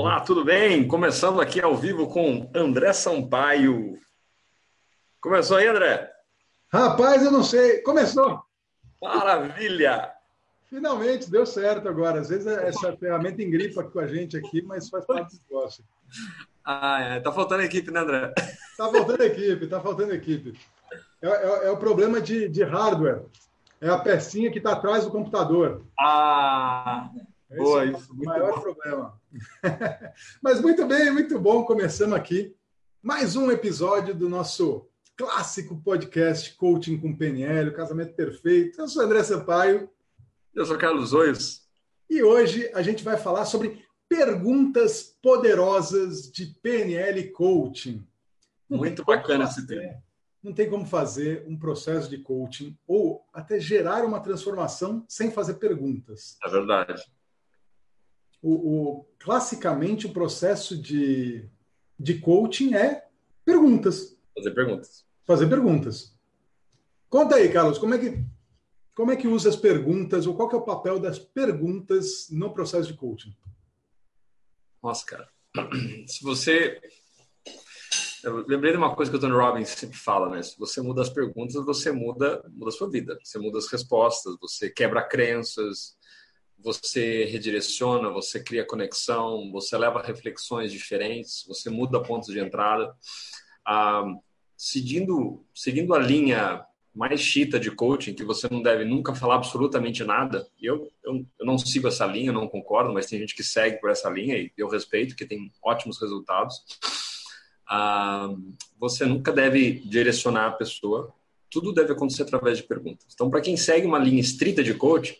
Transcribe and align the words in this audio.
Olá, 0.00 0.20
tudo 0.20 0.44
bem? 0.44 0.86
Começando 0.86 1.40
aqui 1.40 1.60
ao 1.60 1.76
vivo 1.76 2.06
com 2.06 2.48
André 2.54 2.92
Sampaio. 2.92 3.98
Começou 5.20 5.56
aí, 5.56 5.66
André? 5.66 6.08
Rapaz, 6.72 7.24
eu 7.24 7.32
não 7.32 7.42
sei. 7.42 7.82
Começou. 7.82 8.40
Maravilha! 9.02 10.08
Finalmente 10.70 11.28
deu 11.28 11.44
certo 11.44 11.88
agora. 11.88 12.20
Às 12.20 12.28
vezes 12.28 12.46
essa 12.46 12.96
ferramenta 12.96 13.42
engripa 13.42 13.82
com 13.82 13.98
a 13.98 14.06
gente 14.06 14.36
aqui, 14.36 14.62
mas 14.62 14.88
faz 14.88 15.04
parte 15.04 15.34
do 15.34 15.42
negócio. 15.50 15.82
Ah, 16.64 17.00
é. 17.02 17.18
Tá 17.18 17.32
faltando 17.32 17.64
equipe, 17.64 17.90
né, 17.90 17.98
André? 17.98 18.32
Tá 18.76 18.88
faltando 18.92 19.24
equipe, 19.24 19.66
tá 19.66 19.80
faltando 19.80 20.14
equipe. 20.14 20.56
É, 21.20 21.28
é, 21.28 21.66
é 21.66 21.70
o 21.72 21.76
problema 21.76 22.20
de, 22.20 22.48
de, 22.48 22.62
hardware. 22.62 23.24
É 23.80 23.88
a 23.88 23.98
pecinha 23.98 24.52
que 24.52 24.58
está 24.58 24.74
atrás 24.74 25.02
do 25.02 25.10
computador. 25.10 25.84
Ah, 25.98 27.10
Esse 27.50 27.58
boa, 27.60 27.82
é 27.82 27.86
isso. 27.86 28.12
o 28.12 28.24
maior 28.24 28.54
bom. 28.54 28.60
problema. 28.60 29.17
Mas 30.42 30.60
muito 30.60 30.86
bem, 30.86 31.10
muito 31.10 31.38
bom. 31.38 31.64
Começamos 31.64 32.16
aqui 32.16 32.54
mais 33.02 33.36
um 33.36 33.50
episódio 33.50 34.14
do 34.14 34.28
nosso 34.28 34.88
clássico 35.16 35.80
podcast 35.82 36.54
Coaching 36.56 36.98
com 36.98 37.16
PNL, 37.16 37.70
o 37.70 37.74
casamento 37.74 38.14
perfeito. 38.14 38.80
Eu 38.80 38.88
sou 38.88 39.02
André 39.02 39.22
Sampaio. 39.22 39.90
Eu 40.54 40.64
sou 40.64 40.78
Carlos 40.78 41.12
Oios. 41.12 41.66
E 42.08 42.22
hoje 42.22 42.70
a 42.74 42.82
gente 42.82 43.04
vai 43.04 43.16
falar 43.16 43.44
sobre 43.44 43.84
perguntas 44.08 45.16
poderosas 45.22 46.30
de 46.30 46.46
PNL 46.62 47.30
Coaching. 47.30 48.06
Muito 48.68 49.04
bacana 49.04 49.44
esse 49.44 49.66
tema. 49.66 50.02
Não 50.42 50.52
tem 50.52 50.70
como 50.70 50.86
fazer 50.86 51.44
um 51.46 51.58
processo 51.58 52.08
de 52.08 52.18
coaching 52.18 52.78
ou 52.86 53.24
até 53.32 53.58
gerar 53.58 54.04
uma 54.04 54.20
transformação 54.20 55.04
sem 55.08 55.30
fazer 55.30 55.54
perguntas. 55.54 56.38
É 56.44 56.48
verdade. 56.48 57.02
O, 58.40 58.52
o, 58.52 59.04
classicamente, 59.18 60.06
o 60.06 60.12
processo 60.12 60.80
de, 60.80 61.48
de 61.98 62.18
coaching 62.18 62.74
é 62.74 63.06
perguntas. 63.44 64.16
Fazer 64.34 64.50
perguntas. 64.52 65.06
Fazer 65.24 65.48
perguntas. 65.48 66.16
Conta 67.08 67.36
aí, 67.36 67.50
Carlos, 67.50 67.78
como 67.78 67.94
é 67.94 67.98
que 67.98 68.24
como 68.94 69.12
é 69.12 69.16
que 69.16 69.28
usa 69.28 69.48
as 69.48 69.54
perguntas 69.54 70.26
ou 70.26 70.34
qual 70.34 70.48
que 70.48 70.56
é 70.56 70.58
o 70.58 70.64
papel 70.64 70.98
das 70.98 71.20
perguntas 71.20 72.28
no 72.30 72.52
processo 72.52 72.88
de 72.88 72.98
coaching? 72.98 73.32
Nossa, 74.82 75.06
cara. 75.06 75.28
Se 76.06 76.24
você 76.24 76.80
eu 78.22 78.44
lembrei 78.46 78.72
de 78.72 78.78
uma 78.78 78.94
coisa 78.94 79.10
que 79.10 79.16
o 79.16 79.20
Tony 79.20 79.32
Robbins 79.32 79.68
sempre 79.68 79.96
fala, 79.96 80.28
né? 80.28 80.42
Se 80.42 80.58
você 80.58 80.80
muda 80.80 81.02
as 81.02 81.08
perguntas, 81.08 81.54
você 81.64 81.92
muda, 81.92 82.44
muda 82.50 82.68
a 82.68 82.72
sua 82.72 82.90
vida. 82.90 83.18
Você 83.22 83.38
muda 83.38 83.58
as 83.58 83.68
respostas, 83.68 84.36
você 84.40 84.68
quebra 84.68 85.06
crenças, 85.06 85.96
você 86.58 87.24
redireciona, 87.24 88.10
você 88.10 88.42
cria 88.42 88.66
conexão, 88.66 89.50
você 89.52 89.76
leva 89.78 90.02
reflexões 90.02 90.72
diferentes, 90.72 91.44
você 91.46 91.70
muda 91.70 92.02
pontos 92.02 92.32
de 92.32 92.40
entrada. 92.40 92.94
Ah, 93.64 94.04
seguindo, 94.56 95.44
seguindo 95.54 95.94
a 95.94 95.98
linha 95.98 96.64
mais 96.94 97.20
chita 97.20 97.60
de 97.60 97.70
coaching, 97.70 98.12
que 98.12 98.24
você 98.24 98.48
não 98.50 98.60
deve 98.60 98.84
nunca 98.84 99.14
falar 99.14 99.36
absolutamente 99.36 100.02
nada. 100.02 100.48
Eu, 100.60 100.90
eu, 101.04 101.24
eu, 101.38 101.46
não 101.46 101.56
sigo 101.56 101.86
essa 101.86 102.04
linha, 102.04 102.32
não 102.32 102.48
concordo, 102.48 102.92
mas 102.92 103.06
tem 103.06 103.20
gente 103.20 103.36
que 103.36 103.44
segue 103.44 103.80
por 103.80 103.88
essa 103.88 104.10
linha 104.10 104.36
e 104.36 104.52
eu 104.58 104.68
respeito, 104.68 105.14
que 105.14 105.24
tem 105.24 105.52
ótimos 105.62 106.00
resultados. 106.00 106.56
Ah, 107.68 108.34
você 108.80 109.04
nunca 109.04 109.30
deve 109.30 109.74
direcionar 109.84 110.46
a 110.46 110.52
pessoa. 110.52 111.14
Tudo 111.48 111.72
deve 111.72 111.92
acontecer 111.92 112.22
através 112.22 112.58
de 112.58 112.64
perguntas. 112.64 113.06
Então, 113.14 113.30
para 113.30 113.40
quem 113.40 113.56
segue 113.56 113.86
uma 113.86 113.98
linha 113.98 114.20
estrita 114.20 114.62
de 114.62 114.74
coaching, 114.74 115.14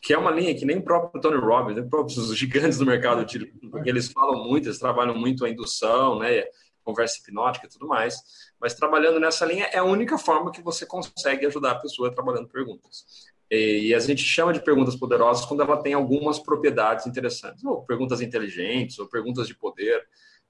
que 0.00 0.14
é 0.14 0.18
uma 0.18 0.30
linha 0.30 0.54
que 0.54 0.64
nem 0.64 0.78
o 0.78 0.82
próprio 0.82 1.20
Tony 1.20 1.36
Robbins, 1.36 1.76
nem 1.76 1.88
os 2.04 2.36
gigantes 2.36 2.78
do 2.78 2.86
mercado 2.86 3.20
utilizam, 3.20 3.70
porque 3.70 3.88
eles 3.88 4.10
falam 4.10 4.44
muito, 4.44 4.66
eles 4.66 4.78
trabalham 4.78 5.14
muito 5.14 5.44
a 5.44 5.50
indução, 5.50 6.18
né, 6.18 6.44
conversa 6.82 7.18
hipnótica 7.18 7.66
e 7.66 7.68
tudo 7.68 7.86
mais, 7.86 8.16
mas 8.60 8.74
trabalhando 8.74 9.20
nessa 9.20 9.44
linha 9.44 9.66
é 9.66 9.78
a 9.78 9.84
única 9.84 10.16
forma 10.18 10.50
que 10.50 10.62
você 10.62 10.86
consegue 10.86 11.46
ajudar 11.46 11.72
a 11.72 11.78
pessoa 11.78 12.12
trabalhando 12.12 12.48
perguntas. 12.48 13.04
E 13.50 13.92
a 13.92 13.98
gente 13.98 14.22
chama 14.22 14.52
de 14.52 14.62
perguntas 14.62 14.94
poderosas 14.94 15.44
quando 15.44 15.62
ela 15.62 15.76
tem 15.82 15.92
algumas 15.92 16.38
propriedades 16.38 17.06
interessantes, 17.06 17.64
ou 17.64 17.82
perguntas 17.84 18.20
inteligentes, 18.20 18.98
ou 19.00 19.08
perguntas 19.08 19.48
de 19.48 19.56
poder. 19.56 20.06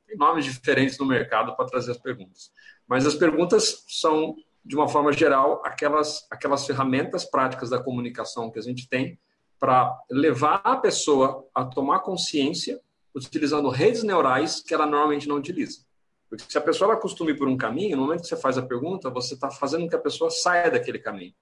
Tem 0.07 0.19
nomes 0.19 0.45
diferentes 0.45 0.99
no 0.99 1.07
mercado 1.07 1.57
para 1.57 1.65
trazer 1.65 1.93
as 1.93 1.99
perguntas. 1.99 2.53
Mas 2.87 3.07
as 3.07 3.15
perguntas 3.15 3.85
são, 3.89 4.37
de 4.63 4.77
uma 4.77 4.87
forma 4.87 5.13
geral, 5.15 5.63
aquelas, 5.65 6.27
aquelas 6.31 6.67
ferramentas 6.67 7.25
práticas 7.25 7.71
da 7.71 7.83
comunicação 7.83 8.51
que 8.51 8.59
a 8.59 8.63
gente 8.63 8.87
tem 8.87 9.19
para 9.61 9.95
levar 10.11 10.63
a 10.65 10.77
pessoa 10.77 11.47
a 11.55 11.65
tomar 11.65 12.01
consciência 12.01 12.81
utilizando 13.15 13.69
redes 13.69 14.03
neurais 14.03 14.63
que 14.63 14.73
ela 14.73 14.87
normalmente 14.87 15.29
não 15.29 15.37
utiliza. 15.37 15.85
Porque 16.29 16.45
se 16.49 16.57
a 16.57 16.61
pessoa 16.61 16.93
ela 16.93 17.01
por 17.35 17.49
um 17.49 17.57
caminho, 17.57 17.97
no 17.97 18.05
momento 18.05 18.23
que 18.23 18.29
você 18.29 18.37
faz 18.37 18.57
a 18.57 18.63
pergunta, 18.63 19.11
você 19.11 19.35
está 19.35 19.51
fazendo 19.51 19.83
com 19.83 19.91
que 19.91 19.97
a 19.97 20.01
pessoa 20.01 20.31
saia 20.31 20.71
daquele 20.71 20.99
caminho. 20.99 21.35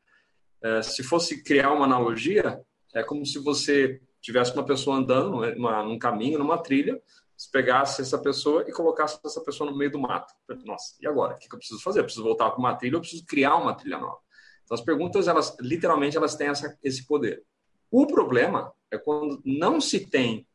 É, 0.63 0.83
se 0.83 1.03
fosse 1.03 1.45
criar 1.45 1.73
uma 1.73 1.85
analogia, 1.85 2.61
é 2.93 3.03
como 3.03 3.25
se 3.25 3.39
você 3.39 4.01
tivesse 4.21 4.53
uma 4.55 4.65
pessoa 4.65 4.97
andando 4.97 5.31
numa, 5.55 5.83
num 5.85 5.99
caminho, 5.99 6.39
numa 6.39 6.59
trilha, 6.59 7.01
se 7.37 7.49
pegasse 7.51 8.03
essa 8.03 8.19
pessoa 8.19 8.65
e 8.67 8.73
colocasse 8.73 9.21
essa 9.25 9.41
pessoa 9.43 9.71
no 9.71 9.77
meio 9.77 9.93
do 9.93 9.99
mato. 9.99 10.35
Nossa, 10.65 10.97
e 11.01 11.07
agora? 11.07 11.35
O 11.35 11.39
que 11.39 11.47
eu 11.47 11.59
preciso 11.59 11.81
fazer? 11.81 12.01
Eu 12.01 12.05
preciso 12.05 12.25
voltar 12.25 12.51
para 12.51 12.59
uma 12.59 12.75
trilha, 12.75 12.97
eu 12.97 13.01
preciso 13.01 13.25
criar 13.25 13.57
uma 13.57 13.75
trilha 13.75 13.99
nova. 13.99 14.19
Então, 14.65 14.75
as 14.75 14.81
perguntas, 14.81 15.29
elas 15.29 15.57
literalmente, 15.61 16.17
elas 16.17 16.35
têm 16.35 16.49
essa, 16.49 16.77
esse 16.83 17.07
poder. 17.07 17.45
O 17.91 18.07
problema 18.07 18.73
é 18.91 18.99
quando 18.99 19.41
não 19.45 19.81
se 19.81 20.07
tem, 20.07 20.47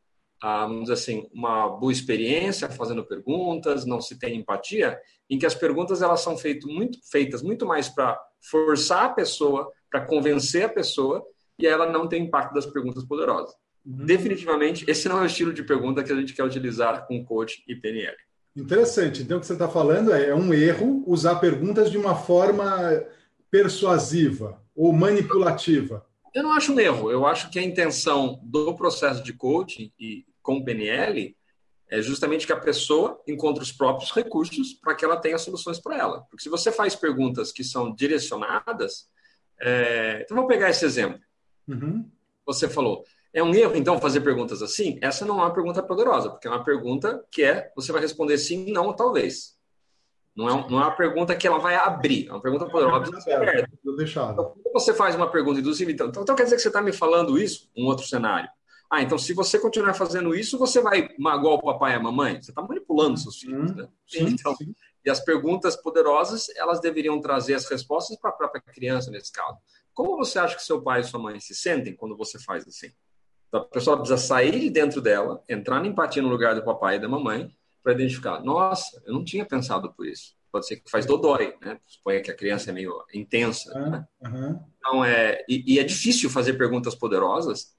ah, 0.41 0.65
vamos 0.65 0.83
dizer 0.83 0.93
assim, 0.93 1.29
uma 1.33 1.69
boa 1.69 1.91
experiência 1.91 2.69
fazendo 2.69 3.05
perguntas, 3.05 3.85
não 3.85 4.01
se 4.01 4.17
tem 4.17 4.35
empatia, 4.35 4.99
em 5.29 5.37
que 5.37 5.45
as 5.45 5.55
perguntas 5.55 6.01
elas 6.01 6.21
são 6.21 6.37
feito 6.37 6.67
muito, 6.67 6.99
feitas 7.09 7.41
muito 7.41 7.65
mais 7.65 7.89
para 7.89 8.19
forçar 8.49 9.05
a 9.05 9.09
pessoa, 9.09 9.71
para 9.89 10.05
convencer 10.05 10.65
a 10.65 10.69
pessoa, 10.69 11.23
e 11.57 11.65
ela 11.65 11.89
não 11.89 12.07
tem 12.07 12.23
impacto 12.23 12.53
das 12.53 12.65
perguntas 12.65 13.03
poderosas. 13.05 13.55
Uhum. 13.85 14.05
Definitivamente, 14.05 14.85
esse 14.87 15.07
não 15.07 15.19
é 15.19 15.23
o 15.23 15.25
estilo 15.25 15.53
de 15.53 15.63
pergunta 15.63 16.03
que 16.03 16.11
a 16.11 16.15
gente 16.15 16.33
quer 16.33 16.43
utilizar 16.43 17.07
com 17.07 17.23
coach 17.23 17.63
e 17.67 17.75
PNL. 17.75 18.15
Interessante. 18.55 19.23
Então, 19.23 19.37
o 19.37 19.39
que 19.39 19.47
você 19.47 19.53
está 19.53 19.67
falando 19.67 20.13
é, 20.13 20.29
é 20.29 20.35
um 20.35 20.53
erro 20.53 21.03
usar 21.07 21.35
perguntas 21.35 21.89
de 21.89 21.97
uma 21.97 22.15
forma 22.15 23.03
persuasiva 23.49 24.61
ou 24.75 24.93
manipulativa. 24.93 26.05
Eu 26.33 26.43
não 26.43 26.51
acho 26.53 26.73
um 26.73 26.79
erro. 26.79 27.11
Eu 27.11 27.25
acho 27.25 27.49
que 27.49 27.59
a 27.59 27.63
intenção 27.63 28.39
do 28.43 28.75
processo 28.75 29.23
de 29.23 29.33
coaching 29.33 29.91
e 29.99 30.25
com 30.41 30.63
PNL 30.63 31.35
é 31.89 32.01
justamente 32.01 32.47
que 32.47 32.53
a 32.53 32.59
pessoa 32.59 33.21
encontre 33.27 33.61
os 33.61 33.71
próprios 33.71 34.11
recursos 34.11 34.73
para 34.73 34.95
que 34.95 35.05
ela 35.05 35.17
tenha 35.17 35.37
soluções 35.37 35.79
para 35.79 35.97
ela. 35.97 36.21
Porque 36.29 36.43
se 36.43 36.49
você 36.49 36.71
faz 36.71 36.95
perguntas 36.95 37.51
que 37.51 37.63
são 37.63 37.93
direcionadas, 37.93 39.07
é... 39.61 40.21
então 40.23 40.35
vamos 40.35 40.51
pegar 40.51 40.69
esse 40.69 40.83
exemplo. 40.85 41.19
Uhum. 41.67 42.09
Você 42.45 42.67
falou, 42.67 43.03
é 43.31 43.43
um 43.43 43.53
erro 43.53 43.75
então 43.75 44.01
fazer 44.01 44.21
perguntas 44.21 44.61
assim? 44.61 44.97
Essa 45.01 45.25
não 45.25 45.39
é 45.39 45.43
uma 45.43 45.53
pergunta 45.53 45.83
poderosa, 45.83 46.31
porque 46.31 46.47
é 46.47 46.51
uma 46.51 46.63
pergunta 46.63 47.23
que 47.31 47.43
é 47.43 47.71
você 47.75 47.91
vai 47.91 48.01
responder 48.01 48.37
sim, 48.37 48.71
não 48.71 48.87
ou 48.87 48.93
talvez. 48.93 49.57
Não 50.35 50.49
é, 50.49 50.69
não 50.69 50.79
é 50.79 50.85
uma 50.85 50.95
pergunta 50.95 51.35
que 51.35 51.47
ela 51.47 51.59
vai 51.59 51.75
abrir, 51.75 52.27
é 52.27 52.31
uma 52.31 52.41
pergunta 52.41 52.65
poderosa. 52.65 53.11
É 53.27 53.65
então, 54.31 54.53
quando 54.63 54.73
você 54.73 54.93
faz 54.93 55.15
uma 55.15 55.29
pergunta 55.29 55.59
induziva, 55.59 55.91
então, 55.91 56.07
então, 56.07 56.23
então 56.23 56.35
quer 56.35 56.43
dizer 56.43 56.55
que 56.55 56.61
você 56.63 56.69
está 56.69 56.81
me 56.81 56.91
falando 56.91 57.37
isso? 57.37 57.69
Um 57.77 57.85
outro 57.85 58.05
cenário. 58.05 58.49
Ah, 58.89 59.01
então 59.01 59.17
se 59.17 59.33
você 59.33 59.59
continuar 59.59 59.93
fazendo 59.93 60.35
isso, 60.35 60.57
você 60.57 60.81
vai 60.81 61.09
magoar 61.19 61.55
o 61.55 61.61
papai 61.61 61.93
e 61.93 61.95
a 61.95 61.99
mamãe? 61.99 62.41
Você 62.41 62.51
está 62.51 62.61
manipulando 62.61 63.19
seus 63.19 63.37
filhos, 63.37 63.71
hum, 63.71 63.75
né? 63.75 63.87
Sim, 64.07 64.25
então, 64.33 64.55
sim. 64.55 64.73
E 65.05 65.09
as 65.09 65.19
perguntas 65.19 65.75
poderosas, 65.75 66.47
elas 66.55 66.79
deveriam 66.79 67.19
trazer 67.19 67.55
as 67.55 67.65
respostas 67.65 68.17
para 68.17 68.29
a 68.29 68.33
própria 68.33 68.61
criança, 68.61 69.11
nesse 69.11 69.31
caso. 69.31 69.57
Como 69.93 70.17
você 70.17 70.39
acha 70.39 70.55
que 70.55 70.63
seu 70.63 70.81
pai 70.81 71.01
e 71.01 71.03
sua 71.03 71.19
mãe 71.19 71.39
se 71.39 71.53
sentem 71.53 71.95
quando 71.95 72.17
você 72.17 72.39
faz 72.39 72.67
assim? 72.67 72.91
Então, 73.47 73.61
a 73.61 73.65
pessoa 73.65 73.97
precisa 73.97 74.17
sair 74.17 74.59
de 74.59 74.69
dentro 74.69 74.99
dela, 74.99 75.43
entrar 75.47 75.79
na 75.79 75.87
empatia 75.87 76.21
no 76.21 76.29
lugar 76.29 76.55
do 76.55 76.63
papai 76.63 76.95
e 76.95 76.99
da 76.99 77.07
mamãe, 77.07 77.53
para 77.83 77.93
identificar. 77.93 78.39
Nossa, 78.41 79.01
eu 79.05 79.13
não 79.13 79.23
tinha 79.23 79.45
pensado 79.45 79.91
por 79.93 80.07
isso. 80.07 80.35
Pode 80.51 80.67
ser 80.67 80.77
que 80.77 80.89
faz 80.89 81.05
dodói, 81.05 81.55
né? 81.61 81.79
Suponha 81.85 82.21
que 82.21 82.31
a 82.31 82.35
criança 82.35 82.69
é 82.69 82.73
meio 82.73 82.93
intensa. 83.13 83.75
Uhum. 83.77 83.89
Né? 83.89 84.05
Então, 84.77 85.03
é, 85.03 85.43
e, 85.49 85.75
e, 85.75 85.79
é 85.79 85.83
difícil 85.83 86.29
fazer 86.29 86.53
perguntas 86.53 86.93
poderosas, 86.93 87.75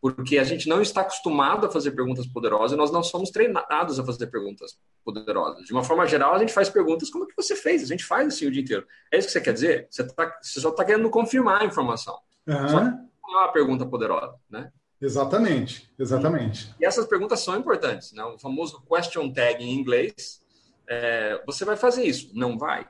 porque 0.00 0.36
a 0.36 0.44
gente 0.44 0.68
não 0.68 0.82
está 0.82 1.02
acostumado 1.02 1.64
a 1.64 1.70
fazer 1.70 1.92
perguntas 1.92 2.26
poderosas 2.26 2.72
e 2.72 2.76
nós 2.76 2.90
não 2.90 3.04
somos 3.04 3.30
treinados 3.30 4.00
a 4.00 4.04
fazer 4.04 4.26
perguntas 4.26 4.76
poderosas. 5.04 5.64
De 5.64 5.72
uma 5.72 5.84
forma 5.84 6.04
geral, 6.06 6.34
a 6.34 6.38
gente 6.40 6.52
faz 6.52 6.68
perguntas 6.68 7.08
como 7.08 7.26
que 7.26 7.36
você 7.36 7.54
fez, 7.54 7.84
a 7.84 7.86
gente 7.86 8.04
faz 8.04 8.26
assim 8.26 8.46
o 8.46 8.50
dia 8.50 8.62
inteiro. 8.62 8.84
É 9.12 9.18
isso 9.18 9.28
que 9.28 9.32
você 9.32 9.40
quer 9.40 9.52
dizer? 9.52 9.86
Você, 9.88 10.04
tá, 10.04 10.38
você 10.42 10.60
só 10.60 10.70
está 10.70 10.84
querendo 10.84 11.08
confirmar 11.08 11.62
a 11.62 11.64
informação. 11.64 12.18
Uhum. 12.48 12.68
Só 12.68 12.80
não 12.80 13.40
é 13.40 13.44
uma 13.44 13.52
pergunta 13.52 13.86
poderosa, 13.86 14.34
né? 14.50 14.72
Exatamente, 15.02 15.92
exatamente. 15.98 16.72
E 16.80 16.86
essas 16.86 17.06
perguntas 17.06 17.40
são 17.40 17.56
importantes, 17.58 18.12
né? 18.12 18.24
O 18.24 18.38
famoso 18.38 18.80
question 18.82 19.32
tag 19.32 19.60
em 19.62 19.72
inglês. 19.72 20.40
É, 20.88 21.42
você 21.44 21.64
vai 21.64 21.76
fazer 21.76 22.04
isso? 22.04 22.30
Não 22.34 22.56
vai? 22.56 22.88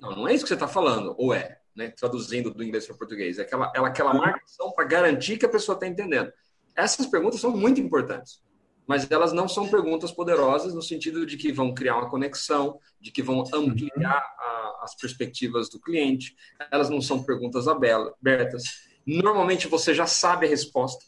Não, 0.00 0.16
não 0.16 0.28
é 0.28 0.34
isso 0.34 0.44
que 0.44 0.48
você 0.48 0.54
está 0.54 0.66
falando, 0.66 1.14
ou 1.16 1.32
é, 1.32 1.58
né? 1.76 1.90
Traduzindo 1.90 2.52
do 2.52 2.64
inglês 2.64 2.86
para 2.86 2.96
o 2.96 2.98
português. 2.98 3.38
É 3.38 3.42
aquela, 3.42 3.72
ela, 3.74 3.86
aquela 3.86 4.12
marcação 4.12 4.72
para 4.72 4.84
garantir 4.84 5.38
que 5.38 5.46
a 5.46 5.48
pessoa 5.48 5.74
está 5.74 5.86
entendendo. 5.86 6.32
Essas 6.74 7.06
perguntas 7.06 7.40
são 7.40 7.56
muito 7.56 7.80
importantes. 7.80 8.42
mas 8.86 9.10
elas 9.10 9.32
não 9.32 9.48
são 9.48 9.68
perguntas 9.68 10.12
poderosas 10.12 10.74
no 10.74 10.82
sentido 10.82 11.24
de 11.24 11.36
que 11.36 11.52
vão 11.52 11.72
criar 11.72 11.96
uma 11.96 12.10
conexão, 12.10 12.78
de 13.00 13.10
que 13.10 13.22
vão 13.22 13.44
ampliar 13.54 14.22
a, 14.38 14.80
as 14.82 14.94
perspectivas 14.96 15.70
do 15.70 15.80
cliente. 15.80 16.34
Elas 16.70 16.90
não 16.90 17.00
são 17.00 17.22
perguntas 17.22 17.66
abertas. 17.68 18.64
Normalmente 19.06 19.68
você 19.68 19.94
já 19.94 20.06
sabe 20.06 20.46
a 20.46 20.48
resposta. 20.48 21.04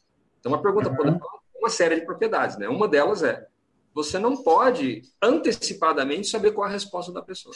Então, 0.46 0.52
uma 0.52 0.62
pergunta 0.62 0.88
uhum. 0.88 0.96
tem 0.96 1.20
uma 1.58 1.68
série 1.68 1.96
de 1.96 2.06
propriedades, 2.06 2.56
né? 2.56 2.68
Uma 2.68 2.86
delas 2.86 3.24
é 3.24 3.48
você 3.92 4.18
não 4.18 4.36
pode 4.36 5.02
antecipadamente 5.20 6.28
saber 6.28 6.52
qual 6.52 6.66
é 6.66 6.70
a 6.70 6.72
resposta 6.72 7.10
da 7.12 7.22
pessoa. 7.22 7.54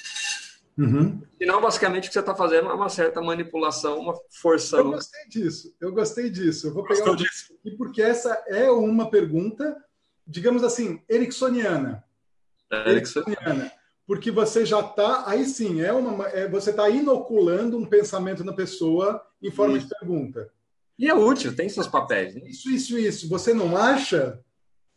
Uhum. 0.76 1.22
Senão, 1.38 1.60
basicamente, 1.60 2.04
o 2.04 2.08
que 2.08 2.14
você 2.14 2.20
está 2.20 2.34
fazendo 2.34 2.70
é 2.70 2.75
uma 2.75 2.88
certa 2.88 3.20
manipulação, 3.20 4.00
uma 4.00 4.14
força. 4.31 4.78
Eu 4.78 4.90
gostei 4.90 5.28
disso, 5.28 5.75
eu 5.81 5.92
gostei 5.92 6.31
disso. 6.31 6.66
Eu 6.66 6.75
vou 6.75 6.82
pegar 6.82 7.04
Gostou 7.04 7.12
um... 7.12 7.16
disso. 7.16 7.54
E 7.64 7.70
porque 7.76 8.02
essa 8.02 8.42
é 8.48 8.70
uma 8.70 9.08
pergunta 9.08 9.76
digamos 10.26 10.62
assim, 10.62 11.02
ericksoniana. 11.08 12.04
É, 12.70 12.90
ericksoniana. 12.90 13.72
Porque 14.06 14.31
você 14.31 14.64
já 14.64 14.81
está, 14.81 15.28
aí 15.28 15.44
sim, 15.44 15.81
é 15.81 15.92
uma, 15.92 16.26
é, 16.28 16.48
você 16.48 16.70
está 16.70 16.88
inoculando 16.88 17.76
um 17.76 17.84
pensamento 17.84 18.44
na 18.44 18.52
pessoa 18.52 19.25
em 19.42 19.50
forma 19.50 19.76
isso. 19.76 19.88
de 19.88 19.94
pergunta. 19.98 20.50
E 21.00 21.08
é 21.08 21.14
útil, 21.14 21.56
tem 21.56 21.67
seus 21.67 21.88
papéis. 21.88 22.35
Né? 22.35 22.43
Isso, 22.44 22.69
isso, 22.69 22.99
isso. 22.99 23.26
Você 23.31 23.55
não 23.55 23.75
acha? 23.75 24.38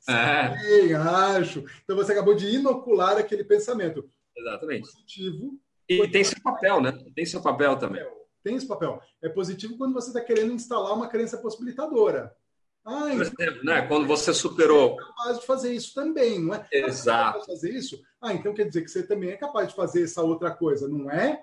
É. 0.09 0.57
Sim, 0.59 0.93
acho. 0.95 1.63
Então 1.81 1.95
você 1.95 2.11
acabou 2.11 2.35
de 2.35 2.45
inocular 2.53 3.17
aquele 3.17 3.45
pensamento. 3.45 4.11
Exatamente. 4.35 4.81
Positivo. 4.81 5.57
E 5.87 6.05
tem 6.09 6.21
seu 6.25 6.41
papel, 6.41 6.81
né? 6.81 6.91
Tem 7.15 7.25
seu 7.25 7.41
papel 7.41 7.77
também. 7.77 8.05
Tem 8.43 8.53
esse 8.57 8.67
papel. 8.67 9.01
É 9.21 9.29
positivo 9.29 9.77
quando 9.77 9.93
você 9.93 10.09
está 10.09 10.19
querendo 10.19 10.51
instalar 10.51 10.93
uma 10.93 11.07
crença 11.07 11.37
possibilitadora. 11.37 12.35
Ah, 12.83 13.07
Por 13.09 13.21
exemplo, 13.21 13.63
né? 13.63 13.87
quando 13.87 14.05
você 14.05 14.33
superou. 14.33 14.97
Você 14.97 15.01
é 15.01 15.07
capaz 15.07 15.39
de 15.39 15.45
fazer 15.45 15.73
isso 15.73 15.93
também, 15.93 16.37
não 16.37 16.53
é? 16.53 16.67
Exato. 16.69 17.39
Você 17.39 17.51
é 17.51 17.55
fazer 17.55 17.69
isso? 17.71 18.01
Ah, 18.21 18.33
então 18.33 18.53
quer 18.53 18.67
dizer 18.67 18.81
que 18.81 18.91
você 18.91 19.07
também 19.07 19.29
é 19.29 19.37
capaz 19.37 19.69
de 19.69 19.75
fazer 19.75 20.03
essa 20.03 20.21
outra 20.21 20.51
coisa, 20.51 20.85
não 20.89 21.09
é? 21.09 21.41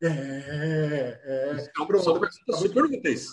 É. 0.00 1.20
é. 1.22 1.52
uma 1.76 2.30
super 2.56 2.84
úteis. 2.86 3.28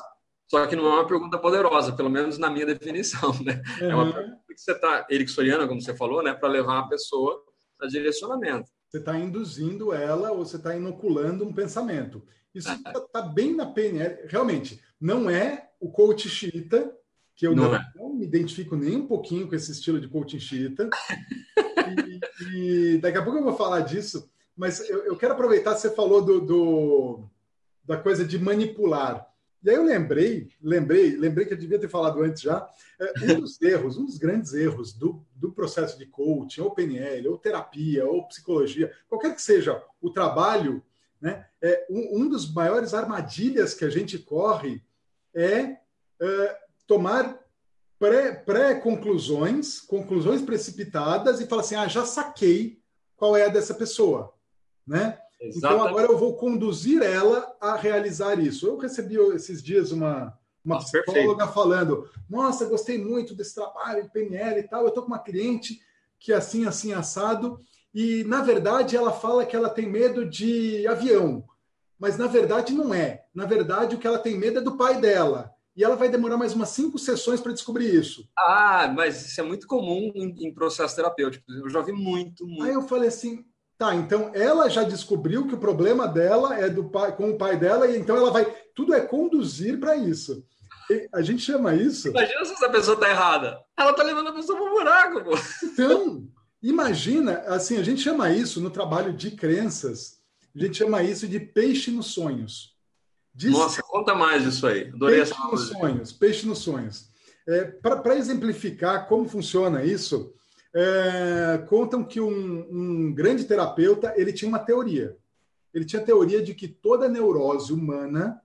Só 0.47 0.65
que 0.67 0.75
não 0.75 0.85
é 0.85 0.93
uma 0.95 1.07
pergunta 1.07 1.37
poderosa, 1.37 1.91
pelo 1.93 2.09
menos 2.09 2.37
na 2.37 2.49
minha 2.49 2.65
definição, 2.65 3.33
né? 3.43 3.61
Uhum. 3.81 3.89
É 3.89 3.95
uma 3.95 4.13
pergunta 4.13 4.41
que 4.47 4.61
você 4.61 4.71
está 4.71 5.07
ericksoniana, 5.09 5.67
como 5.67 5.81
você 5.81 5.95
falou, 5.95 6.23
né? 6.23 6.33
Para 6.33 6.49
levar 6.49 6.79
a 6.79 6.87
pessoa 6.87 7.43
a 7.81 7.87
direcionamento. 7.87 8.69
Você 8.87 8.99
está 8.99 9.17
induzindo 9.17 9.91
ela 9.91 10.31
ou 10.31 10.45
você 10.45 10.57
está 10.57 10.75
inoculando 10.75 11.45
um 11.45 11.53
pensamento. 11.53 12.23
Isso 12.53 12.71
está 12.71 13.01
tá 13.01 13.21
bem 13.21 13.53
na 13.53 13.65
PNL. 13.65 14.27
Realmente, 14.27 14.81
não 14.99 15.29
é 15.29 15.69
o 15.79 15.91
coach 15.91 16.29
chita 16.29 16.95
que 17.35 17.45
eu 17.45 17.53
não, 17.53 17.65
não, 17.65 17.75
é. 17.75 17.91
não, 17.95 18.13
me 18.13 18.25
identifico 18.25 18.77
nem 18.77 18.95
um 18.95 19.07
pouquinho 19.07 19.47
com 19.47 19.55
esse 19.55 19.71
estilo 19.71 19.99
de 19.99 20.07
coaching 20.07 20.39
xiita. 20.39 20.89
e, 22.39 22.93
e, 22.93 22.97
daqui 22.99 23.17
a 23.17 23.23
pouco 23.23 23.39
eu 23.39 23.43
vou 23.43 23.57
falar 23.57 23.81
disso, 23.81 24.29
mas 24.55 24.89
eu, 24.89 25.03
eu 25.03 25.17
quero 25.17 25.33
aproveitar, 25.33 25.75
você 25.75 25.93
falou 25.93 26.23
do, 26.23 26.39
do, 26.39 27.29
da 27.83 27.97
coisa 27.97 28.23
de 28.23 28.39
manipular. 28.39 29.27
E 29.65 29.69
aí 29.71 29.75
eu 29.77 29.83
lembrei, 29.83 30.47
lembrei, 30.61 31.17
lembrei 31.17 31.43
que 31.47 31.53
eu 31.53 31.57
devia 31.57 31.79
ter 31.79 31.89
falado 31.89 32.21
antes 32.21 32.43
já, 32.43 32.69
é, 32.99 33.33
um 33.33 33.39
dos 33.39 33.59
erros, 33.63 33.97
um 33.97 34.05
dos 34.05 34.19
grandes 34.19 34.53
erros 34.53 34.93
do, 34.93 35.25
do 35.35 35.51
processo 35.51 35.97
de 35.97 36.05
coaching, 36.05 36.61
ou 36.61 36.69
PNL, 36.69 37.27
ou 37.29 37.37
terapia, 37.39 38.05
ou 38.05 38.27
psicologia, 38.27 38.93
qualquer 39.09 39.33
que 39.33 39.41
seja 39.41 39.83
o 39.99 40.11
trabalho, 40.11 40.83
né, 41.19 41.47
é, 41.59 41.87
um, 41.89 42.21
um 42.21 42.29
dos 42.29 42.53
maiores 42.53 42.93
armadilhas 42.93 43.73
que 43.73 43.83
a 43.83 43.89
gente 43.89 44.19
corre 44.19 44.83
é, 45.33 45.77
é 46.21 46.59
tomar 46.85 47.39
pré-conclusões, 47.97 49.79
pré 49.79 49.87
conclusões 49.87 50.43
precipitadas 50.43 51.41
e 51.41 51.47
falar 51.47 51.61
assim: 51.63 51.75
ah, 51.75 51.87
já 51.87 52.05
saquei 52.05 52.79
qual 53.15 53.35
é 53.35 53.45
a 53.45 53.49
dessa 53.49 53.73
pessoa, 53.73 54.31
né? 54.85 55.17
Exatamente. 55.47 55.57
Então 55.57 55.87
agora 55.87 56.07
eu 56.07 56.17
vou 56.17 56.35
conduzir 56.35 57.01
ela 57.01 57.55
a 57.59 57.75
realizar 57.75 58.39
isso. 58.39 58.67
Eu 58.67 58.77
recebi 58.77 59.17
esses 59.33 59.61
dias 59.61 59.91
uma, 59.91 60.37
uma 60.63 60.75
Nossa, 60.75 60.85
psicóloga 61.01 61.45
perfeito. 61.45 61.53
falando: 61.53 62.09
Nossa, 62.29 62.65
gostei 62.65 62.97
muito 62.97 63.33
desse 63.35 63.55
trabalho 63.55 64.03
de 64.03 64.09
PNL 64.09 64.59
e 64.59 64.67
tal. 64.67 64.81
Eu 64.81 64.89
estou 64.89 65.03
com 65.03 65.09
uma 65.09 65.19
cliente 65.19 65.79
que 66.19 66.33
é 66.33 66.35
assim, 66.35 66.65
assim, 66.65 66.93
assado. 66.93 67.59
E, 67.93 68.23
na 68.25 68.41
verdade, 68.41 68.95
ela 68.97 69.13
fala 69.13 69.45
que 69.45 69.55
ela 69.55 69.69
tem 69.69 69.87
medo 69.87 70.25
de 70.25 70.85
avião. 70.87 71.45
Mas, 71.97 72.17
na 72.17 72.27
verdade, 72.27 72.73
não 72.73 72.93
é. 72.93 73.25
Na 73.33 73.45
verdade, 73.45 73.95
o 73.95 73.99
que 73.99 74.07
ela 74.07 74.19
tem 74.19 74.37
medo 74.37 74.59
é 74.59 74.61
do 74.61 74.75
pai 74.75 74.99
dela 74.99 75.55
e 75.75 75.83
ela 75.83 75.95
vai 75.95 76.07
demorar 76.07 76.37
mais 76.37 76.53
umas 76.53 76.69
cinco 76.69 76.97
sessões 76.97 77.41
para 77.41 77.51
descobrir 77.51 77.93
isso. 77.93 78.27
Ah, 78.37 78.91
mas 78.95 79.25
isso 79.25 79.41
é 79.41 79.43
muito 79.43 79.67
comum 79.67 80.11
em, 80.15 80.47
em 80.47 80.53
processo 80.53 80.95
terapêutico. 80.95 81.51
Eu 81.51 81.69
já 81.69 81.81
vi 81.81 81.91
muito, 81.91 82.47
muito. 82.47 82.63
Aí 82.63 82.73
eu 82.73 82.81
falei 82.83 83.09
assim, 83.09 83.45
tá, 83.77 83.95
então 83.95 84.31
ela 84.33 84.69
já 84.69 84.83
descobriu 84.83 85.47
que 85.47 85.55
o 85.55 85.59
problema 85.59 86.07
dela 86.07 86.57
é 86.57 86.69
do 86.69 86.85
pai, 86.85 87.15
com 87.15 87.31
o 87.31 87.37
pai 87.37 87.57
dela, 87.57 87.87
e 87.87 87.97
então 87.97 88.15
ela 88.15 88.31
vai. 88.31 88.45
Tudo 88.73 88.93
é 88.93 89.01
conduzir 89.01 89.79
para 89.79 89.95
isso. 89.95 90.43
E 90.89 91.09
a 91.13 91.21
gente 91.21 91.41
chama 91.41 91.73
isso. 91.73 92.09
Imagina 92.09 92.45
se 92.45 92.53
essa 92.53 92.69
pessoa 92.69 92.99
tá 92.99 93.09
errada. 93.09 93.59
Ela 93.75 93.93
tá 93.93 94.03
levando 94.03 94.27
a 94.27 94.33
pessoa 94.33 94.57
para 94.57 94.71
o 94.71 94.73
buraco, 94.73 95.23
pô. 95.23 95.31
Então, 95.63 96.27
imagina, 96.61 97.39
assim, 97.47 97.77
a 97.77 97.83
gente 97.83 98.01
chama 98.01 98.29
isso 98.31 98.61
no 98.61 98.69
trabalho 98.69 99.13
de 99.13 99.31
crenças, 99.31 100.19
a 100.55 100.59
gente 100.59 100.77
chama 100.77 101.03
isso 101.03 101.27
de 101.27 101.39
peixe 101.39 101.89
nos 101.91 102.07
sonhos. 102.07 102.75
Nossa, 103.43 103.81
conta 103.83 104.15
mais 104.15 104.43
disso 104.43 104.65
aí. 104.65 104.89
Adorei 104.93 105.17
peixe 105.17 105.33
essa 105.33 105.47
nos 105.47 105.67
sonhos, 105.67 106.11
peixe 106.11 106.45
nos 106.45 106.59
sonhos. 106.59 107.09
É, 107.47 107.65
Para 107.65 108.15
exemplificar 108.15 109.07
como 109.07 109.27
funciona 109.27 109.83
isso, 109.83 110.33
é, 110.75 111.57
contam 111.69 112.03
que 112.03 112.19
um, 112.19 112.67
um, 112.69 113.13
grande 113.13 113.45
terapeuta 113.45 114.13
ele 114.17 114.33
tinha 114.33 114.49
uma 114.49 114.59
teoria. 114.59 115.17
Ele 115.73 115.85
tinha 115.85 116.01
a 116.01 116.05
teoria 116.05 116.43
de 116.43 116.53
que 116.53 116.67
toda 116.67 117.07
neurose 117.07 117.71
humana 117.71 118.41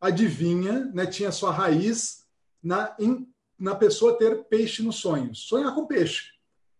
adivinha, 0.00 0.90
né, 0.92 1.06
tinha 1.06 1.30
sua 1.30 1.52
raiz 1.52 2.24
na, 2.60 2.96
in, 2.98 3.28
na 3.56 3.76
pessoa 3.76 4.18
ter 4.18 4.44
peixe 4.44 4.82
nos 4.82 4.96
sonhos. 4.96 5.46
Sonhar 5.46 5.72
com 5.72 5.86
peixe. 5.86 6.32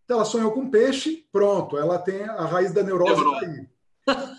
Então, 0.04 0.16
ela 0.16 0.24
sonhou 0.24 0.50
com 0.50 0.68
peixe, 0.68 1.24
pronto, 1.30 1.78
ela 1.78 1.98
tem 1.98 2.24
a 2.24 2.44
raiz 2.44 2.72
da 2.72 2.82
neurose 2.82 3.22
aí. 3.44 3.68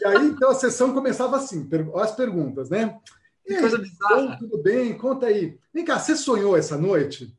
E 0.02 0.06
aí, 0.06 0.26
então, 0.28 0.50
a 0.50 0.56
sessão 0.56 0.94
começava 0.94 1.38
assim, 1.38 1.70
as 1.96 2.16
perguntas, 2.16 2.70
né? 2.70 3.00
E 3.48 3.54
aí, 3.54 3.62
coisa 3.62 3.78
bizarra. 3.78 4.38
Tudo 4.38 4.58
bem? 4.62 4.98
Conta 4.98 5.28
aí. 5.28 5.58
Vem 5.74 5.86
cá, 5.86 6.00
você 6.00 6.16
sonhou 6.16 6.58
essa 6.58 6.78
noite? 6.78 7.34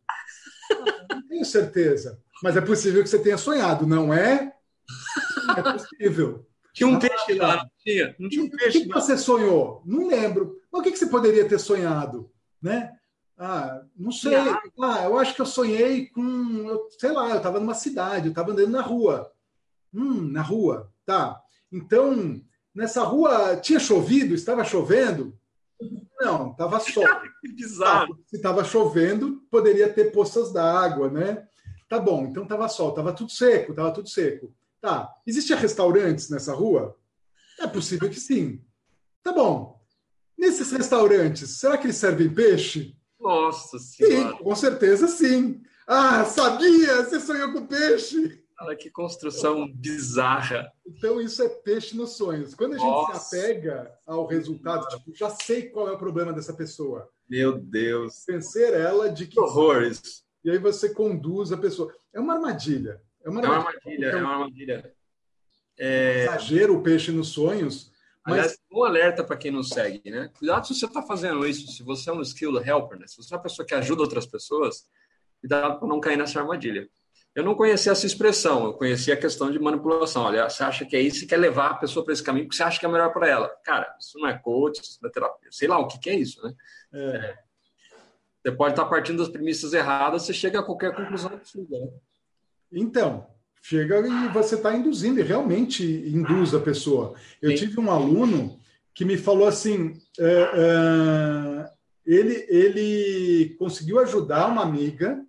Não 1.11 1.27
tenho 1.29 1.45
certeza. 1.45 2.19
Mas 2.43 2.57
é 2.57 2.61
possível 2.61 3.03
que 3.03 3.09
você 3.09 3.19
tenha 3.19 3.39
sonhado, 3.39 3.87
não 3.87 4.13
é? 4.13 4.53
É 5.57 5.73
possível. 5.73 6.47
Tinha 6.73 6.89
um 6.89 6.99
peixe 6.99 7.35
lá, 7.35 7.57
não 7.57 7.71
tinha? 7.79 8.17
Não 8.19 8.29
tinha 8.29 8.45
um 8.45 8.51
peixe. 8.51 8.79
O 8.79 8.81
que, 8.81 8.89
que 8.89 8.95
você 8.95 9.19
sonhou? 9.19 9.83
Não 9.85 10.07
lembro. 10.07 10.57
Mas 10.73 10.81
o 10.81 10.85
que, 10.85 10.93
que 10.93 10.99
você 10.99 11.07
poderia 11.07 11.49
ter 11.49 11.59
sonhado? 11.59 12.31
Né? 12.63 12.93
Ah, 13.37 13.83
não 13.97 14.13
sei. 14.13 14.37
Ah, 14.37 15.05
eu 15.05 15.19
acho 15.19 15.35
que 15.35 15.41
eu 15.41 15.47
sonhei 15.47 16.07
com, 16.09 16.23
eu, 16.69 16.89
sei 16.99 17.11
lá, 17.11 17.31
eu 17.31 17.39
estava 17.39 17.59
numa 17.59 17.75
cidade, 17.75 18.27
eu 18.27 18.31
estava 18.31 18.53
andando 18.53 18.71
na 18.71 18.83
rua. 18.83 19.33
Hum, 19.93 20.31
na 20.31 20.43
rua, 20.43 20.93
tá. 21.05 21.41
Então, 21.73 22.41
nessa 22.75 23.03
rua 23.03 23.57
tinha 23.57 23.81
chovido? 23.81 24.35
Estava 24.35 24.63
chovendo? 24.63 25.37
Não, 26.21 26.51
estava 26.51 26.79
sol. 26.81 27.03
que 27.41 27.53
bizarro. 27.53 28.15
Ah, 28.15 28.23
se 28.27 28.37
estava 28.37 28.63
chovendo, 28.63 29.43
poderia 29.51 29.93
ter 29.93 30.13
poças 30.13 30.53
d'água, 30.53 31.11
né? 31.11 31.49
Tá 31.91 31.99
bom, 31.99 32.25
então 32.25 32.45
estava 32.45 32.69
sol, 32.69 32.91
estava 32.91 33.13
tudo 33.13 33.33
seco, 33.33 33.73
estava 33.73 33.91
tudo 33.91 34.09
seco. 34.09 34.55
Tá. 34.81 35.13
Existia 35.27 35.57
restaurantes 35.57 36.31
nessa 36.31 36.55
rua? 36.55 36.97
É 37.59 37.67
possível 37.67 38.09
que 38.09 38.21
sim. 38.21 38.63
Tá 39.25 39.33
bom. 39.33 39.77
Nesses 40.39 40.71
restaurantes, 40.71 41.59
será 41.59 41.77
que 41.77 41.87
eles 41.87 41.97
servem 41.97 42.33
peixe? 42.33 42.97
Nossa 43.19 43.77
Senhora. 43.81 44.37
Sim, 44.37 44.45
com 44.45 44.55
certeza 44.55 45.09
sim. 45.09 45.61
Ah, 45.85 46.25
sabia! 46.25 47.03
Você 47.03 47.19
sonhou 47.19 47.53
com 47.53 47.67
peixe! 47.67 48.41
Olha 48.61 48.77
que 48.77 48.89
construção 48.89 49.67
bizarra. 49.73 50.71
Então, 50.87 51.21
isso 51.21 51.43
é 51.43 51.49
peixe 51.49 51.97
nos 51.97 52.11
sonhos. 52.11 52.55
Quando 52.55 52.75
a 52.75 52.79
gente 52.79 52.87
Nossa. 52.87 53.19
se 53.19 53.37
apega 53.37 53.93
ao 54.07 54.27
resultado, 54.27 54.87
tipo, 54.87 55.13
já 55.13 55.29
sei 55.29 55.69
qual 55.69 55.89
é 55.89 55.93
o 55.93 55.99
problema 55.99 56.33
dessa 56.33 56.53
pessoa. 56.53 57.11
Meu 57.29 57.59
Deus. 57.59 58.23
Vencer 58.29 58.75
ela 58.75 59.11
de 59.11 59.27
que. 59.27 59.33
que 59.33 59.41
horror 59.41 59.83
isso. 59.83 60.30
E 60.45 60.51
aí 60.51 60.59
você 60.59 60.93
conduz 60.93 61.53
a 61.53 61.57
pessoa. 61.57 61.95
É 62.13 62.21
uma 62.21 62.35
armadilha. 62.35 63.01
É 63.25 63.29
uma 63.29 63.41
armadilha. 63.41 63.47
É 63.47 63.59
uma 63.59 63.69
armadilha. 63.69 64.07
É 64.07 64.17
uma 64.17 64.33
armadilha. 64.33 64.95
É... 65.79 66.25
Exagero 66.25 66.77
o 66.77 66.83
peixe 66.83 67.11
nos 67.11 67.29
sonhos. 67.29 67.91
Mas... 68.27 68.35
Aliás, 68.35 68.59
um 68.71 68.85
alerta 68.85 69.25
para 69.25 69.37
quem 69.37 69.51
nos 69.51 69.71
segue, 69.71 70.11
né? 70.11 70.31
Cuidado 70.39 70.67
se 70.67 70.75
você 70.75 70.87
está 70.87 71.03
fazendo 71.03 71.47
isso, 71.47 71.73
se 71.73 71.83
você 71.83 72.11
é 72.11 72.13
um 72.13 72.21
skill 72.21 72.63
helper, 72.63 72.99
né? 72.99 73.07
Se 73.07 73.17
você 73.17 73.33
é 73.33 73.37
uma 73.37 73.43
pessoa 73.43 73.67
que 73.67 73.75
ajuda 73.75 74.03
outras 74.03 74.27
pessoas, 74.27 74.87
cuidado 75.41 75.79
para 75.79 75.89
não 75.89 76.01
cair 76.01 76.19
nessa 76.19 76.39
armadilha. 76.39 76.89
Eu 77.35 77.45
não 77.45 77.55
conhecia 77.55 77.93
essa 77.93 78.07
expressão, 78.07 78.67
eu 78.67 78.75
conhecia 78.75 79.15
a 79.15 79.17
questão 79.17 79.51
de 79.53 79.59
manipulação. 79.59 80.25
Olha, 80.25 80.51
você 80.51 80.65
acha 80.65 80.85
que 80.85 80.97
é 80.97 81.01
isso 81.01 81.25
e 81.25 81.27
quer 81.27 81.37
levar 81.37 81.71
a 81.71 81.75
pessoa 81.75 82.05
para 82.05 82.13
esse 82.13 82.23
caminho 82.23 82.47
porque 82.47 82.57
você 82.57 82.63
acha 82.63 82.79
que 82.79 82.85
é 82.85 82.89
melhor 82.89 83.13
para 83.13 83.29
ela. 83.29 83.49
Cara, 83.65 83.97
isso 83.99 84.19
não 84.19 84.29
é 84.29 84.37
coach, 84.37 84.81
isso 84.81 84.99
não 85.01 85.09
é 85.09 85.13
terapia. 85.13 85.49
Sei 85.51 85.69
lá 85.69 85.79
o 85.79 85.87
que, 85.87 85.99
que 85.99 86.11
é 86.11 86.15
isso, 86.15 86.43
né? 86.43 86.53
É. 86.93 87.39
Você 88.43 88.53
pode 88.53 88.73
estar 88.73 88.87
partindo 88.87 89.19
das 89.19 89.29
premissas 89.29 89.73
erradas, 89.73 90.23
você 90.23 90.33
chega 90.33 90.61
a 90.61 90.63
qualquer 90.63 90.95
conclusão 90.95 91.31
possível. 91.31 91.81
Né? 91.81 91.89
Então, 92.73 93.27
chega 93.63 94.01
e 94.07 94.29
você 94.29 94.55
está 94.55 94.75
induzindo, 94.75 95.21
e 95.21 95.25
realmente 95.25 95.85
induz 95.85 96.55
a 96.55 96.61
pessoa. 96.61 97.15
Eu 97.43 97.51
Sim. 97.51 97.57
tive 97.57 97.81
um 97.81 97.91
aluno 97.91 98.59
que 98.95 99.05
me 99.05 99.19
falou 99.19 99.47
assim: 99.47 100.01
é, 100.19 100.51
é, 100.55 101.73
ele, 102.07 102.47
ele 102.49 103.57
conseguiu 103.59 103.99
ajudar 104.01 104.49
uma 104.49 104.63
amiga, 104.63 105.23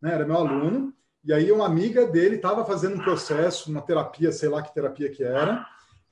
né, 0.00 0.14
era 0.14 0.26
meu 0.26 0.36
aluno, 0.36 0.94
e 1.24 1.32
aí 1.32 1.50
uma 1.50 1.66
amiga 1.66 2.06
dele 2.06 2.36
estava 2.36 2.64
fazendo 2.64 2.96
um 2.96 3.04
processo, 3.04 3.70
uma 3.70 3.82
terapia, 3.82 4.30
sei 4.30 4.48
lá 4.48 4.62
que 4.62 4.74
terapia 4.74 5.10
que 5.10 5.24
era, 5.24 5.66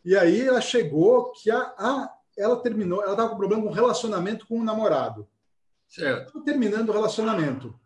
e 0.05 0.17
aí 0.17 0.41
ela 0.41 0.61
chegou 0.61 1.31
que 1.33 1.51
a, 1.51 1.59
a 1.79 2.13
ela 2.37 2.57
terminou, 2.57 3.03
ela 3.03 3.13
estava 3.13 3.29
com 3.29 3.37
problema 3.37 3.63
com 3.63 3.71
relacionamento 3.71 4.47
com 4.47 4.59
o 4.59 4.65
namorado. 4.65 5.29
Certo. 5.93 6.41
Terminando 6.41 6.89
o 6.89 6.93
relacionamento. 6.93 7.79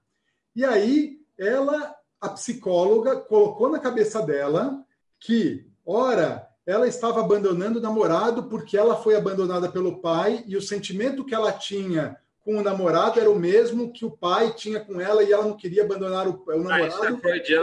E 0.55 0.65
aí 0.65 1.17
ela, 1.37 1.93
a 2.21 2.29
psicóloga, 2.29 3.17
colocou 3.17 3.69
na 3.69 3.81
cabeça 3.81 4.23
dela 4.23 4.81
que, 5.19 5.67
ora, 5.85 6.47
ela 6.65 6.87
estava 6.87 7.19
abandonando 7.19 7.81
o 7.81 7.83
namorado 7.83 8.45
porque 8.45 8.77
ela 8.77 8.97
foi 8.97 9.17
abandonada 9.17 9.69
pelo 9.69 10.01
pai 10.01 10.45
e 10.47 10.57
o 10.57 10.63
sentimento 10.63 11.25
que 11.25 11.35
ela 11.35 11.53
tinha 11.53 12.17
com 12.45 12.59
o 12.59 12.63
namorado 12.63 13.19
era 13.19 13.29
o 13.29 13.37
mesmo 13.39 13.93
que 13.93 14.05
o 14.05 14.11
pai 14.11 14.55
tinha 14.55 14.79
com 14.79 15.01
ela 15.01 15.25
e 15.25 15.33
ela 15.33 15.45
não 15.45 15.57
queria 15.57 15.83
abandonar 15.83 16.29
o, 16.29 16.45
o 16.47 16.63
namorado. 16.63 16.95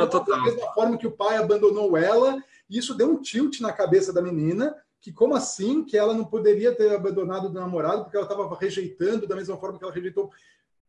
Ah, 0.03 0.07
total. 0.07 0.39
Da 0.39 0.43
mesma 0.43 0.73
forma 0.73 0.97
que 0.97 1.07
o 1.07 1.11
pai 1.11 1.37
abandonou 1.37 1.95
ela, 1.95 2.37
e 2.69 2.77
isso 2.77 2.93
deu 2.93 3.09
um 3.09 3.21
tilt 3.21 3.61
na 3.61 3.71
cabeça 3.71 4.11
da 4.11 4.21
menina, 4.21 4.75
que 5.03 5.11
como 5.11 5.35
assim 5.35 5.83
que 5.83 5.97
ela 5.97 6.13
não 6.13 6.23
poderia 6.23 6.73
ter 6.73 6.95
abandonado 6.95 7.49
o 7.49 7.51
namorado 7.51 8.03
porque 8.03 8.15
ela 8.15 8.25
estava 8.25 8.55
rejeitando 8.55 9.27
da 9.27 9.35
mesma 9.35 9.57
forma 9.57 9.77
que 9.77 9.83
ela 9.83 9.93
rejeitou. 9.93 10.31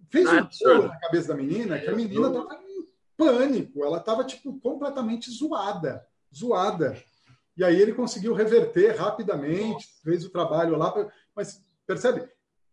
Fez 0.08 0.28
ah, 0.28 0.48
um 0.48 0.68
bolo 0.68 0.86
na 0.86 1.00
cabeça 1.00 1.28
da 1.28 1.34
menina 1.34 1.80
que 1.80 1.88
a 1.88 1.96
menina 1.96 2.28
estava 2.28 2.54
em 2.62 2.86
pânico, 3.16 3.84
ela 3.84 3.98
estava 3.98 4.22
tipo 4.22 4.56
completamente 4.60 5.28
zoada, 5.32 6.06
zoada. 6.32 6.96
E 7.56 7.64
aí 7.64 7.80
ele 7.80 7.92
conseguiu 7.92 8.34
reverter 8.34 8.96
rapidamente, 8.96 9.88
fez 10.04 10.24
o 10.24 10.30
trabalho 10.30 10.78
lá, 10.78 10.94
mas 11.34 11.60
percebe? 11.84 12.28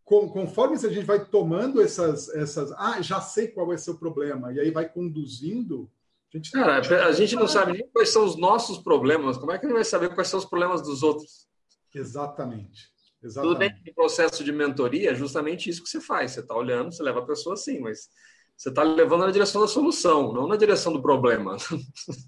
Conforme 0.06 0.76
a 0.76 0.90
gente 0.90 1.06
vai 1.06 1.26
tomando 1.26 1.82
essas, 1.82 2.30
essas, 2.36 2.72
ah, 2.74 3.02
já 3.02 3.20
sei 3.20 3.48
qual 3.48 3.76
ser 3.80 3.92
o 3.92 3.98
problema, 3.98 4.54
e 4.54 4.60
aí 4.60 4.70
vai 4.70 4.88
conduzindo, 4.88 5.90
a 6.34 6.38
gente, 6.38 6.52
Cara, 6.52 7.08
a 7.08 7.12
gente 7.12 7.36
não 7.36 7.48
sabe 7.48 7.74
nem 7.74 7.88
quais 7.90 8.10
são 8.10 8.24
os 8.24 8.38
nossos 8.38 8.78
problemas. 8.78 9.38
Como 9.38 9.52
é 9.52 9.58
que 9.58 9.66
a 9.66 9.70
gente 9.70 9.76
vai 9.76 9.84
saber 9.84 10.14
quais 10.14 10.30
são 10.30 10.40
os 10.40 10.46
problemas 10.46 10.82
dos 10.82 11.04
outros? 11.04 11.48
Exatamente. 11.94 12.90
Exatamente. 13.24 13.54
Tudo 13.54 13.60
dentro 13.60 13.84
do 13.84 13.94
processo 13.94 14.44
de 14.44 14.52
mentoria 14.52 15.12
é 15.12 15.16
justamente 15.16 15.70
isso 15.70 15.84
que 15.84 15.90
você 15.90 16.02
faz. 16.02 16.32
Você 16.32 16.40
está 16.40 16.56
olhando, 16.56 16.92
você 16.92 17.04
leva 17.04 17.20
a 17.20 17.26
pessoa 17.26 17.54
assim, 17.54 17.80
mas 17.80 18.10
você 18.58 18.70
está 18.70 18.84
levando 18.84 19.26
na 19.26 19.32
direção 19.32 19.62
da 19.62 19.68
solução, 19.68 20.34
não 20.34 20.48
na 20.48 20.56
direção 20.56 20.94
do 20.94 21.02
problema. 21.02 21.58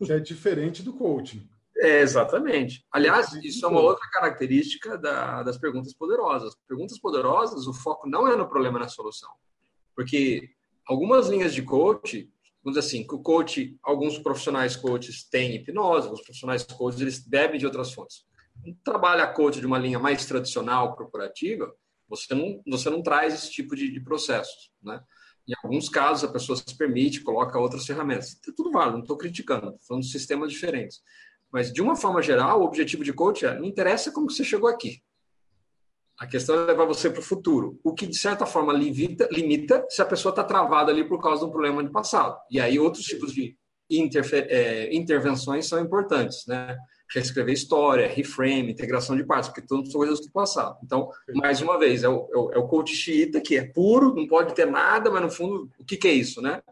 Que 0.05 0.11
é 0.11 0.19
diferente 0.19 0.83
do 0.83 0.93
coaching. 0.93 1.47
É, 1.77 2.01
exatamente. 2.01 2.85
Aliás, 2.91 3.33
isso 3.43 3.65
é 3.65 3.69
uma 3.69 3.81
outra 3.81 4.07
característica 4.11 4.97
da, 4.97 5.43
das 5.43 5.57
perguntas 5.57 5.93
poderosas. 5.93 6.55
Perguntas 6.67 6.99
poderosas, 6.99 7.67
o 7.67 7.73
foco 7.73 8.07
não 8.07 8.27
é 8.27 8.35
no 8.35 8.47
problema, 8.47 8.79
é 8.79 8.81
na 8.81 8.87
solução. 8.87 9.29
Porque 9.95 10.49
algumas 10.87 11.29
linhas 11.29 11.53
de 11.53 11.61
coach 11.61 12.31
vamos 12.63 12.77
dizer 12.77 12.79
assim, 12.79 13.05
que 13.05 13.13
o 13.13 13.19
coach, 13.19 13.77
alguns 13.83 14.17
profissionais 14.17 14.75
coaches 14.75 15.27
têm 15.27 15.55
hipnose, 15.55 16.07
alguns 16.07 16.21
profissionais 16.21 16.63
coaches 16.63 17.01
eles 17.01 17.19
bebem 17.19 17.59
de 17.59 17.65
outras 17.65 17.93
fontes. 17.93 18.25
Trabalha 18.83 19.27
coach 19.27 19.59
de 19.59 19.65
uma 19.65 19.77
linha 19.77 19.99
mais 19.99 20.25
tradicional, 20.25 20.95
corporativa, 20.95 21.73
você 22.07 22.33
não, 22.33 22.61
você 22.65 22.89
não 22.89 23.01
traz 23.01 23.33
esse 23.33 23.51
tipo 23.51 23.75
de, 23.75 23.91
de 23.91 23.99
processos, 23.99 24.71
né? 24.81 25.01
Em 25.47 25.53
alguns 25.61 25.89
casos, 25.89 26.23
a 26.23 26.31
pessoa 26.31 26.55
se 26.55 26.77
permite, 26.77 27.21
coloca 27.21 27.59
outras 27.59 27.85
ferramentas. 27.85 28.39
É 28.47 28.51
tudo 28.55 28.71
válido, 28.71 28.97
não 28.97 29.03
estou 29.03 29.17
criticando, 29.17 29.71
estou 29.71 29.79
falando 29.87 30.03
de 30.03 30.09
sistemas 30.09 30.49
diferentes. 30.49 31.01
Mas, 31.51 31.71
de 31.71 31.81
uma 31.81 31.97
forma 31.97 32.21
geral, 32.21 32.61
o 32.61 32.63
objetivo 32.63 33.03
de 33.03 33.11
coach 33.11 33.45
é, 33.45 33.53
não 33.59 33.65
interessa 33.65 34.11
como 34.11 34.31
você 34.31 34.43
chegou 34.43 34.69
aqui. 34.69 35.03
A 36.23 36.27
questão 36.27 36.55
é 36.55 36.65
levar 36.65 36.85
você 36.85 37.09
para 37.09 37.19
o 37.19 37.23
futuro, 37.23 37.77
o 37.83 37.93
que 37.93 38.07
de 38.07 38.17
certa 38.17 38.45
forma 38.45 38.71
limita, 38.71 39.27
limita 39.29 39.85
se 39.89 40.01
a 40.01 40.05
pessoa 40.05 40.29
está 40.29 40.41
travada 40.41 40.89
ali 40.89 41.03
por 41.03 41.21
causa 41.21 41.41
de 41.41 41.47
um 41.47 41.51
problema 41.51 41.83
de 41.83 41.91
passado. 41.91 42.39
E 42.49 42.61
aí 42.61 42.79
outros 42.79 43.03
tipos 43.03 43.33
de 43.33 43.57
é, 44.31 44.95
intervenções 44.95 45.67
são 45.67 45.81
importantes, 45.81 46.47
né? 46.47 46.77
Reescrever 47.13 47.53
história, 47.53 48.07
reframe, 48.07 48.71
integração 48.71 49.17
de 49.17 49.25
partes, 49.25 49.49
porque 49.49 49.67
tudo 49.67 49.85
são 49.91 49.99
coisas 49.99 50.21
do 50.21 50.31
passado. 50.31 50.77
Então, 50.81 51.09
mais 51.35 51.61
uma 51.61 51.77
vez, 51.77 52.05
é 52.05 52.09
o, 52.09 52.29
é 52.33 52.37
o, 52.37 52.51
é 52.53 52.57
o 52.57 52.67
coach 52.69 52.95
xiita, 52.95 53.41
que 53.41 53.57
é 53.57 53.65
puro, 53.65 54.15
não 54.15 54.25
pode 54.25 54.55
ter 54.55 54.65
nada, 54.65 55.11
mas 55.11 55.21
no 55.21 55.29
fundo, 55.29 55.69
o 55.77 55.83
que, 55.83 55.97
que 55.97 56.07
é 56.07 56.13
isso, 56.13 56.41
né? 56.41 56.63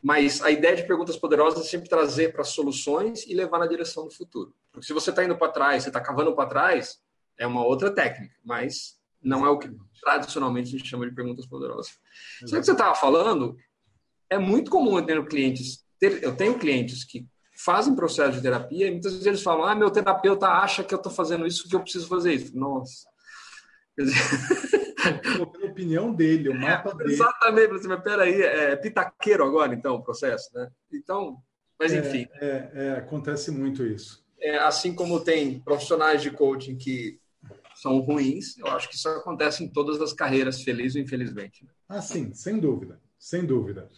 Mas 0.00 0.40
a 0.42 0.50
ideia 0.52 0.76
de 0.76 0.86
perguntas 0.86 1.16
poderosas 1.16 1.66
é 1.66 1.68
sempre 1.68 1.88
trazer 1.88 2.32
para 2.32 2.44
soluções 2.44 3.26
e 3.26 3.34
levar 3.34 3.58
na 3.58 3.66
direção 3.66 4.04
do 4.04 4.14
futuro. 4.14 4.54
Porque 4.70 4.86
se 4.86 4.92
você 4.92 5.10
está 5.10 5.24
indo 5.24 5.36
para 5.36 5.50
trás, 5.50 5.82
você 5.82 5.88
está 5.88 6.00
cavando 6.00 6.36
para 6.36 6.48
trás, 6.48 7.00
é 7.40 7.46
uma 7.46 7.64
outra 7.64 7.90
técnica, 7.90 8.34
mas 8.44 9.00
não 9.20 9.44
é 9.44 9.48
o 9.48 9.58
que 9.58 9.68
tradicionalmente 10.00 10.68
a 10.68 10.78
gente 10.78 10.88
chama 10.88 11.08
de 11.08 11.14
perguntas 11.14 11.46
poderosas. 11.46 11.92
O 12.42 12.44
que 12.44 12.50
você 12.50 12.72
estava 12.72 12.94
falando? 12.94 13.56
É 14.28 14.38
muito 14.38 14.70
comum 14.70 14.98
eu 14.98 15.04
ter 15.04 15.26
clientes, 15.26 15.84
ter, 15.98 16.22
eu 16.22 16.36
tenho 16.36 16.58
clientes 16.58 17.02
que 17.02 17.26
fazem 17.56 17.96
processo 17.96 18.32
de 18.32 18.42
terapia 18.42 18.86
e 18.86 18.90
muitas 18.90 19.12
vezes 19.12 19.26
eles 19.26 19.42
falam: 19.42 19.64
ah, 19.64 19.74
meu 19.74 19.90
terapeuta 19.90 20.46
acha 20.48 20.84
que 20.84 20.94
eu 20.94 20.98
estou 20.98 21.10
fazendo 21.10 21.46
isso, 21.46 21.68
que 21.68 21.74
eu 21.74 21.80
preciso 21.80 22.06
fazer 22.06 22.34
isso. 22.34 22.56
Nossa. 22.56 23.08
Quer 23.96 24.04
dizer... 24.04 24.16
a 25.40 25.66
opinião 25.66 26.12
dele, 26.12 26.50
o 26.50 26.54
mapa 26.54 26.92
dele. 26.94 27.14
Exatamente, 27.14 27.88
mas 27.88 28.02
peraí, 28.02 28.40
é 28.42 28.76
pitaqueiro 28.76 29.44
agora, 29.44 29.74
então, 29.74 29.96
o 29.96 30.02
processo, 30.02 30.50
né? 30.54 30.70
Então, 30.92 31.38
mas 31.78 31.92
enfim. 31.94 32.26
É, 32.34 32.46
é, 32.46 32.70
é, 32.74 32.90
acontece 32.92 33.50
muito 33.50 33.84
isso. 33.84 34.22
É, 34.38 34.58
assim 34.58 34.94
como 34.94 35.20
tem 35.20 35.60
profissionais 35.60 36.22
de 36.22 36.30
coaching 36.30 36.76
que 36.76 37.19
são 37.80 37.98
ruins. 38.00 38.58
Eu 38.58 38.66
acho 38.68 38.88
que 38.88 38.96
isso 38.96 39.08
acontece 39.08 39.64
em 39.64 39.68
todas 39.68 40.00
as 40.00 40.12
carreiras, 40.12 40.62
feliz 40.62 40.94
ou 40.94 41.00
infelizmente. 41.00 41.64
Né? 41.64 41.70
Ah, 41.88 42.02
sim, 42.02 42.32
sem 42.34 42.58
dúvida, 42.58 43.00
sem 43.18 43.44
dúvida. 43.44 43.88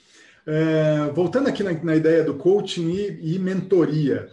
É, 0.46 1.10
voltando 1.14 1.48
aqui 1.48 1.62
na, 1.62 1.72
na, 1.72 1.94
ideia 1.94 2.24
do 2.24 2.34
coaching 2.34 2.90
e, 2.90 3.34
e, 3.34 3.38
mentoria. 3.38 4.28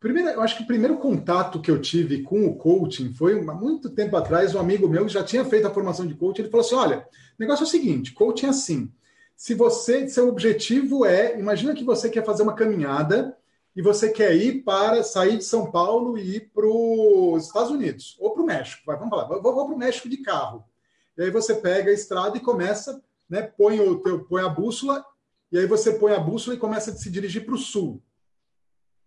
Primeiro, 0.00 0.30
eu 0.30 0.40
acho 0.40 0.56
que 0.56 0.62
o 0.62 0.66
primeiro 0.66 0.96
contato 0.96 1.60
que 1.60 1.70
eu 1.70 1.78
tive 1.78 2.22
com 2.22 2.46
o 2.46 2.56
coaching 2.56 3.12
foi 3.12 3.38
há 3.38 3.54
muito 3.54 3.90
tempo 3.90 4.16
atrás, 4.16 4.54
um 4.54 4.60
amigo 4.60 4.88
meu 4.88 5.04
que 5.04 5.12
já 5.12 5.22
tinha 5.22 5.44
feito 5.44 5.66
a 5.66 5.70
formação 5.70 6.06
de 6.06 6.14
coaching, 6.14 6.42
ele 6.42 6.50
falou 6.50 6.64
assim: 6.64 6.74
olha, 6.74 7.00
o 7.00 7.02
negócio 7.38 7.64
é 7.64 7.66
o 7.66 7.70
seguinte, 7.70 8.12
coaching 8.12 8.46
é 8.46 8.50
assim. 8.50 8.90
Se 9.36 9.52
você, 9.52 10.08
seu 10.08 10.28
objetivo 10.28 11.04
é, 11.04 11.38
imagina 11.38 11.74
que 11.74 11.84
você 11.84 12.08
quer 12.08 12.24
fazer 12.24 12.42
uma 12.42 12.54
caminhada 12.54 13.36
e 13.74 13.82
você 13.82 14.10
quer 14.10 14.34
ir 14.36 14.62
para 14.62 15.02
sair 15.02 15.36
de 15.36 15.44
São 15.44 15.70
Paulo 15.70 16.16
e 16.16 16.36
ir 16.36 16.50
para 16.52 16.66
os 16.66 17.46
Estados 17.46 17.70
Unidos 17.70 18.16
ou 18.20 18.32
para 18.32 18.42
o 18.42 18.46
México. 18.46 18.82
Vai, 18.86 18.96
vamos 18.96 19.10
falar, 19.10 19.24
vou, 19.26 19.42
vou 19.42 19.66
para 19.66 19.74
o 19.74 19.78
México 19.78 20.08
de 20.08 20.18
carro. 20.18 20.64
E 21.16 21.22
aí 21.22 21.30
você 21.30 21.54
pega 21.54 21.90
a 21.90 21.94
estrada 21.94 22.36
e 22.36 22.40
começa, 22.40 23.02
né, 23.28 23.42
põe, 23.42 23.80
o 23.80 23.98
teu, 24.00 24.24
põe 24.24 24.42
a 24.42 24.48
bússola, 24.48 25.04
e 25.50 25.58
aí 25.58 25.66
você 25.66 25.92
põe 25.92 26.12
a 26.12 26.20
bússola 26.20 26.56
e 26.56 26.60
começa 26.60 26.90
a 26.90 26.94
se 26.94 27.10
dirigir 27.10 27.44
para 27.44 27.54
o 27.54 27.58
sul. 27.58 28.02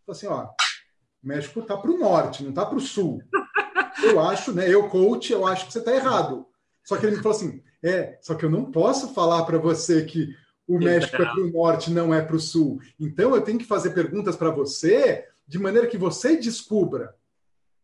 Então, 0.04 0.14
assim, 0.14 0.28
ó, 0.28 0.46
o 0.46 1.28
México 1.28 1.60
está 1.60 1.76
para 1.76 1.92
o 1.92 1.98
norte, 1.98 2.44
não 2.44 2.52
está 2.52 2.66
para 2.66 2.78
o 2.78 2.82
sul. 2.82 3.22
Eu 4.04 4.20
acho, 4.22 4.54
né? 4.54 4.70
Eu, 4.72 4.88
coach, 4.90 5.32
eu 5.32 5.46
acho 5.46 5.66
que 5.66 5.74
você 5.74 5.80
está 5.80 5.94
errado. 5.94 6.46
Só 6.84 6.98
que 6.98 7.06
ele 7.06 7.18
me 7.18 7.22
falou 7.22 7.36
assim: 7.36 7.62
é, 7.84 8.18
só 8.22 8.36
que 8.36 8.46
eu 8.46 8.50
não 8.50 8.72
posso 8.72 9.14
falar 9.14 9.44
para 9.44 9.58
você 9.58 10.06
que 10.06 10.30
o 10.68 10.78
México 10.78 11.16
é 11.16 11.26
para 11.26 11.42
o 11.42 11.52
norte, 11.52 11.92
não 11.92 12.14
é 12.14 12.22
para 12.22 12.36
o 12.36 12.40
sul. 12.40 12.82
Então 13.00 13.34
eu 13.34 13.42
tenho 13.42 13.58
que 13.58 13.66
fazer 13.66 13.92
perguntas 13.92 14.36
para 14.36 14.50
você 14.50 15.26
de 15.48 15.58
maneira 15.58 15.88
que 15.88 15.98
você 15.98 16.36
descubra. 16.36 17.16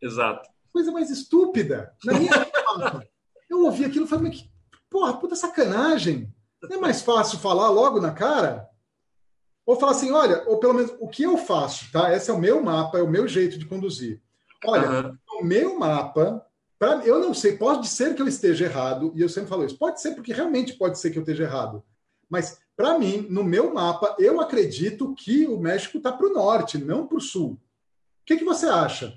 Exato. 0.01 0.49
Coisa 0.71 0.91
mais 0.91 1.09
estúpida. 1.09 1.95
Na 2.03 2.13
minha 2.13 2.31
eu 3.49 3.63
ouvi 3.63 3.85
aquilo 3.85 4.05
e 4.05 4.09
falei, 4.09 4.31
que 4.31 4.51
porra, 4.89 5.17
puta 5.17 5.35
sacanagem. 5.35 6.33
Não 6.61 6.77
é 6.77 6.79
mais 6.79 7.01
fácil 7.01 7.39
falar 7.39 7.69
logo 7.69 7.99
na 7.99 8.11
cara? 8.11 8.69
Ou 9.65 9.77
falar 9.77 9.93
assim, 9.93 10.11
olha, 10.11 10.43
ou 10.47 10.59
pelo 10.59 10.73
menos 10.73 10.93
o 10.99 11.07
que 11.07 11.23
eu 11.23 11.37
faço, 11.37 11.89
tá? 11.91 12.13
Esse 12.13 12.29
é 12.29 12.33
o 12.33 12.39
meu 12.39 12.61
mapa, 12.61 12.99
é 12.99 13.01
o 13.01 13.09
meu 13.09 13.27
jeito 13.27 13.57
de 13.57 13.65
conduzir. 13.65 14.21
Olha, 14.65 14.89
uhum. 14.89 15.17
o 15.39 15.43
meu 15.43 15.79
mapa, 15.79 16.45
pra, 16.77 17.05
eu 17.05 17.19
não 17.19 17.33
sei, 17.33 17.57
pode 17.57 17.87
ser 17.87 18.13
que 18.15 18.21
eu 18.21 18.27
esteja 18.27 18.65
errado, 18.65 19.11
e 19.15 19.21
eu 19.21 19.29
sempre 19.29 19.49
falo 19.49 19.65
isso, 19.65 19.77
pode 19.77 20.01
ser 20.01 20.15
porque 20.15 20.33
realmente 20.33 20.73
pode 20.73 20.99
ser 20.99 21.11
que 21.11 21.17
eu 21.17 21.21
esteja 21.21 21.43
errado. 21.43 21.83
Mas 22.29 22.59
para 22.75 22.97
mim, 22.97 23.27
no 23.29 23.43
meu 23.43 23.73
mapa, 23.73 24.15
eu 24.17 24.41
acredito 24.41 25.13
que 25.13 25.45
o 25.47 25.59
México 25.59 25.97
está 25.97 26.11
para 26.11 26.27
o 26.27 26.33
norte, 26.33 26.77
não 26.77 27.07
para 27.07 27.17
o 27.17 27.21
sul. 27.21 27.51
O 27.51 28.25
que, 28.25 28.37
que 28.37 28.45
você 28.45 28.65
acha? 28.65 29.15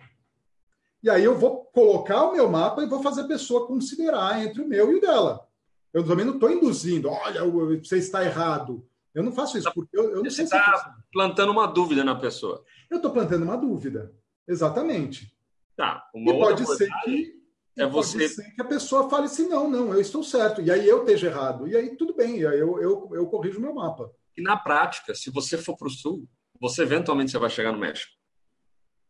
E 1.03 1.09
aí 1.09 1.25
eu 1.25 1.39
vou 1.39 1.65
colocar 1.67 2.25
o 2.25 2.33
meu 2.33 2.51
mapa 2.51 2.83
e 2.83 2.89
vou 2.89 3.03
fazer 3.03 3.23
a 3.23 3.29
pessoa 3.29 3.67
considerar 3.67 4.45
entre 4.45 4.61
o 4.61 4.69
meu 4.69 4.91
e 4.93 4.97
o 4.97 5.01
dela. 5.01 5.47
Eu 5.93 6.05
também 6.05 6.27
não 6.27 6.35
estou 6.35 6.51
induzindo, 6.51 7.09
olha, 7.09 7.43
você 7.79 7.99
está 7.99 8.25
errado. 8.25 8.87
Eu 9.15 9.23
não 9.23 9.33
faço 9.33 9.57
isso, 9.57 9.73
porque 9.73 9.97
eu, 9.97 10.11
eu 10.11 10.17
não 10.17 10.25
você 10.25 10.47
sei 10.47 10.47
Você 10.47 10.57
está 10.57 10.97
plantando 11.11 11.53
uma 11.53 11.67
dúvida 11.67 12.05
na 12.05 12.15
pessoa. 12.15 12.63
Eu 12.91 12.97
estou 12.97 13.11
plantando 13.11 13.45
uma 13.45 13.57
dúvida. 13.57 14.13
Exatamente. 14.47 15.35
Tá. 15.75 16.07
e 16.15 16.25
pode 16.25 16.67
ser 16.77 16.89
que 17.05 17.36
é 17.79 17.87
você. 17.87 18.19
Pode 18.19 18.29
ser 18.31 18.55
que 18.55 18.63
a 18.63 18.65
pessoa 18.65 19.09
fale 19.09 19.27
assim: 19.27 19.49
não, 19.49 19.69
não, 19.69 19.93
eu 19.93 20.01
estou 20.01 20.23
certo. 20.23 20.61
E 20.63 20.71
aí 20.71 20.87
eu 20.87 21.01
esteja 21.01 21.29
errado. 21.29 21.67
E 21.69 21.77
aí 21.77 21.97
tudo 21.97 22.15
bem, 22.15 22.45
aí 22.47 22.59
eu, 22.59 22.81
eu, 22.81 23.11
eu 23.13 23.27
corrijo 23.27 23.61
meu 23.61 23.75
mapa. 23.75 24.11
E 24.37 24.43
na 24.43 24.57
prática, 24.57 25.15
se 25.15 25.31
você 25.31 25.57
for 25.57 25.77
para 25.77 25.89
o 25.89 25.91
sul, 25.91 26.29
você 26.61 26.83
eventualmente 26.83 27.31
você 27.31 27.39
vai 27.39 27.51
chegar 27.51 27.73
no 27.73 27.79
México. 27.79 28.13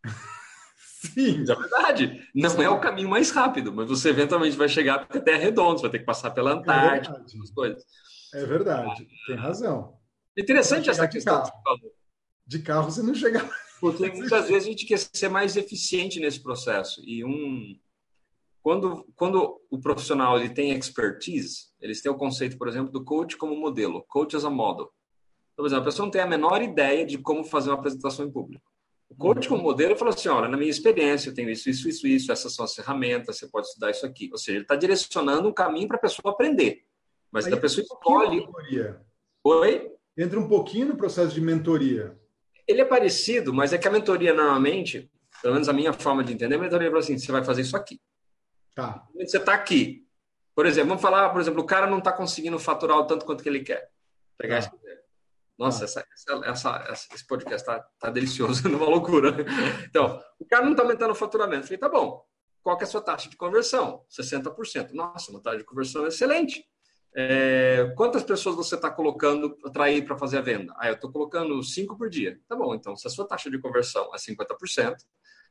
Sim. 0.78 1.42
É 1.42 1.54
verdade. 1.54 2.28
Não 2.34 2.50
Sim. 2.50 2.64
é 2.64 2.70
o 2.70 2.80
caminho 2.80 3.08
mais 3.08 3.30
rápido, 3.30 3.72
mas 3.72 3.88
você 3.88 4.08
eventualmente 4.08 4.56
vai 4.56 4.68
chegar 4.68 5.00
porque 5.00 5.18
a 5.18 5.20
Terra 5.20 5.38
é 5.38 5.42
redonda, 5.42 5.78
você 5.78 5.82
vai 5.82 5.90
ter 5.90 5.98
que 6.00 6.04
passar 6.04 6.30
pela 6.30 6.50
é 6.50 6.54
Antártica, 6.54 7.18
é 7.18 7.24
essas 7.24 7.50
coisas. 7.50 7.84
É 8.34 8.44
verdade, 8.44 9.06
tem 9.26 9.36
razão. 9.36 9.98
Interessante 10.36 10.90
essa 10.90 11.06
questão 11.08 11.42
de 11.42 11.50
carro. 11.50 11.92
De 12.46 12.58
carro 12.60 12.90
você 12.90 13.02
não 13.02 13.14
chega. 13.14 13.48
Porque 13.80 14.10
muitas 14.10 14.48
vezes 14.48 14.64
a 14.64 14.70
gente 14.70 14.86
quer 14.86 14.98
ser 14.98 15.28
mais 15.28 15.56
eficiente 15.56 16.20
nesse 16.20 16.42
processo. 16.42 17.02
E 17.04 17.24
um. 17.24 17.78
Quando, 18.66 19.06
quando 19.14 19.60
o 19.70 19.78
profissional 19.78 20.36
ele 20.36 20.48
tem 20.48 20.72
expertise, 20.72 21.66
eles 21.80 22.02
têm 22.02 22.10
o 22.10 22.16
conceito, 22.16 22.58
por 22.58 22.66
exemplo, 22.66 22.90
do 22.90 23.04
coach 23.04 23.36
como 23.36 23.54
modelo, 23.54 24.04
coach 24.08 24.34
as 24.34 24.44
a 24.44 24.50
model. 24.50 24.90
Então, 25.52 25.62
por 25.62 25.66
exemplo, 25.66 25.82
a 25.82 25.84
pessoa 25.84 26.04
não 26.04 26.10
tem 26.10 26.20
a 26.20 26.26
menor 26.26 26.60
ideia 26.60 27.06
de 27.06 27.16
como 27.16 27.44
fazer 27.44 27.70
uma 27.70 27.76
apresentação 27.76 28.26
em 28.26 28.30
público. 28.32 28.68
O 29.08 29.14
coach 29.14 29.48
como 29.48 29.62
modelo 29.62 29.94
falou 29.94 30.12
assim, 30.12 30.28
olha, 30.28 30.48
na 30.48 30.56
minha 30.56 30.68
experiência 30.68 31.30
eu 31.30 31.34
tenho 31.34 31.48
isso, 31.48 31.70
isso, 31.70 31.88
isso, 31.88 32.08
isso, 32.08 32.32
essas 32.32 32.52
são 32.56 32.64
as 32.64 32.74
ferramentas, 32.74 33.38
você 33.38 33.46
pode 33.46 33.68
estudar 33.68 33.92
isso 33.92 34.04
aqui. 34.04 34.30
Ou 34.32 34.36
seja, 34.36 34.58
ele 34.58 34.64
está 34.64 34.74
direcionando 34.74 35.48
um 35.48 35.54
caminho 35.54 35.86
para 35.86 35.98
a 35.98 36.00
pessoa 36.00 36.34
aprender. 36.34 36.82
Mas 37.30 37.46
Aí, 37.46 37.52
a 37.52 37.56
pessoa 37.56 37.84
escolhe... 37.84 38.48
Oi? 39.44 39.92
Entra 40.18 40.40
um 40.40 40.48
pouquinho 40.48 40.88
no 40.88 40.96
processo 40.96 41.32
de 41.32 41.40
mentoria. 41.40 42.18
Ele 42.66 42.80
é 42.80 42.84
parecido, 42.84 43.54
mas 43.54 43.72
é 43.72 43.78
que 43.78 43.86
a 43.86 43.92
mentoria 43.92 44.34
normalmente, 44.34 45.08
pelo 45.40 45.54
menos 45.54 45.68
a 45.68 45.72
minha 45.72 45.92
forma 45.92 46.24
de 46.24 46.32
entender, 46.32 46.56
a 46.56 46.58
mentoria 46.58 46.88
fala 46.88 46.98
assim, 46.98 47.16
você 47.16 47.30
vai 47.30 47.44
fazer 47.44 47.62
isso 47.62 47.76
aqui. 47.76 48.00
Tá. 48.76 49.08
Você 49.14 49.38
está 49.38 49.54
aqui. 49.54 50.06
Por 50.54 50.66
exemplo, 50.66 50.90
vamos 50.90 51.02
falar, 51.02 51.30
por 51.30 51.40
exemplo, 51.40 51.62
o 51.62 51.66
cara 51.66 51.86
não 51.86 51.98
está 51.98 52.12
conseguindo 52.12 52.58
faturar 52.58 52.98
o 52.98 53.06
tanto 53.06 53.24
quanto 53.24 53.42
que 53.42 53.48
ele 53.48 53.60
quer. 53.60 53.90
Pegar 54.36 54.62
tá. 54.62 54.76
nossa, 55.58 55.84
essa, 55.84 56.06
essa, 56.44 56.84
essa, 56.86 57.08
esse 57.14 57.26
podcast 57.26 57.66
tá, 57.66 57.80
tá 57.98 58.10
delicioso, 58.10 58.68
numa 58.68 58.86
loucura. 58.86 59.34
Então, 59.88 60.22
o 60.38 60.44
cara 60.44 60.64
não 60.64 60.72
está 60.72 60.82
aumentando 60.82 61.10
o 61.10 61.14
faturamento. 61.14 61.62
Eu 61.62 61.66
falei, 61.66 61.78
tá 61.78 61.88
bom. 61.88 62.22
Qual 62.62 62.78
é 62.78 62.82
a 62.82 62.86
sua 62.86 63.00
taxa 63.00 63.30
de 63.30 63.36
conversão? 63.36 64.04
60%. 64.10 64.92
Nossa, 64.92 65.30
uma 65.30 65.40
taxa 65.40 65.58
de 65.58 65.64
conversão 65.64 66.06
excelente. 66.06 66.62
É, 67.14 67.94
quantas 67.96 68.22
pessoas 68.24 68.56
você 68.56 68.74
está 68.74 68.90
colocando 68.90 69.56
para 69.56 69.70
atrair 69.70 70.04
para 70.04 70.18
fazer 70.18 70.36
a 70.36 70.42
venda? 70.42 70.74
Ah, 70.76 70.88
eu 70.88 70.94
estou 70.94 71.10
colocando 71.10 71.62
5 71.62 71.96
por 71.96 72.10
dia. 72.10 72.38
Tá 72.46 72.54
bom, 72.54 72.74
então 72.74 72.94
se 72.94 73.06
a 73.06 73.10
sua 73.10 73.26
taxa 73.26 73.50
de 73.50 73.58
conversão 73.58 74.10
é 74.14 74.18
50%, 74.18 74.96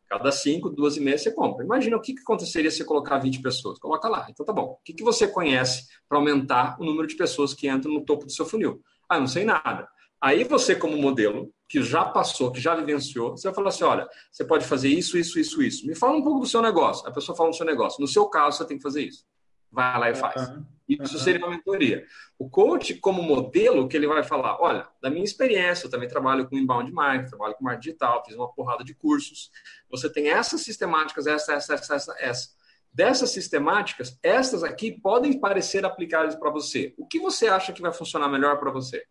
cada 0.08 0.32
5, 0.32 0.70
duas 0.70 0.98
e 0.98 1.00
meia 1.00 1.18
você 1.18 1.32
compra. 1.32 1.64
Imagina 1.66 1.98
o 1.98 2.02
que, 2.02 2.14
que 2.14 2.22
aconteceria 2.22 2.70
se 2.70 2.78
você 2.78 2.86
colocar 2.86 3.18
20 3.18 3.42
pessoas. 3.42 3.80
Coloca 3.80 4.08
lá. 4.08 4.28
Então 4.30 4.46
tá 4.46 4.54
bom. 4.54 4.78
O 4.80 4.84
que, 4.84 4.94
que 4.94 5.04
você 5.04 5.28
conhece 5.28 5.88
para 6.08 6.18
aumentar 6.18 6.78
o 6.80 6.86
número 6.86 7.08
de 7.08 7.16
pessoas 7.16 7.54
que 7.54 7.68
entram 7.68 7.94
no 7.94 8.06
topo 8.06 8.26
do 8.26 8.32
seu 8.32 8.46
funil? 8.46 8.82
Ah, 9.10 9.20
não 9.20 9.28
sei 9.28 9.46
nada. 9.46 9.88
Aí 10.22 10.44
você, 10.44 10.76
como 10.76 10.98
modelo, 10.98 11.52
que 11.68 11.82
já 11.84 12.06
passou, 12.06 12.52
que 12.52 12.60
já 12.60 12.76
vivenciou, 12.76 13.32
você 13.32 13.48
vai 13.48 13.56
falar 13.56 13.70
assim: 13.70 13.84
olha, 13.84 14.08
você 14.32 14.46
pode 14.46 14.66
fazer 14.66 14.90
isso, 14.90 15.18
isso, 15.18 15.40
isso, 15.40 15.62
isso. 15.62 15.86
Me 15.86 15.96
fala 15.96 16.16
um 16.16 16.24
pouco 16.24 16.40
do 16.40 16.48
seu 16.48 16.62
negócio. 16.62 17.08
A 17.08 17.12
pessoa 17.12 17.36
fala 17.36 17.50
do 17.50 17.56
seu 17.56 17.66
negócio. 17.66 18.02
No 18.02 18.08
seu 18.08 18.28
caso, 18.28 18.58
você 18.58 18.66
tem 18.66 18.78
que 18.78 18.84
fazer 18.84 19.04
isso. 19.04 19.26
Vai 19.72 20.00
lá 20.00 20.10
e 20.10 20.16
faz. 20.16 20.50
Uhum. 20.50 20.66
Isso 20.88 21.18
seria 21.18 21.44
uma 21.44 21.50
mentoria. 21.50 22.06
O 22.38 22.48
coach, 22.48 22.94
como 22.96 23.22
modelo, 23.24 23.88
que 23.88 23.98
ele 23.98 24.08
vai 24.08 24.24
falar: 24.24 24.62
olha, 24.62 24.88
da 25.02 25.10
minha 25.10 25.24
experiência, 25.24 25.88
eu 25.88 25.90
também 25.90 26.08
trabalho 26.08 26.48
com 26.48 26.58
inbound 26.58 26.92
marketing, 26.92 27.30
trabalho 27.30 27.56
com 27.56 27.64
marketing 27.64 27.88
digital, 27.88 28.24
fiz 28.24 28.36
uma 28.36 28.52
porrada 28.52 28.84
de 28.84 28.94
cursos. 28.94 29.52
Você 29.90 30.12
tem 30.12 30.30
essas 30.30 30.62
sistemáticas, 30.62 31.26
essa, 31.26 31.54
essa, 31.54 31.74
essa, 31.74 31.96
essa, 31.96 32.16
essa. 32.20 32.50
Dessas 32.94 33.32
sistemáticas, 33.32 34.18
essas 34.24 34.64
aqui 34.64 34.92
podem 34.92 35.38
parecer 35.38 35.84
aplicáveis 35.84 36.36
para 36.36 36.50
você. 36.50 36.94
O 36.98 37.06
que 37.06 37.20
você 37.20 37.48
acha 37.48 37.74
que 37.74 37.82
vai 37.82 37.92
funcionar 37.92 38.30
melhor 38.30 38.58
para 38.58 38.72
você? 38.72 39.06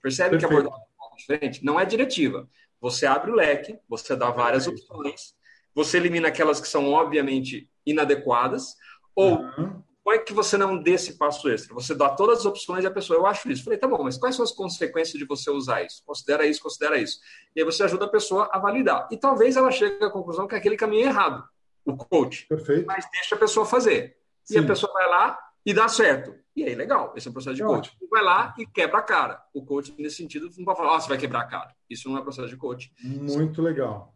Percebe 0.00 0.30
Perfeito. 0.30 0.48
que 0.48 0.54
a 0.54 0.58
abordagem 0.58 0.86
é 1.12 1.16
diferente? 1.16 1.64
Não 1.64 1.78
é 1.78 1.84
diretiva. 1.84 2.48
Você 2.80 3.04
abre 3.06 3.30
o 3.30 3.34
leque, 3.34 3.78
você 3.88 4.16
dá 4.16 4.30
várias 4.30 4.66
opções, 4.66 5.34
você 5.74 5.96
elimina 5.96 6.28
aquelas 6.28 6.60
que 6.60 6.68
são 6.68 6.90
obviamente 6.92 7.68
inadequadas, 7.84 8.76
ou 9.14 9.40
uhum. 9.40 9.82
Como 10.08 10.16
é 10.16 10.24
que 10.24 10.32
você 10.32 10.56
não 10.56 10.82
dê 10.82 10.92
esse 10.92 11.18
passo 11.18 11.50
extra? 11.50 11.74
Você 11.74 11.94
dá 11.94 12.08
todas 12.08 12.38
as 12.38 12.46
opções 12.46 12.82
e 12.82 12.86
a 12.86 12.90
pessoa, 12.90 13.18
eu 13.18 13.26
acho 13.26 13.50
isso. 13.52 13.62
falei, 13.62 13.78
tá 13.78 13.86
bom, 13.86 14.02
mas 14.02 14.16
quais 14.16 14.34
são 14.34 14.42
as 14.42 14.52
consequências 14.52 15.18
de 15.18 15.26
você 15.26 15.50
usar 15.50 15.82
isso? 15.82 16.02
Considera 16.02 16.46
isso, 16.46 16.62
considera 16.62 16.96
isso. 16.96 17.20
E 17.54 17.60
aí 17.60 17.64
você 17.66 17.82
ajuda 17.82 18.06
a 18.06 18.08
pessoa 18.08 18.48
a 18.50 18.58
validar. 18.58 19.06
E 19.12 19.18
talvez 19.18 19.54
ela 19.54 19.70
chegue 19.70 20.02
à 20.02 20.08
conclusão 20.08 20.48
que 20.48 20.54
aquele 20.54 20.78
caminho 20.78 21.04
é 21.04 21.08
errado, 21.08 21.44
o 21.84 21.94
coach. 21.94 22.46
Perfeito. 22.46 22.86
Mas 22.86 23.06
deixa 23.12 23.34
a 23.34 23.38
pessoa 23.38 23.66
fazer. 23.66 24.16
Sim. 24.44 24.54
E 24.54 24.58
a 24.60 24.66
pessoa 24.66 24.90
vai 24.94 25.10
lá 25.10 25.38
e 25.66 25.74
dá 25.74 25.86
certo. 25.88 26.34
E 26.56 26.64
aí, 26.64 26.74
legal, 26.74 27.12
esse 27.14 27.28
é 27.28 27.30
um 27.30 27.34
processo 27.34 27.56
de 27.56 27.62
coaching. 27.62 27.92
Vai 28.10 28.24
lá 28.24 28.54
e 28.56 28.64
quebra 28.64 29.00
a 29.00 29.02
cara. 29.02 29.42
O 29.52 29.62
coaching, 29.62 29.94
nesse 29.98 30.16
sentido, 30.16 30.48
não 30.56 30.64
pode 30.64 30.78
falar, 30.78 30.96
oh, 30.96 31.00
você 31.02 31.08
vai 31.10 31.18
quebrar 31.18 31.40
a 31.40 31.46
cara. 31.46 31.76
Isso 31.90 32.08
não 32.08 32.16
é 32.16 32.22
processo 32.22 32.48
de 32.48 32.56
coaching. 32.56 32.90
Muito 33.04 33.60
legal. 33.60 34.14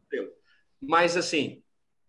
Mas, 0.81 1.18
assim, 1.18 1.62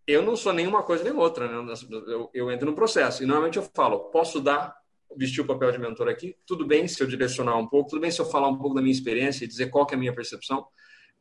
eu 0.06 0.22
não 0.22 0.36
sou 0.36 0.54
nenhuma 0.54 0.84
coisa 0.84 1.04
nem 1.04 1.14
outra. 1.14 1.48
Né? 1.48 1.74
Eu, 2.08 2.30
eu, 2.34 2.52
entro 2.52 2.66
no 2.66 2.76
processo. 2.76 3.24
E 3.24 3.26
normalmente 3.26 3.58
eu 3.58 3.70
falo, 3.74 4.12
posso 4.12 4.40
dar, 4.40 4.76
vestir 5.16 5.42
o 5.42 5.46
papel 5.46 5.72
de 5.72 5.80
mentor 5.80 6.08
aqui? 6.08 6.36
Tudo 6.46 6.66
bem 6.66 6.88
se 6.88 7.02
eu 7.02 7.08
direcionar 7.08 7.58
um 7.58 7.68
pouco, 7.68 7.92
tudo 7.92 8.02
bem 8.02 8.12
se 8.12 8.20
eu 8.20 8.26
falar 8.26 8.48
um 8.48 8.58
pouco 8.58 8.76
da 8.76 8.82
minha 8.82 8.94
experiência 8.94 9.46
e 9.46 9.48
dizer 9.48 9.70
qual 9.70 9.88
é 9.90 9.96
a 9.96 9.98
minha 9.98 10.14
percepção, 10.14 10.66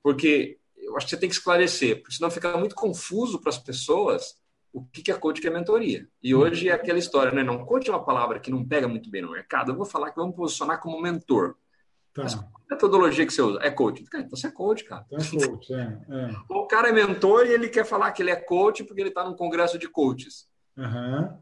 porque 0.03 0.59
eu 0.77 0.97
acho 0.97 1.07
que 1.07 1.11
você 1.11 1.17
tem 1.17 1.29
que 1.29 1.35
esclarecer, 1.35 2.01
porque 2.01 2.17
senão 2.17 2.31
fica 2.31 2.57
muito 2.57 2.75
confuso 2.75 3.41
para 3.41 3.51
as 3.51 3.59
pessoas 3.59 4.41
o 4.73 4.85
que 4.87 5.11
é 5.11 5.15
coach 5.15 5.41
que 5.41 5.47
é 5.47 5.51
mentoria. 5.51 6.09
E 6.23 6.35
hoje 6.35 6.69
é 6.69 6.73
aquela 6.73 6.99
história, 6.99 7.31
né? 7.31 7.43
Não, 7.43 7.65
coach 7.65 7.89
é 7.89 7.93
uma 7.93 8.05
palavra 8.05 8.41
que 8.41 8.51
não 8.51 8.67
pega 8.67 8.89
muito 8.89 9.11
bem 9.11 9.21
no 9.21 9.31
mercado. 9.31 9.71
Eu 9.71 9.77
vou 9.77 9.85
falar 9.85 10.11
que 10.11 10.17
vamos 10.17 10.35
posicionar 10.35 10.81
como 10.81 11.01
mentor. 11.01 11.57
Tá. 12.15 12.25
Mas 12.25 12.35
qual 12.35 12.45
é 12.45 12.73
a 12.73 12.75
metodologia 12.75 13.27
que 13.27 13.33
você 13.33 13.43
usa? 13.43 13.59
É 13.63 13.71
coach. 13.71 14.05
Cara, 14.05 14.25
então 14.25 14.37
você 14.37 14.47
é 14.47 14.51
coach, 14.51 14.85
cara. 14.85 15.05
Então 15.07 15.19
é 15.19 15.47
coach, 15.47 15.75
é, 15.75 15.79
é. 15.79 16.31
O 16.49 16.67
cara 16.67 16.89
é 16.89 16.93
mentor 16.93 17.47
e 17.47 17.53
ele 17.53 17.69
quer 17.69 17.85
falar 17.85 18.13
que 18.13 18.23
ele 18.23 18.31
é 18.31 18.37
coach 18.37 18.85
porque 18.85 19.01
ele 19.01 19.09
está 19.09 19.25
num 19.25 19.35
congresso 19.35 19.79
de 19.79 19.89
coaches. 19.89 20.47
Uhum. 20.77 21.39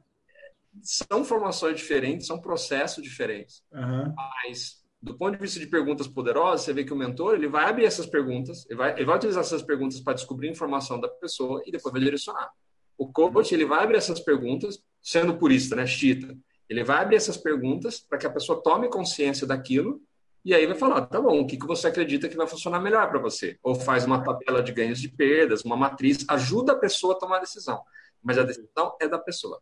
São 0.83 1.25
formações 1.25 1.77
diferentes, 1.77 2.27
são 2.27 2.41
processos 2.41 3.03
diferentes. 3.03 3.63
Uhum. 3.73 4.15
Mas, 4.15 4.85
do 5.03 5.17
ponto 5.17 5.33
de 5.33 5.43
vista 5.43 5.59
de 5.59 5.67
perguntas 5.67 6.07
poderosas, 6.07 6.63
você 6.63 6.73
vê 6.73 6.85
que 6.85 6.93
o 6.93 6.97
mentor 6.97 7.35
ele 7.35 7.49
vai 7.49 7.69
abrir 7.69 7.85
essas 7.85 8.07
perguntas, 8.07 8.65
ele 8.67 8.77
vai, 8.77 8.93
ele 8.93 9.05
vai 9.05 9.17
utilizar 9.17 9.43
essas 9.43 9.63
perguntas 9.63 10.01
para 10.01 10.15
descobrir 10.15 10.49
informação 10.49 11.01
da 11.01 11.09
pessoa 11.09 11.63
e 11.67 11.73
depois 11.73 11.93
vai 11.93 12.03
direcionar. 12.03 12.49
O 12.97 13.11
coach 13.11 13.53
ele 13.53 13.65
vai 13.65 13.83
abrir 13.83 13.97
essas 13.97 14.21
perguntas, 14.21 14.79
sendo 15.03 15.37
purista, 15.37 15.75
né, 15.75 15.87
chita. 15.87 16.37
Ele 16.69 16.85
vai 16.85 17.03
abrir 17.03 17.17
essas 17.17 17.37
perguntas 17.37 17.99
para 17.99 18.19
que 18.19 18.27
a 18.27 18.31
pessoa 18.31 18.63
tome 18.63 18.89
consciência 18.89 19.45
daquilo 19.45 20.01
e 20.45 20.55
aí 20.55 20.67
vai 20.67 20.77
falar, 20.77 21.07
tá 21.07 21.21
bom, 21.21 21.41
o 21.41 21.47
que, 21.47 21.59
que 21.59 21.67
você 21.67 21.89
acredita 21.89 22.29
que 22.29 22.37
vai 22.37 22.47
funcionar 22.47 22.81
melhor 22.81 23.09
para 23.11 23.19
você? 23.19 23.59
Ou 23.63 23.75
faz 23.75 24.05
uma 24.05 24.23
tabela 24.23 24.63
de 24.63 24.73
ganhos 24.73 25.03
e 25.05 25.09
perdas, 25.09 25.65
uma 25.65 25.77
matriz, 25.77 26.25
ajuda 26.29 26.73
a 26.73 26.77
pessoa 26.77 27.15
a 27.15 27.19
tomar 27.19 27.37
a 27.37 27.41
decisão. 27.41 27.83
Mas 28.23 28.39
a 28.39 28.43
decisão 28.43 28.97
é 29.01 29.07
da 29.07 29.19
pessoa. 29.19 29.61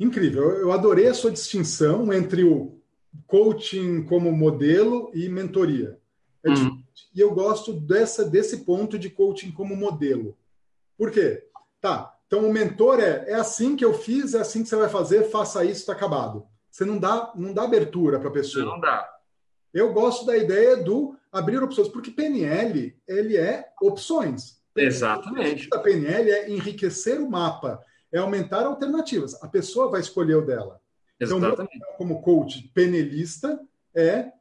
Incrível. 0.00 0.50
Eu 0.52 0.72
adorei 0.72 1.06
a 1.06 1.14
sua 1.14 1.30
distinção 1.30 2.12
entre 2.12 2.44
o 2.44 2.80
coaching 3.26 4.04
como 4.04 4.32
modelo 4.32 5.10
e 5.14 5.28
mentoria. 5.28 5.98
É 6.42 6.50
hum. 6.50 6.82
E 7.14 7.20
eu 7.20 7.32
gosto 7.32 7.72
dessa, 7.72 8.24
desse 8.24 8.64
ponto 8.64 8.98
de 8.98 9.10
coaching 9.10 9.52
como 9.52 9.76
modelo. 9.76 10.36
Por 10.96 11.10
quê? 11.10 11.46
Tá, 11.80 12.14
então, 12.26 12.48
o 12.48 12.52
mentor 12.52 12.98
é, 12.98 13.30
é 13.30 13.34
assim 13.34 13.76
que 13.76 13.84
eu 13.84 13.94
fiz, 13.94 14.34
é 14.34 14.40
assim 14.40 14.62
que 14.62 14.68
você 14.68 14.76
vai 14.76 14.88
fazer, 14.88 15.30
faça 15.30 15.64
isso, 15.64 15.80
está 15.80 15.92
acabado. 15.92 16.46
Você 16.70 16.84
não 16.84 16.98
dá, 16.98 17.32
não 17.36 17.52
dá 17.52 17.62
abertura 17.62 18.18
para 18.18 18.28
a 18.28 18.32
pessoa. 18.32 18.64
Não 18.64 18.80
dá. 18.80 19.08
Eu 19.74 19.92
gosto 19.92 20.24
da 20.24 20.36
ideia 20.36 20.76
do 20.76 21.16
abrir 21.32 21.62
opções, 21.62 21.88
porque 21.88 22.10
PNL, 22.10 22.96
ele 23.06 23.36
é 23.36 23.68
opções. 23.82 24.62
Exatamente. 24.76 25.68
A 25.72 25.78
PNL 25.78 26.30
é 26.30 26.50
enriquecer 26.50 27.20
o 27.20 27.28
mapa, 27.28 27.82
é 28.12 28.18
aumentar 28.18 28.64
alternativas. 28.64 29.34
A 29.42 29.48
pessoa 29.48 29.90
vai 29.90 30.00
escolher 30.00 30.36
o 30.36 30.46
dela. 30.46 30.80
Exatamente. 31.18 31.76
Então, 31.76 31.94
como 31.98 32.22
coach 32.22 32.70
penelista, 32.72 33.60
é 33.94 34.32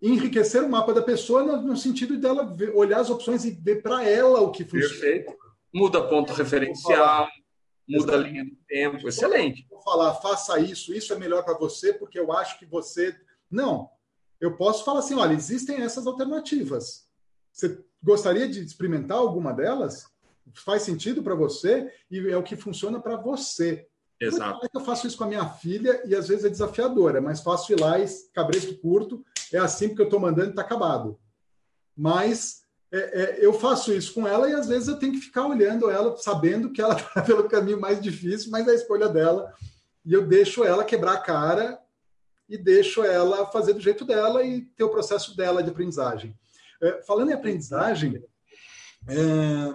enriquecer 0.00 0.62
o 0.62 0.68
mapa 0.68 0.92
da 0.92 1.02
pessoa 1.02 1.42
no, 1.42 1.60
no 1.62 1.76
sentido 1.76 2.16
dela 2.18 2.44
ver, 2.44 2.74
olhar 2.74 3.00
as 3.00 3.10
opções 3.10 3.44
e 3.44 3.50
ver 3.50 3.82
para 3.82 4.06
ela 4.08 4.40
o 4.40 4.50
que 4.50 4.64
funciona. 4.64 4.88
Perfeito 4.88 5.40
muda 5.72 6.06
ponto 6.08 6.32
referencial, 6.32 7.28
muda 7.88 8.14
a 8.14 8.18
linha 8.18 8.44
do 8.44 8.56
tempo. 8.68 9.08
Excelente. 9.08 9.66
Vou 9.70 9.80
falar, 9.80 10.14
faça 10.14 10.58
isso, 10.58 10.92
isso 10.92 11.12
é 11.12 11.18
melhor 11.18 11.44
para 11.44 11.56
você, 11.56 11.92
porque 11.92 12.18
eu 12.18 12.32
acho 12.32 12.58
que 12.58 12.66
você. 12.66 13.16
Não. 13.50 13.88
Eu 14.40 14.56
posso 14.56 14.84
falar 14.84 15.00
assim: 15.00 15.14
olha, 15.14 15.34
existem 15.34 15.82
essas 15.82 16.06
alternativas. 16.06 17.06
Você 17.52 17.84
gostaria 18.02 18.48
de 18.48 18.64
experimentar 18.64 19.18
alguma 19.18 19.52
delas? 19.52 20.06
Faz 20.54 20.82
sentido 20.82 21.22
para 21.22 21.34
você 21.34 21.92
e 22.10 22.18
é 22.30 22.36
o 22.36 22.42
que 22.42 22.56
funciona 22.56 23.00
para 23.00 23.16
você. 23.16 23.86
Exato. 24.20 24.68
Eu 24.72 24.80
faço 24.80 25.06
isso 25.06 25.16
com 25.16 25.24
a 25.24 25.28
minha 25.28 25.48
filha 25.48 26.02
e 26.04 26.14
às 26.14 26.28
vezes 26.28 26.44
é 26.44 26.48
desafiador, 26.48 27.16
é 27.16 27.20
mais 27.20 27.40
fácil 27.40 27.76
ir 27.76 27.80
lá 27.80 27.98
e 27.98 28.06
cabresto 28.34 28.76
curto, 28.78 29.24
é 29.52 29.58
assim 29.58 29.88
porque 29.88 30.02
eu 30.02 30.06
estou 30.06 30.20
mandando 30.20 30.48
e 30.48 30.50
está 30.50 30.62
acabado. 30.62 31.18
Mas 31.96 32.62
é, 32.92 32.98
é, 32.98 33.46
eu 33.46 33.52
faço 33.52 33.92
isso 33.92 34.12
com 34.12 34.26
ela 34.26 34.50
e 34.50 34.52
às 34.52 34.66
vezes 34.66 34.88
eu 34.88 34.98
tenho 34.98 35.12
que 35.12 35.20
ficar 35.20 35.46
olhando 35.46 35.90
ela, 35.90 36.16
sabendo 36.18 36.72
que 36.72 36.82
ela 36.82 36.96
está 36.96 37.22
pelo 37.24 37.48
caminho 37.48 37.80
mais 37.80 38.00
difícil, 38.00 38.50
mas 38.50 38.66
é 38.66 38.72
a 38.72 38.74
escolha 38.74 39.08
dela. 39.08 39.52
E 40.04 40.12
eu 40.12 40.26
deixo 40.26 40.64
ela 40.64 40.84
quebrar 40.84 41.14
a 41.14 41.20
cara 41.20 41.78
e 42.50 42.58
deixo 42.58 43.04
ela 43.04 43.46
fazer 43.46 43.72
do 43.72 43.80
jeito 43.80 44.04
dela 44.04 44.42
e 44.42 44.62
ter 44.62 44.82
o 44.82 44.90
processo 44.90 45.36
dela 45.36 45.62
de 45.62 45.70
aprendizagem. 45.70 46.36
É, 46.82 47.00
falando 47.02 47.30
em 47.30 47.34
aprendizagem, 47.34 48.22
é, 49.06 49.74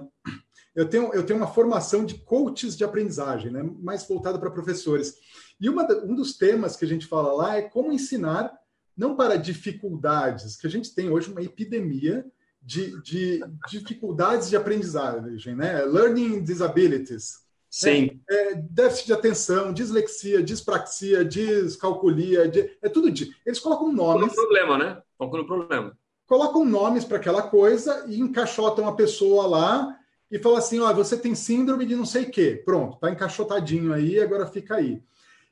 eu, 0.75 0.87
tenho, 0.89 1.13
eu 1.13 1.25
tenho 1.25 1.39
uma 1.39 1.47
formação 1.47 2.05
de 2.05 2.15
coaches 2.15 2.75
de 2.75 2.83
aprendizagem, 2.83 3.49
né, 3.49 3.63
mais 3.81 4.05
voltada 4.05 4.37
para 4.37 4.51
professores. 4.51 5.15
E 5.59 5.69
uma, 5.69 5.83
um 6.03 6.13
dos 6.13 6.37
temas 6.37 6.75
que 6.75 6.83
a 6.83 6.87
gente 6.87 7.07
fala 7.07 7.31
lá 7.31 7.55
é 7.55 7.61
como 7.61 7.93
ensinar, 7.93 8.53
não 8.95 9.15
para 9.15 9.37
dificuldades, 9.37 10.57
que 10.57 10.67
a 10.67 10.69
gente 10.69 10.93
tem 10.93 11.09
hoje 11.09 11.31
uma 11.31 11.41
epidemia 11.41 12.25
de, 12.61 13.01
de 13.03 13.41
dificuldades 13.69 14.49
de 14.49 14.57
aprendizagem, 14.57 15.55
né? 15.55 15.85
Learning 15.85 16.43
disabilities. 16.43 17.44
Sim. 17.75 18.21
É, 18.29 18.51
é, 18.51 18.55
déficit 18.55 19.07
de 19.07 19.13
atenção, 19.13 19.73
dislexia, 19.73 20.41
dispraxia, 20.41 21.25
descalculia, 21.25 22.47
de, 22.47 22.71
é 22.81 22.87
tudo 22.87 23.11
de. 23.11 23.35
Eles 23.45 23.59
colocam 23.59 23.91
nomes. 23.91 24.33
Foco 24.33 24.41
no 24.41 24.47
problema, 24.47 24.77
né? 24.77 25.01
Foco 25.17 25.37
no 25.37 25.45
problema. 25.45 25.97
Colocam 26.25 26.63
nomes 26.63 27.03
para 27.03 27.17
aquela 27.17 27.41
coisa 27.41 28.05
e 28.07 28.21
encaixotam 28.21 28.87
a 28.87 28.95
pessoa 28.95 29.45
lá 29.45 29.99
e 30.31 30.39
falam 30.39 30.57
assim: 30.57 30.79
ó, 30.79 30.93
você 30.93 31.17
tem 31.17 31.35
síndrome 31.35 31.85
de 31.85 31.97
não 31.97 32.05
sei 32.05 32.23
o 32.23 32.31
quê. 32.31 32.61
Pronto, 32.63 32.97
tá 32.97 33.11
encaixotadinho 33.11 33.91
aí, 33.91 34.21
agora 34.21 34.47
fica 34.47 34.75
aí. 34.75 35.03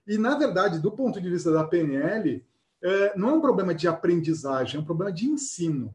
E, 0.08 0.18
na 0.18 0.38
verdade, 0.38 0.80
do 0.80 0.92
ponto 0.92 1.20
de 1.20 1.30
vista 1.30 1.52
da 1.52 1.66
PNL, 1.66 2.42
é, 2.82 3.18
não 3.18 3.32
é 3.32 3.34
um 3.34 3.42
problema 3.42 3.76
de 3.76 3.86
aprendizagem, 3.86 4.78
é 4.78 4.82
um 4.82 4.86
problema 4.86 5.12
de 5.12 5.26
ensino 5.26 5.94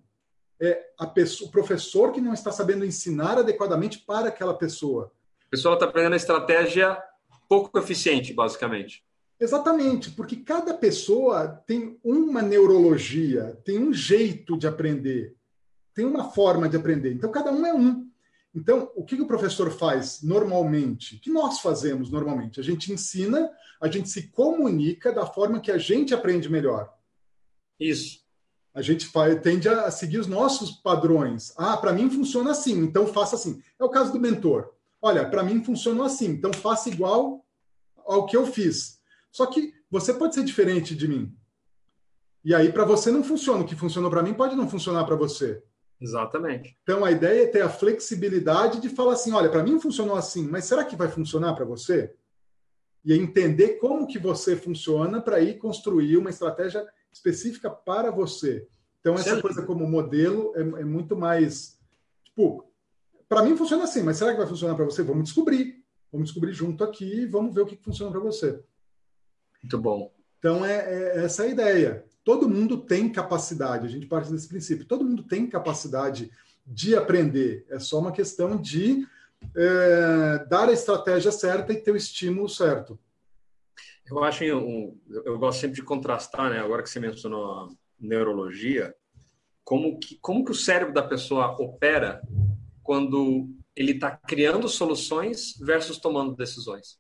é 0.60 0.90
a 0.98 1.06
pessoa, 1.06 1.48
o 1.48 1.52
professor 1.52 2.12
que 2.12 2.20
não 2.20 2.34
está 2.34 2.50
sabendo 2.50 2.84
ensinar 2.84 3.38
adequadamente 3.38 3.98
para 4.00 4.28
aquela 4.28 4.54
pessoa. 4.54 5.12
A 5.48 5.50
pessoa 5.50 5.74
está 5.74 5.86
aprendendo 5.86 6.12
a 6.12 6.16
estratégia 6.16 7.02
pouco 7.48 7.78
eficiente, 7.78 8.34
basicamente. 8.34 9.02
Exatamente, 9.40 10.10
porque 10.10 10.36
cada 10.36 10.74
pessoa 10.74 11.48
tem 11.66 11.98
uma 12.04 12.42
neurologia, 12.42 13.58
tem 13.64 13.78
um 13.78 13.92
jeito 13.92 14.58
de 14.58 14.66
aprender, 14.66 15.34
tem 15.94 16.04
uma 16.04 16.30
forma 16.30 16.68
de 16.68 16.76
aprender. 16.76 17.14
Então, 17.14 17.30
cada 17.30 17.50
um 17.50 17.64
é 17.64 17.72
um. 17.72 18.06
Então, 18.54 18.90
o 18.94 19.04
que 19.04 19.14
o 19.14 19.26
professor 19.26 19.70
faz 19.70 20.22
normalmente? 20.22 21.16
O 21.16 21.20
que 21.20 21.30
nós 21.30 21.60
fazemos 21.60 22.10
normalmente? 22.10 22.60
A 22.60 22.62
gente 22.62 22.92
ensina, 22.92 23.50
a 23.80 23.88
gente 23.88 24.10
se 24.10 24.28
comunica 24.28 25.12
da 25.12 25.24
forma 25.24 25.60
que 25.60 25.70
a 25.70 25.78
gente 25.78 26.12
aprende 26.12 26.48
melhor. 26.50 26.92
Isso 27.80 28.28
a 28.78 28.82
gente 28.82 29.10
tende 29.42 29.68
a 29.68 29.90
seguir 29.90 30.18
os 30.18 30.28
nossos 30.28 30.70
padrões. 30.70 31.52
Ah, 31.56 31.76
para 31.76 31.92
mim 31.92 32.08
funciona 32.08 32.52
assim, 32.52 32.78
então 32.78 33.08
faça 33.08 33.34
assim. 33.34 33.60
É 33.76 33.82
o 33.82 33.88
caso 33.88 34.12
do 34.12 34.20
mentor. 34.20 34.72
Olha, 35.00 35.28
para 35.28 35.42
mim 35.42 35.62
funcionou 35.62 36.04
assim, 36.04 36.26
então 36.26 36.52
faça 36.52 36.88
igual 36.88 37.44
ao 37.96 38.26
que 38.26 38.36
eu 38.36 38.46
fiz. 38.46 38.98
Só 39.30 39.46
que 39.46 39.72
você 39.90 40.12
pode 40.12 40.34
ser 40.34 40.44
diferente 40.44 40.94
de 40.96 41.06
mim. 41.06 41.34
E 42.44 42.54
aí, 42.54 42.72
para 42.72 42.84
você 42.84 43.10
não 43.10 43.22
funciona. 43.22 43.62
O 43.62 43.66
que 43.66 43.76
funcionou 43.76 44.10
para 44.10 44.22
mim 44.22 44.34
pode 44.34 44.56
não 44.56 44.68
funcionar 44.68 45.04
para 45.04 45.16
você. 45.16 45.62
Exatamente. 46.00 46.76
Então, 46.82 47.04
a 47.04 47.10
ideia 47.10 47.42
é 47.42 47.46
ter 47.46 47.62
a 47.62 47.68
flexibilidade 47.68 48.80
de 48.80 48.88
falar 48.88 49.14
assim: 49.14 49.32
olha, 49.32 49.50
para 49.50 49.62
mim 49.62 49.80
funcionou 49.80 50.16
assim, 50.16 50.46
mas 50.48 50.64
será 50.64 50.84
que 50.84 50.96
vai 50.96 51.08
funcionar 51.08 51.54
para 51.54 51.64
você? 51.64 52.14
E 53.04 53.12
entender 53.12 53.78
como 53.78 54.06
que 54.06 54.18
você 54.18 54.56
funciona 54.56 55.20
para 55.20 55.40
ir 55.40 55.58
construir 55.58 56.16
uma 56.16 56.30
estratégia 56.30 56.86
específica 57.12 57.70
para 57.70 58.10
você. 58.10 58.66
Então, 59.00 59.14
essa 59.14 59.40
coisa 59.40 59.62
como 59.62 59.86
modelo 59.86 60.52
é, 60.54 60.60
é 60.60 60.84
muito 60.84 61.16
mais. 61.16 61.78
Tipo, 62.24 62.67
para 63.28 63.42
mim 63.42 63.56
funciona 63.56 63.84
assim, 63.84 64.02
mas 64.02 64.16
será 64.16 64.32
que 64.32 64.38
vai 64.38 64.46
funcionar 64.46 64.74
para 64.74 64.84
você? 64.84 65.02
Vamos 65.02 65.24
descobrir. 65.24 65.84
Vamos 66.10 66.28
descobrir 66.28 66.52
junto 66.52 66.82
aqui 66.82 67.04
e 67.04 67.26
vamos 67.26 67.54
ver 67.54 67.60
o 67.60 67.66
que 67.66 67.76
funciona 67.76 68.10
para 68.10 68.20
você. 68.20 68.60
Muito 69.62 69.78
bom. 69.78 70.12
Então, 70.38 70.64
é, 70.64 70.76
é, 70.76 71.24
essa 71.24 71.42
a 71.42 71.46
ideia. 71.46 72.04
Todo 72.24 72.48
mundo 72.48 72.78
tem 72.78 73.10
capacidade, 73.10 73.86
a 73.86 73.90
gente 73.90 74.06
parte 74.06 74.30
desse 74.30 74.48
princípio. 74.48 74.86
Todo 74.86 75.04
mundo 75.04 75.22
tem 75.22 75.46
capacidade 75.46 76.30
de 76.66 76.96
aprender. 76.96 77.66
É 77.68 77.78
só 77.78 77.98
uma 77.98 78.12
questão 78.12 78.56
de 78.56 79.06
é, 79.54 80.44
dar 80.48 80.68
a 80.68 80.72
estratégia 80.72 81.32
certa 81.32 81.72
e 81.72 81.80
ter 81.80 81.90
o 81.90 81.96
estímulo 81.96 82.48
certo. 82.48 82.98
Eu 84.06 84.22
acho, 84.24 84.42
eu, 84.44 84.96
eu 85.10 85.38
gosto 85.38 85.60
sempre 85.60 85.76
de 85.76 85.82
contrastar, 85.82 86.50
né? 86.50 86.60
Agora 86.60 86.82
que 86.82 86.88
você 86.88 86.98
mencionou 86.98 87.52
a 87.52 87.68
neurologia, 88.00 88.94
como 89.64 89.98
que, 89.98 90.16
como 90.16 90.44
que 90.44 90.50
o 90.50 90.54
cérebro 90.54 90.94
da 90.94 91.02
pessoa 91.02 91.54
opera 91.60 92.22
quando 92.88 93.50
ele 93.76 93.92
está 93.92 94.10
criando 94.10 94.66
soluções 94.66 95.58
versus 95.60 95.98
tomando 95.98 96.34
decisões. 96.34 96.98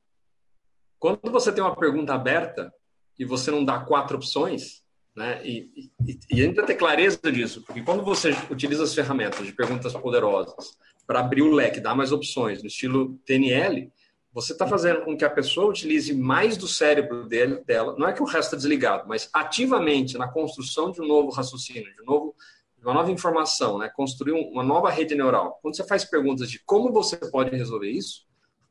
Quando 0.98 1.30
você 1.30 1.50
tem 1.50 1.64
uma 1.64 1.74
pergunta 1.74 2.12
aberta 2.12 2.70
e 3.18 3.24
você 3.24 3.50
não 3.50 3.64
dá 3.64 3.80
quatro 3.80 4.18
opções, 4.18 4.82
né? 5.16 5.40
E, 5.42 5.90
e, 6.06 6.20
e 6.30 6.42
ainda 6.42 6.62
ter 6.66 6.74
clareza 6.74 7.32
disso, 7.32 7.62
porque 7.62 7.80
quando 7.80 8.04
você 8.04 8.32
utiliza 8.50 8.84
as 8.84 8.94
ferramentas 8.94 9.46
de 9.46 9.52
perguntas 9.54 9.94
poderosas 9.94 10.76
para 11.06 11.20
abrir 11.20 11.40
o 11.40 11.54
leque, 11.54 11.80
dar 11.80 11.94
mais 11.94 12.12
opções, 12.12 12.60
no 12.60 12.68
estilo 12.68 13.18
TNL, 13.24 13.90
você 14.30 14.52
está 14.52 14.68
fazendo 14.68 15.06
com 15.06 15.16
que 15.16 15.24
a 15.24 15.30
pessoa 15.30 15.70
utilize 15.70 16.12
mais 16.12 16.58
do 16.58 16.68
cérebro 16.68 17.26
dele, 17.26 17.64
dela, 17.64 17.96
não 17.98 18.06
é 18.06 18.12
que 18.12 18.22
o 18.22 18.26
resto 18.26 18.48
está 18.48 18.56
desligado, 18.58 19.08
mas 19.08 19.30
ativamente 19.32 20.18
na 20.18 20.28
construção 20.28 20.90
de 20.90 21.00
um 21.00 21.06
novo 21.06 21.30
raciocínio, 21.30 21.94
de, 21.94 22.02
um 22.02 22.04
novo, 22.04 22.34
uma 22.82 22.94
nova 22.94 23.10
informação, 23.10 23.78
né? 23.78 23.90
construir 23.94 24.32
uma 24.32 24.62
nova 24.62 24.90
rede 24.90 25.14
neural. 25.14 25.58
Quando 25.60 25.76
você 25.76 25.84
faz 25.84 26.04
perguntas 26.04 26.50
de 26.50 26.62
como 26.64 26.92
você 26.92 27.16
pode 27.16 27.54
resolver 27.56 27.90
isso, 27.90 28.26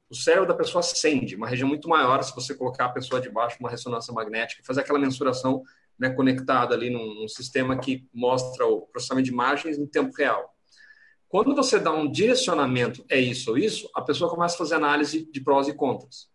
o 0.10 0.16
cérebro 0.16 0.48
da 0.48 0.54
pessoa 0.54 0.80
acende, 0.80 1.36
uma 1.36 1.48
região 1.48 1.68
muito 1.68 1.90
maior 1.90 2.24
se 2.24 2.34
você 2.34 2.56
colocar 2.56 2.86
a 2.86 2.90
pessoa 2.90 3.20
debaixo 3.20 3.58
de 3.58 3.64
uma 3.64 3.70
ressonância 3.70 4.14
magnética, 4.14 4.64
fazer 4.66 4.82
aquela 4.82 5.00
mensuração 5.00 5.62
né, 6.00 6.10
conectada 6.10 6.74
ali 6.74 6.90
num, 6.90 7.16
num 7.16 7.28
sistema 7.28 7.78
que 7.78 8.08
mostra 8.14 8.66
o 8.66 8.82
processamento 8.84 9.26
de 9.26 9.32
imagens 9.32 9.78
em 9.78 9.86
tempo 9.86 10.16
real. 10.16 10.54
Quando 11.28 11.54
você 11.54 11.78
dá 11.78 11.92
um 11.92 12.10
direcionamento, 12.10 13.04
é 13.10 13.20
isso 13.20 13.52
ou 13.52 13.58
isso, 13.58 13.90
a 13.94 14.02
pessoa 14.02 14.30
começa 14.30 14.56
a 14.56 14.60
fazer 14.60 14.76
análise 14.76 15.30
de 15.30 15.42
prós 15.42 15.68
e 15.68 15.74
contras. 15.74 16.30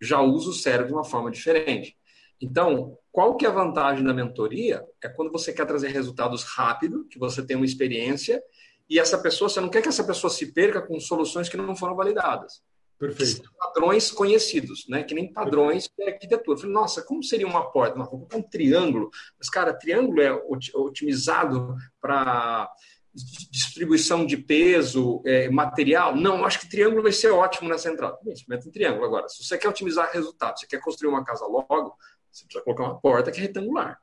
Já 0.00 0.20
usa 0.20 0.50
o 0.50 0.52
cérebro 0.52 0.88
de 0.88 0.92
uma 0.94 1.04
forma 1.04 1.30
diferente. 1.30 1.96
Então, 2.42 2.98
qual 3.12 3.36
que 3.36 3.46
é 3.46 3.48
a 3.48 3.52
vantagem 3.52 4.04
da 4.04 4.12
mentoria? 4.12 4.84
É 5.00 5.08
quando 5.08 5.30
você 5.30 5.52
quer 5.52 5.64
trazer 5.64 5.88
resultados 5.88 6.42
rápido, 6.42 7.06
que 7.08 7.18
você 7.18 7.40
tem 7.40 7.56
uma 7.56 7.64
experiência, 7.64 8.42
e 8.90 8.98
essa 8.98 9.16
pessoa, 9.16 9.48
você 9.48 9.60
não 9.60 9.68
quer 9.68 9.80
que 9.80 9.88
essa 9.88 10.02
pessoa 10.02 10.28
se 10.30 10.52
perca 10.52 10.82
com 10.82 10.98
soluções 10.98 11.48
que 11.48 11.56
não 11.56 11.76
foram 11.76 11.94
validadas. 11.94 12.60
Perfeito. 12.98 13.50
Padrões 13.58 14.10
conhecidos, 14.10 14.86
né? 14.88 15.02
Que 15.02 15.14
nem 15.14 15.32
padrões 15.32 15.88
de 15.96 16.04
arquitetura. 16.04 16.56
Eu 16.56 16.60
falei, 16.60 16.74
nossa, 16.74 17.02
como 17.02 17.22
seria 17.22 17.46
uma 17.46 17.70
porta? 17.70 17.96
Uma, 17.96 18.08
um 18.12 18.42
triângulo. 18.42 19.10
Mas, 19.38 19.48
cara, 19.48 19.72
triângulo 19.72 20.20
é 20.20 20.32
otimizado 20.74 21.74
para 22.00 22.70
distribuição 23.14 24.24
de 24.24 24.36
peso, 24.36 25.22
é, 25.26 25.48
material. 25.50 26.16
Não, 26.16 26.44
acho 26.44 26.60
que 26.60 26.68
triângulo 26.68 27.02
vai 27.02 27.12
ser 27.12 27.30
ótimo 27.30 27.68
nessa 27.68 27.90
entrada. 27.90 28.18
Bem, 28.22 28.32
experimenta 28.32 28.68
em 28.68 28.72
triângulo. 28.72 29.04
Agora, 29.04 29.28
se 29.28 29.44
você 29.44 29.58
quer 29.58 29.68
otimizar 29.68 30.10
resultados, 30.12 30.60
você 30.60 30.66
quer 30.66 30.80
construir 30.80 31.10
uma 31.10 31.24
casa 31.24 31.44
logo, 31.44 31.96
você 32.32 32.44
precisa 32.44 32.64
colocar 32.64 32.84
uma 32.84 33.00
porta 33.00 33.30
que 33.30 33.38
é 33.38 33.42
retangular. 33.42 34.00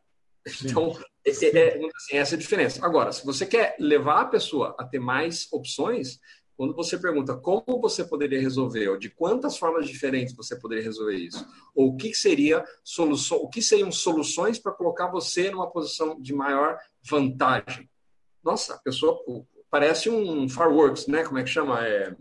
Sim. 0.47 0.69
Então, 0.69 0.97
é, 1.25 1.29
é, 1.29 1.89
assim, 1.95 2.17
essa 2.17 2.35
é 2.35 2.37
a 2.37 2.39
diferença. 2.39 2.85
Agora, 2.85 3.11
se 3.11 3.25
você 3.25 3.45
quer 3.45 3.75
levar 3.79 4.21
a 4.21 4.25
pessoa 4.25 4.75
a 4.79 4.85
ter 4.85 4.99
mais 4.99 5.51
opções, 5.51 6.19
quando 6.55 6.75
você 6.75 6.97
pergunta 6.97 7.35
como 7.35 7.81
você 7.81 8.03
poderia 8.03 8.39
resolver, 8.39 8.87
ou 8.89 8.97
de 8.97 9.09
quantas 9.09 9.57
formas 9.57 9.87
diferentes 9.87 10.35
você 10.35 10.55
poderia 10.55 10.83
resolver 10.83 11.15
isso, 11.15 11.45
ou 11.75 11.89
o 11.89 11.97
que 11.97 12.13
seria 12.13 12.63
solução, 12.83 13.37
o 13.39 13.49
que 13.49 13.61
seriam 13.61 13.91
soluções 13.91 14.59
para 14.59 14.71
colocar 14.71 15.07
você 15.07 15.51
numa 15.51 15.69
posição 15.69 16.19
de 16.19 16.33
maior 16.33 16.77
vantagem 17.03 17.89
nossa, 18.43 18.75
a 18.75 18.77
pessoa 18.79 19.21
parece 19.69 20.09
um 20.09 20.47
fireworks, 20.47 21.07
né? 21.07 21.23
Como 21.23 21.37
é 21.37 21.43
que 21.43 21.49
chama? 21.49 21.85
É, 21.85 22.15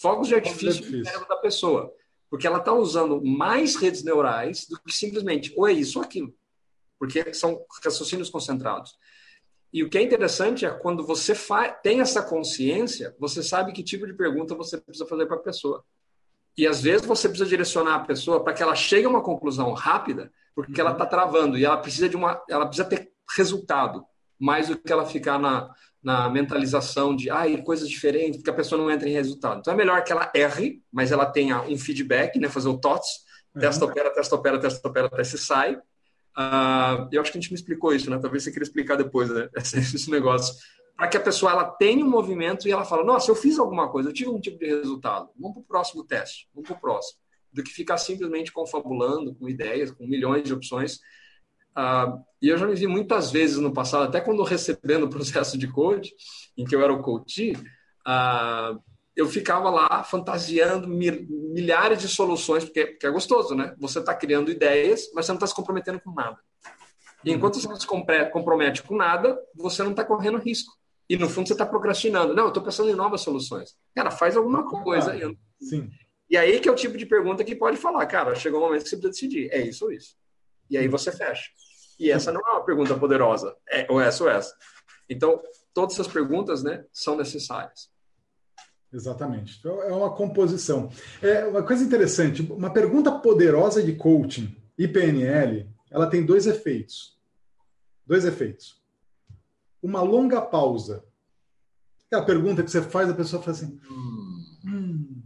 fogos 0.00 0.28
de 0.28 0.34
artifício 0.34 0.98
no 0.98 1.04
cérebro 1.04 1.28
da 1.28 1.36
pessoa. 1.36 1.92
Porque 2.30 2.46
ela 2.46 2.58
está 2.58 2.72
usando 2.72 3.22
mais 3.24 3.76
redes 3.76 4.02
neurais 4.02 4.66
do 4.68 4.80
que 4.80 4.92
simplesmente 4.92 5.52
ou 5.56 5.68
é 5.68 5.72
isso 5.72 5.98
ou 5.98 6.04
aquilo. 6.04 6.34
Porque 6.98 7.32
são 7.34 7.64
raciocínios 7.84 8.30
concentrados. 8.30 8.96
E 9.72 9.82
o 9.82 9.90
que 9.90 9.98
é 9.98 10.02
interessante 10.02 10.64
é 10.64 10.70
quando 10.70 11.04
você 11.04 11.34
tem 11.82 12.00
essa 12.00 12.22
consciência, 12.22 13.14
você 13.18 13.42
sabe 13.42 13.72
que 13.72 13.82
tipo 13.82 14.06
de 14.06 14.14
pergunta 14.14 14.54
você 14.54 14.78
precisa 14.78 15.06
fazer 15.06 15.26
para 15.26 15.36
a 15.36 15.40
pessoa. 15.40 15.84
E 16.56 16.66
às 16.66 16.80
vezes 16.80 17.06
você 17.06 17.28
precisa 17.28 17.48
direcionar 17.48 17.96
a 17.96 18.04
pessoa 18.04 18.42
para 18.42 18.54
que 18.54 18.62
ela 18.62 18.74
chegue 18.74 19.04
a 19.04 19.10
uma 19.10 19.22
conclusão 19.22 19.72
rápida, 19.72 20.32
porque 20.54 20.80
ela 20.80 20.92
está 20.92 21.04
travando 21.04 21.58
e 21.58 21.64
ela 21.64 21.76
precisa 21.76 22.08
de 22.08 22.16
uma, 22.16 22.42
ela 22.48 22.66
precisa 22.66 22.88
ter 22.88 23.12
resultado 23.36 24.04
mais 24.38 24.68
do 24.68 24.78
que 24.78 24.90
ela 24.90 25.04
ficar 25.04 25.38
na, 25.38 25.70
na 26.06 26.30
mentalização 26.30 27.16
de 27.16 27.28
ah, 27.28 27.44
coisas 27.64 27.90
diferentes, 27.90 28.36
porque 28.36 28.50
a 28.50 28.54
pessoa 28.54 28.80
não 28.80 28.88
entra 28.88 29.08
em 29.08 29.12
resultado. 29.12 29.58
Então 29.58 29.74
é 29.74 29.76
melhor 29.76 30.04
que 30.04 30.12
ela 30.12 30.30
erre, 30.32 30.80
mas 30.92 31.10
ela 31.10 31.26
tenha 31.26 31.62
um 31.62 31.76
feedback, 31.76 32.38
né, 32.38 32.48
fazer 32.48 32.68
o 32.68 32.78
TOTS, 32.78 33.08
uhum. 33.52 33.60
testa, 33.60 33.84
opera, 33.84 34.14
testa, 34.14 34.34
opera, 34.36 34.60
testa, 34.60 34.88
opera, 34.88 35.06
até 35.08 35.24
se 35.24 35.36
sai. 35.36 35.74
Uh, 35.74 37.08
eu 37.10 37.20
acho 37.20 37.32
que 37.32 37.38
a 37.38 37.40
gente 37.40 37.50
me 37.50 37.58
explicou 37.58 37.92
isso, 37.92 38.08
né? 38.08 38.20
Talvez 38.22 38.44
você 38.44 38.52
queira 38.52 38.62
explicar 38.62 38.94
depois, 38.94 39.28
né? 39.30 39.48
Esse, 39.56 39.78
esse 39.78 40.08
negócio 40.08 40.54
para 40.96 41.08
que 41.08 41.16
a 41.16 41.20
pessoa 41.20 41.50
ela 41.50 41.64
tenha 41.64 42.04
um 42.04 42.08
movimento 42.08 42.68
e 42.68 42.70
ela 42.70 42.84
fala, 42.84 43.04
nossa, 43.04 43.30
eu 43.30 43.34
fiz 43.34 43.58
alguma 43.58 43.90
coisa, 43.90 44.08
eu 44.08 44.14
tive 44.14 44.30
um 44.30 44.40
tipo 44.40 44.58
de 44.58 44.66
resultado, 44.66 45.28
vamos 45.36 45.56
para 45.56 45.62
o 45.62 45.66
próximo 45.66 46.04
teste, 46.04 46.48
vamos 46.54 46.68
para 46.68 46.76
o 46.76 46.80
próximo. 46.80 47.18
Do 47.52 47.64
que 47.64 47.70
ficar 47.70 47.98
simplesmente 47.98 48.52
confabulando 48.52 49.34
com 49.34 49.48
ideias, 49.48 49.90
com 49.90 50.06
milhões 50.06 50.44
de 50.44 50.54
opções. 50.54 51.00
Uh, 51.76 52.24
e 52.40 52.48
eu 52.48 52.56
já 52.56 52.66
me 52.66 52.74
vi 52.74 52.86
muitas 52.86 53.30
vezes 53.30 53.58
no 53.58 53.72
passado, 53.72 54.04
até 54.04 54.20
quando 54.20 54.42
recebendo 54.42 55.04
o 55.04 55.10
processo 55.10 55.58
de 55.58 55.68
code, 55.68 56.12
em 56.56 56.64
que 56.64 56.74
eu 56.74 56.82
era 56.82 56.92
o 56.92 57.02
coach, 57.02 57.52
uh, 57.52 58.80
eu 59.14 59.26
ficava 59.26 59.70
lá 59.70 60.04
fantasiando 60.04 60.86
milhares 60.86 62.00
de 62.00 62.08
soluções, 62.08 62.64
porque, 62.64 62.86
porque 62.86 63.06
é 63.06 63.10
gostoso, 63.10 63.54
né? 63.54 63.74
Você 63.78 63.98
está 63.98 64.14
criando 64.14 64.50
ideias, 64.50 65.10
mas 65.14 65.24
você 65.24 65.32
não 65.32 65.36
está 65.36 65.46
se 65.46 65.54
comprometendo 65.54 66.00
com 66.00 66.12
nada. 66.12 66.38
E 67.24 67.32
enquanto 67.32 67.58
você 67.58 67.66
não 67.66 67.76
se 67.76 67.86
compromete 67.86 68.82
com 68.82 68.94
nada, 68.94 69.38
você 69.54 69.82
não 69.82 69.90
está 69.90 70.04
correndo 70.04 70.38
risco. 70.38 70.72
E 71.08 71.16
no 71.16 71.28
fundo 71.28 71.48
você 71.48 71.54
está 71.54 71.64
procrastinando. 71.64 72.34
Não, 72.34 72.44
eu 72.44 72.48
estou 72.48 72.62
pensando 72.62 72.90
em 72.90 72.94
novas 72.94 73.22
soluções. 73.22 73.74
Cara, 73.94 74.10
faz 74.10 74.36
alguma 74.36 74.68
coisa. 74.68 75.12
Ah, 75.12 75.34
sim. 75.60 75.90
E 76.28 76.36
aí 76.36 76.60
que 76.60 76.68
é 76.68 76.72
o 76.72 76.76
tipo 76.76 76.98
de 76.98 77.06
pergunta 77.06 77.42
que 77.42 77.54
pode 77.54 77.76
falar, 77.76 78.04
cara, 78.06 78.34
chegou 78.34 78.60
o 78.60 78.64
momento 78.64 78.82
que 78.82 78.90
você 78.90 78.96
precisa 78.96 79.12
decidir. 79.12 79.48
É 79.50 79.60
isso 79.60 79.86
ou 79.86 79.92
isso? 79.92 80.14
E 80.68 80.76
aí 80.76 80.88
você 80.88 81.10
fecha. 81.10 81.50
E 81.98 82.10
essa 82.10 82.32
não 82.32 82.40
é 82.40 82.52
uma 82.52 82.64
pergunta 82.64 82.94
poderosa. 82.96 83.56
É 83.68 83.86
ou 83.90 84.00
essa 84.00 84.24
ou 84.24 84.30
essa. 84.30 84.54
Então, 85.08 85.40
todas 85.72 85.94
essas 85.94 86.08
perguntas 86.08 86.62
né, 86.62 86.84
são 86.92 87.16
necessárias. 87.16 87.90
Exatamente. 88.92 89.56
Então, 89.58 89.82
é 89.82 89.92
uma 89.92 90.14
composição. 90.14 90.90
É 91.20 91.44
uma 91.44 91.62
coisa 91.62 91.84
interessante, 91.84 92.42
uma 92.42 92.72
pergunta 92.72 93.12
poderosa 93.12 93.82
de 93.82 93.94
coaching 93.94 94.56
e 94.78 94.86
PNL, 94.86 95.68
ela 95.90 96.08
tem 96.08 96.24
dois 96.24 96.46
efeitos. 96.46 97.18
Dois 98.06 98.24
efeitos. 98.24 98.82
Uma 99.82 100.02
longa 100.02 100.40
pausa. 100.40 101.04
Aquela 102.06 102.24
pergunta 102.24 102.62
que 102.62 102.70
você 102.70 102.82
faz, 102.82 103.10
a 103.10 103.14
pessoa 103.14 103.42
fala 103.42 103.56
assim. 103.56 103.80
Hum. 103.90 104.58
hum. 104.64 105.22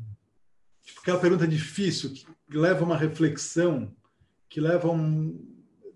Tipo, 0.83 1.01
aquela 1.01 1.21
pergunta 1.21 1.47
difícil, 1.47 2.13
que 2.13 2.27
leva 2.57 2.85
uma 2.85 2.97
reflexão, 2.97 3.95
que 4.49 4.61
leva 4.61 4.89
um. 4.89 5.50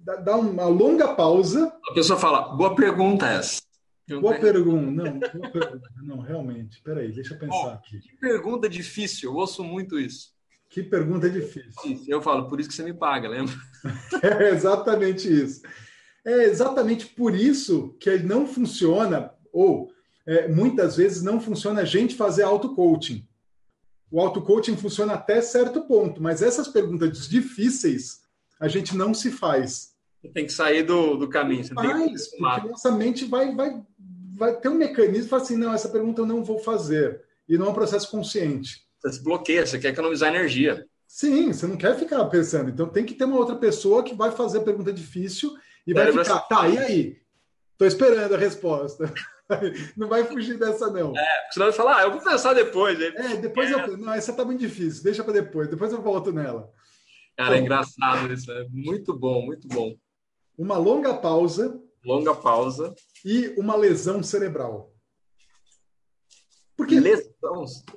Dá 0.04 0.36
uma 0.36 0.66
longa 0.66 1.14
pausa. 1.14 1.72
A 1.90 1.94
pessoa 1.94 2.18
fala, 2.18 2.54
boa 2.56 2.74
pergunta 2.74 3.26
essa. 3.26 3.62
Boa 4.20 4.38
pergunta. 4.38 5.02
Não, 5.02 5.18
boa 5.18 5.50
pergunta. 5.50 5.90
Não, 6.02 6.18
realmente. 6.20 6.82
Peraí, 6.82 7.10
deixa 7.10 7.34
eu 7.34 7.38
pensar 7.38 7.66
oh, 7.66 7.70
aqui. 7.70 8.00
Que 8.00 8.16
pergunta 8.18 8.68
difícil. 8.68 9.30
Eu 9.30 9.36
ouço 9.36 9.64
muito 9.64 9.98
isso. 9.98 10.34
Que 10.68 10.82
pergunta 10.82 11.30
difícil. 11.30 12.04
Eu 12.06 12.20
falo, 12.20 12.48
por 12.48 12.60
isso 12.60 12.68
que 12.68 12.74
você 12.74 12.82
me 12.82 12.92
paga, 12.92 13.28
lembra? 13.28 13.54
É 14.22 14.50
exatamente 14.50 15.28
isso. 15.28 15.62
É 16.24 16.44
exatamente 16.44 17.06
por 17.06 17.34
isso 17.34 17.94
que 18.00 18.08
ele 18.08 18.24
não 18.24 18.46
funciona, 18.46 19.30
ou 19.52 19.90
é, 20.26 20.48
muitas 20.48 20.96
vezes 20.96 21.22
não 21.22 21.40
funciona 21.40 21.82
a 21.82 21.84
gente 21.84 22.16
fazer 22.16 22.42
auto-coaching. 22.42 23.26
O 24.10 24.20
auto-coaching 24.20 24.76
funciona 24.76 25.14
até 25.14 25.40
certo 25.40 25.82
ponto, 25.82 26.22
mas 26.22 26.42
essas 26.42 26.66
perguntas 26.66 27.28
difíceis 27.28 28.22
a 28.58 28.68
gente 28.68 28.96
não 28.96 29.12
se 29.12 29.30
faz. 29.30 29.93
Tem 30.32 30.46
que 30.46 30.52
sair 30.52 30.82
do, 30.82 31.16
do 31.16 31.28
caminho. 31.28 31.64
Você 31.64 31.74
faz, 31.74 31.88
tem 31.88 32.14
que 32.14 32.36
porque 32.38 32.68
nossa 32.68 32.90
mente 32.92 33.24
vai, 33.24 33.54
vai, 33.54 33.82
vai 34.36 34.56
ter 34.56 34.68
um 34.68 34.74
mecanismo 34.74 35.28
para 35.28 35.38
assim, 35.38 35.56
não, 35.56 35.72
essa 35.72 35.88
pergunta 35.88 36.22
eu 36.22 36.26
não 36.26 36.42
vou 36.42 36.58
fazer. 36.58 37.22
E 37.48 37.58
não 37.58 37.66
é 37.66 37.70
um 37.70 37.74
processo 37.74 38.10
consciente. 38.10 38.82
Você 38.98 39.12
se 39.12 39.22
bloqueia, 39.22 39.66
você 39.66 39.78
quer 39.78 39.88
economizar 39.88 40.34
energia. 40.34 40.86
Sim, 41.06 41.52
você 41.52 41.66
não 41.66 41.76
quer 41.76 41.96
ficar 41.96 42.24
pensando. 42.26 42.70
Então 42.70 42.88
tem 42.88 43.04
que 43.04 43.14
ter 43.14 43.24
uma 43.24 43.36
outra 43.36 43.54
pessoa 43.56 44.02
que 44.02 44.14
vai 44.14 44.32
fazer 44.32 44.58
a 44.58 44.62
pergunta 44.62 44.92
difícil 44.92 45.54
e 45.86 45.92
vai 45.92 46.10
ficar, 46.10 46.40
tá, 46.40 46.68
e 46.68 46.78
aí? 46.78 47.16
Tô 47.76 47.84
esperando 47.84 48.34
a 48.34 48.38
resposta. 48.38 49.12
Não 49.94 50.08
vai 50.08 50.24
fugir 50.24 50.58
dessa, 50.58 50.90
não. 50.90 51.14
É, 51.14 51.48
senão 51.50 51.66
vai 51.66 51.76
falar, 51.76 51.98
ah, 51.98 52.02
eu 52.04 52.12
vou 52.12 52.22
pensar 52.22 52.54
depois. 52.54 52.98
Aí... 52.98 53.12
É, 53.14 53.36
depois 53.36 53.70
é. 53.70 53.74
eu. 53.74 53.98
Não, 53.98 54.14
essa 54.14 54.32
tá 54.32 54.42
muito 54.42 54.60
difícil, 54.60 55.04
deixa 55.04 55.22
para 55.22 55.34
depois, 55.34 55.68
depois 55.68 55.92
eu 55.92 56.00
volto 56.00 56.32
nela. 56.32 56.72
Cara, 57.36 57.58
é 57.58 57.60
engraçado 57.60 58.32
isso, 58.32 58.50
é 58.50 58.66
muito 58.70 59.12
bom, 59.12 59.44
muito 59.44 59.68
bom. 59.68 59.94
Uma 60.56 60.76
longa 60.76 61.14
pausa. 61.14 61.80
Longa 62.04 62.34
pausa. 62.34 62.94
E 63.24 63.54
uma 63.58 63.76
lesão 63.76 64.22
cerebral. 64.22 64.94
Porque 66.76 66.98
lesão. 66.98 67.32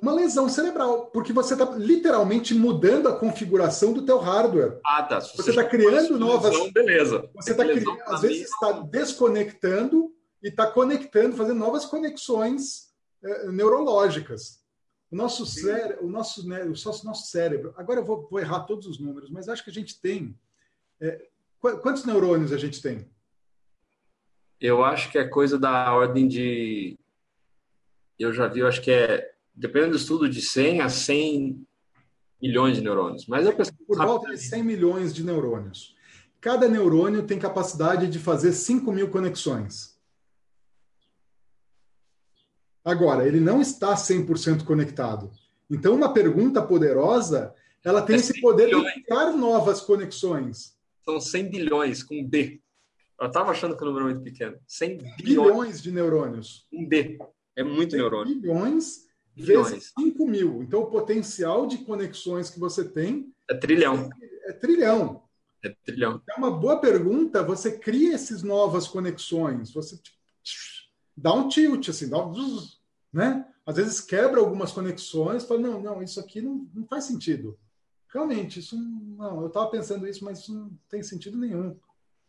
Uma 0.00 0.12
lesão 0.12 0.48
cerebral, 0.48 1.06
porque 1.06 1.32
você 1.32 1.54
está 1.54 1.64
literalmente 1.76 2.54
mudando 2.54 3.08
a 3.08 3.18
configuração 3.18 3.92
do 3.92 4.04
teu 4.04 4.18
hardware. 4.18 4.78
Ah, 4.84 5.02
tá. 5.02 5.20
Se 5.20 5.36
você 5.36 5.50
está 5.50 5.64
criando 5.64 6.18
novas. 6.18 6.52
Lesão, 6.52 6.72
beleza. 6.72 7.30
Você 7.34 7.50
está 7.52 7.64
cri... 7.64 7.84
às 8.06 8.20
vezes 8.20 8.42
está 8.42 8.72
desconectando 8.72 10.14
e 10.42 10.48
está 10.48 10.70
conectando, 10.70 11.36
fazendo 11.36 11.58
novas 11.58 11.84
conexões 11.84 12.92
é, 13.22 13.48
neurológicas. 13.48 14.60
O 15.10 15.16
nosso, 15.16 15.44
cére... 15.44 15.98
o, 16.00 16.08
nosso, 16.08 16.46
né, 16.46 16.62
o 16.62 16.74
nosso 17.04 17.26
cérebro. 17.26 17.74
Agora 17.76 18.00
eu 18.00 18.04
vou, 18.04 18.28
vou, 18.30 18.38
errar 18.38 18.60
todos 18.60 18.86
os 18.86 19.00
números, 19.00 19.30
mas 19.30 19.48
acho 19.48 19.64
que 19.64 19.70
a 19.70 19.74
gente 19.74 20.00
tem. 20.00 20.38
É... 21.00 21.26
quantos 21.60 22.04
neurônios 22.04 22.52
a 22.52 22.56
gente 22.56 22.80
tem? 22.80 23.08
Eu 24.60 24.84
acho 24.84 25.10
que 25.10 25.18
é 25.18 25.28
coisa 25.28 25.58
da 25.58 25.92
ordem 25.92 26.26
de 26.26 26.98
eu 28.18 28.32
já 28.32 28.48
vi, 28.48 28.60
eu 28.60 28.66
acho 28.66 28.82
que 28.82 28.90
é, 28.90 29.32
dependendo 29.54 29.92
do 29.92 29.96
estudo, 29.96 30.28
de 30.28 30.42
100 30.42 30.80
a 30.80 30.88
100 30.88 31.64
milhões 32.42 32.76
de 32.76 32.82
neurônios. 32.82 33.26
Mas 33.26 33.46
eu 33.46 33.54
penso, 33.54 33.72
Por 33.86 33.96
volta 33.96 34.30
de 34.30 34.38
100 34.38 34.62
milhões 34.64 35.14
de 35.14 35.22
neurônios. 35.22 35.96
Cada 36.40 36.68
neurônio 36.68 37.24
tem 37.24 37.38
capacidade 37.38 38.08
de 38.08 38.18
fazer 38.18 38.52
5 38.52 38.90
mil 38.92 39.08
conexões. 39.10 39.96
Agora, 42.84 43.26
ele 43.26 43.40
não 43.40 43.60
está 43.60 43.94
100% 43.94 44.64
conectado. 44.64 45.30
Então, 45.70 45.94
uma 45.94 46.12
pergunta 46.12 46.62
poderosa, 46.62 47.54
ela 47.84 48.02
tem 48.02 48.16
é 48.16 48.18
esse 48.18 48.40
poder 48.40 48.66
bilhões. 48.66 48.94
de 48.94 49.02
criar 49.02 49.32
novas 49.32 49.80
conexões. 49.80 50.77
São 51.08 51.18
100 51.18 51.48
bilhões, 51.48 52.02
com 52.02 52.22
B. 52.22 52.60
Eu 53.18 53.28
estava 53.28 53.50
achando 53.50 53.74
que 53.74 53.82
o 53.82 53.86
número 53.86 54.10
é 54.10 54.12
muito 54.12 54.24
pequeno. 54.24 54.58
100 54.66 54.98
bilhões. 54.98 55.16
bilhões 55.22 55.82
de 55.82 55.90
neurônios. 55.90 56.66
Um 56.70 56.86
B. 56.86 57.18
É 57.56 57.64
muito 57.64 57.96
neurônio. 57.96 58.38
Bilhões, 58.38 59.06
vezes 59.34 59.90
5 59.98 60.26
mil. 60.26 60.62
Então, 60.62 60.80
o 60.80 60.90
potencial 60.90 61.66
de 61.66 61.78
conexões 61.78 62.50
que 62.50 62.60
você 62.60 62.86
tem. 62.86 63.32
É 63.48 63.54
trilhão. 63.54 64.10
É, 64.20 64.50
é 64.50 64.52
trilhão. 64.52 65.22
É 65.64 65.74
trilhão. 65.82 66.20
É 66.28 66.34
uma 66.34 66.50
boa 66.50 66.78
pergunta. 66.78 67.42
Você 67.42 67.78
cria 67.78 68.14
essas 68.14 68.42
novas 68.42 68.86
conexões. 68.86 69.72
Você 69.72 69.98
dá 71.16 71.32
um 71.32 71.48
tilt, 71.48 71.88
assim, 71.88 72.10
dá 72.10 72.22
um. 72.22 72.34
Né? 73.10 73.46
Às 73.64 73.76
vezes 73.76 74.02
quebra 74.02 74.40
algumas 74.40 74.72
conexões, 74.72 75.44
fala, 75.44 75.60
não, 75.60 75.80
não, 75.80 76.02
isso 76.02 76.20
aqui 76.20 76.42
não, 76.42 76.68
não 76.74 76.86
faz 76.86 77.04
sentido. 77.04 77.58
Realmente, 78.12 78.60
isso 78.60 78.76
não, 78.76 79.42
eu 79.42 79.48
estava 79.48 79.70
pensando 79.70 80.06
isso, 80.06 80.24
mas 80.24 80.40
isso 80.40 80.54
não 80.54 80.70
tem 80.88 81.02
sentido 81.02 81.36
nenhum. 81.36 81.76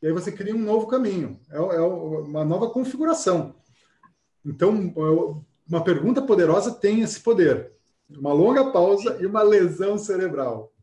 E 0.02 0.08
aí 0.08 0.14
você 0.14 0.32
cria 0.32 0.56
um 0.56 0.62
novo 0.62 0.88
caminho, 0.88 1.40
é, 1.50 1.58
é 1.58 1.82
uma 1.82 2.44
nova 2.44 2.70
configuração. 2.70 3.56
Então, 4.46 4.94
uma 5.68 5.84
pergunta 5.84 6.22
poderosa 6.22 6.74
tem 6.74 7.02
esse 7.02 7.20
poder. 7.20 7.74
Uma 8.10 8.34
longa 8.34 8.72
pausa 8.72 9.18
e 9.22 9.26
uma 9.26 9.44
lesão 9.44 9.98
cerebral. 9.98 10.74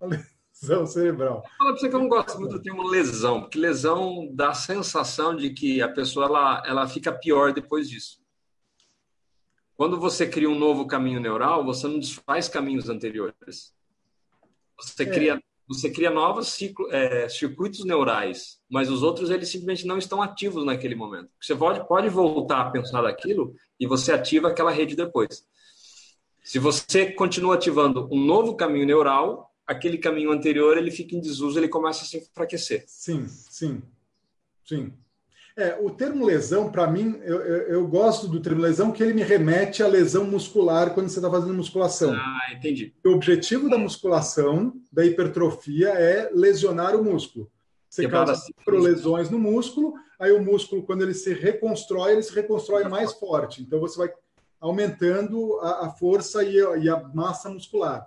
Uma 0.00 0.22
lesão 0.62 0.86
cerebral. 0.86 1.42
Vou 1.42 1.50
falar 1.58 1.70
para 1.70 1.80
você 1.80 1.88
que 1.88 1.94
eu 1.94 2.00
não 2.00 2.08
gosto 2.08 2.38
muito 2.38 2.52
do 2.52 2.62
termo 2.62 2.82
lesão, 2.82 3.40
porque 3.42 3.58
lesão 3.58 4.28
dá 4.34 4.50
a 4.50 4.54
sensação 4.54 5.34
de 5.34 5.50
que 5.50 5.80
a 5.80 5.88
pessoa 5.88 6.26
ela, 6.26 6.62
ela 6.66 6.88
fica 6.88 7.12
pior 7.12 7.52
depois 7.52 7.88
disso. 7.88 8.20
Quando 9.76 9.98
você 9.98 10.26
cria 10.26 10.48
um 10.48 10.58
novo 10.58 10.86
caminho 10.86 11.20
neural, 11.20 11.64
você 11.64 11.86
não 11.86 11.98
desfaz 11.98 12.48
caminhos 12.48 12.88
anteriores. 12.88 13.75
Você 14.78 15.02
é. 15.02 15.06
cria 15.06 15.42
você 15.68 15.90
cria 15.90 16.10
novos 16.10 16.48
ciclo, 16.48 16.88
é, 16.92 17.28
circuitos 17.28 17.84
neurais, 17.84 18.60
mas 18.70 18.88
os 18.88 19.02
outros 19.02 19.30
eles 19.30 19.48
simplesmente 19.48 19.84
não 19.84 19.98
estão 19.98 20.22
ativos 20.22 20.64
naquele 20.64 20.94
momento. 20.94 21.28
Você 21.40 21.56
pode, 21.56 21.86
pode 21.88 22.08
voltar 22.08 22.60
a 22.60 22.70
pensar 22.70 23.02
daquilo 23.02 23.52
e 23.78 23.84
você 23.86 24.12
ativa 24.12 24.48
aquela 24.48 24.70
rede 24.70 24.94
depois. 24.94 25.44
Se 26.44 26.60
você 26.60 27.10
continua 27.10 27.56
ativando 27.56 28.08
um 28.12 28.24
novo 28.24 28.54
caminho 28.54 28.86
neural, 28.86 29.52
aquele 29.66 29.98
caminho 29.98 30.30
anterior 30.30 30.78
ele 30.78 30.92
fica 30.92 31.16
em 31.16 31.20
desuso, 31.20 31.58
ele 31.58 31.68
começa 31.68 32.04
a 32.04 32.06
se 32.06 32.18
enfraquecer. 32.18 32.84
Sim, 32.86 33.26
sim, 33.26 33.82
sim. 34.64 34.92
É, 35.58 35.78
o 35.80 35.88
termo 35.88 36.26
lesão, 36.26 36.70
para 36.70 36.86
mim, 36.86 37.18
eu, 37.24 37.40
eu, 37.40 37.62
eu, 37.68 37.88
gosto 37.88 38.28
do 38.28 38.40
termo 38.40 38.60
lesão, 38.60 38.92
que 38.92 39.02
ele 39.02 39.14
me 39.14 39.22
remete 39.22 39.82
à 39.82 39.86
lesão 39.86 40.24
muscular 40.24 40.92
quando 40.92 41.08
você 41.08 41.18
está 41.18 41.30
fazendo 41.30 41.54
musculação. 41.54 42.12
Ah, 42.12 42.52
entendi. 42.52 42.94
O 43.02 43.12
objetivo 43.12 43.70
da 43.70 43.78
musculação, 43.78 44.74
da 44.92 45.04
hipertrofia, 45.04 45.88
é 45.88 46.30
lesionar 46.30 46.94
o 46.94 47.02
músculo. 47.02 47.50
Você 47.88 48.02
Quebrada 48.02 48.32
causa 48.32 48.82
lesões 48.82 49.30
no 49.30 49.38
músculo, 49.38 49.94
aí 50.18 50.30
o 50.30 50.44
músculo, 50.44 50.82
quando 50.82 51.00
ele 51.00 51.14
se 51.14 51.32
reconstrói, 51.32 52.12
ele 52.12 52.22
se 52.22 52.34
reconstrói 52.34 52.84
mais 52.84 53.14
forte. 53.14 53.62
Então 53.62 53.80
você 53.80 53.96
vai 53.96 54.12
aumentando 54.60 55.58
a, 55.60 55.86
a 55.86 55.90
força 55.90 56.44
e 56.44 56.60
a, 56.60 56.76
e 56.76 56.88
a 56.90 57.00
massa 57.14 57.48
muscular. 57.48 58.06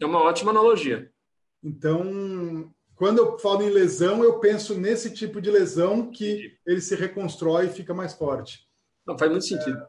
É 0.00 0.06
uma 0.06 0.22
ótima 0.22 0.50
analogia. 0.50 1.10
Então, 1.62 2.72
quando 2.96 3.18
eu 3.18 3.38
falo 3.38 3.62
em 3.62 3.70
lesão, 3.70 4.24
eu 4.24 4.40
penso 4.40 4.74
nesse 4.74 5.10
tipo 5.10 5.40
de 5.40 5.50
lesão 5.50 6.10
que 6.10 6.56
ele 6.66 6.80
se 6.80 6.96
reconstrói 6.96 7.66
e 7.66 7.72
fica 7.72 7.92
mais 7.92 8.14
forte. 8.14 8.66
Não, 9.06 9.18
faz 9.18 9.30
muito 9.30 9.46
sentido. 9.46 9.86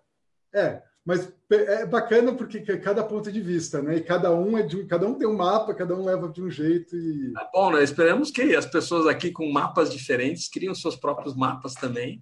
É, 0.53 0.81
mas 1.05 1.31
é 1.49 1.85
bacana 1.85 2.35
porque 2.35 2.57
é 2.67 2.77
cada 2.77 3.01
ponto 3.01 3.31
de 3.31 3.39
vista, 3.39 3.81
né? 3.81 3.95
E 3.95 4.03
cada 4.03 4.35
um 4.35 4.57
é 4.57 4.61
de 4.61 4.85
cada 4.85 5.07
um 5.07 5.13
tem 5.13 5.25
um 5.25 5.37
mapa, 5.37 5.73
cada 5.73 5.95
um 5.95 6.03
leva 6.03 6.27
de 6.27 6.41
um 6.41 6.51
jeito 6.51 6.97
e. 6.97 7.33
É 7.37 7.49
bom, 7.53 7.71
né? 7.71 7.81
Esperamos 7.81 8.29
que 8.29 8.53
as 8.53 8.65
pessoas 8.65 9.07
aqui 9.07 9.31
com 9.31 9.49
mapas 9.49 9.89
diferentes 9.89 10.49
criam 10.49 10.75
seus 10.75 10.97
próprios 10.97 11.33
mapas 11.33 11.75
também. 11.75 12.21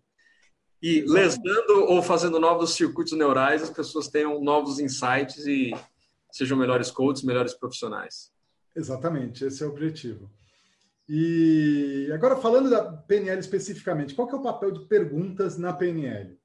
E 0.83 1.01
lesando 1.01 1.85
ou 1.87 2.03
fazendo 2.03 2.39
novos 2.39 2.75
circuitos 2.75 3.13
neurais, 3.13 3.63
as 3.63 3.71
pessoas 3.71 4.07
tenham 4.07 4.39
novos 4.43 4.79
insights 4.79 5.47
e 5.47 5.73
sejam 6.31 6.55
melhores 6.55 6.91
coaches, 6.91 7.23
melhores 7.23 7.55
profissionais. 7.55 8.31
Exatamente, 8.75 9.45
esse 9.45 9.63
é 9.63 9.65
o 9.65 9.69
objetivo. 9.69 10.29
E 11.07 12.09
agora 12.11 12.35
falando 12.35 12.69
da 12.69 12.83
PNL 12.83 13.39
especificamente, 13.39 14.15
qual 14.15 14.27
que 14.27 14.33
é 14.33 14.37
o 14.37 14.41
papel 14.41 14.71
de 14.71 14.85
perguntas 14.87 15.57
na 15.57 15.71
PNL? 15.71 16.37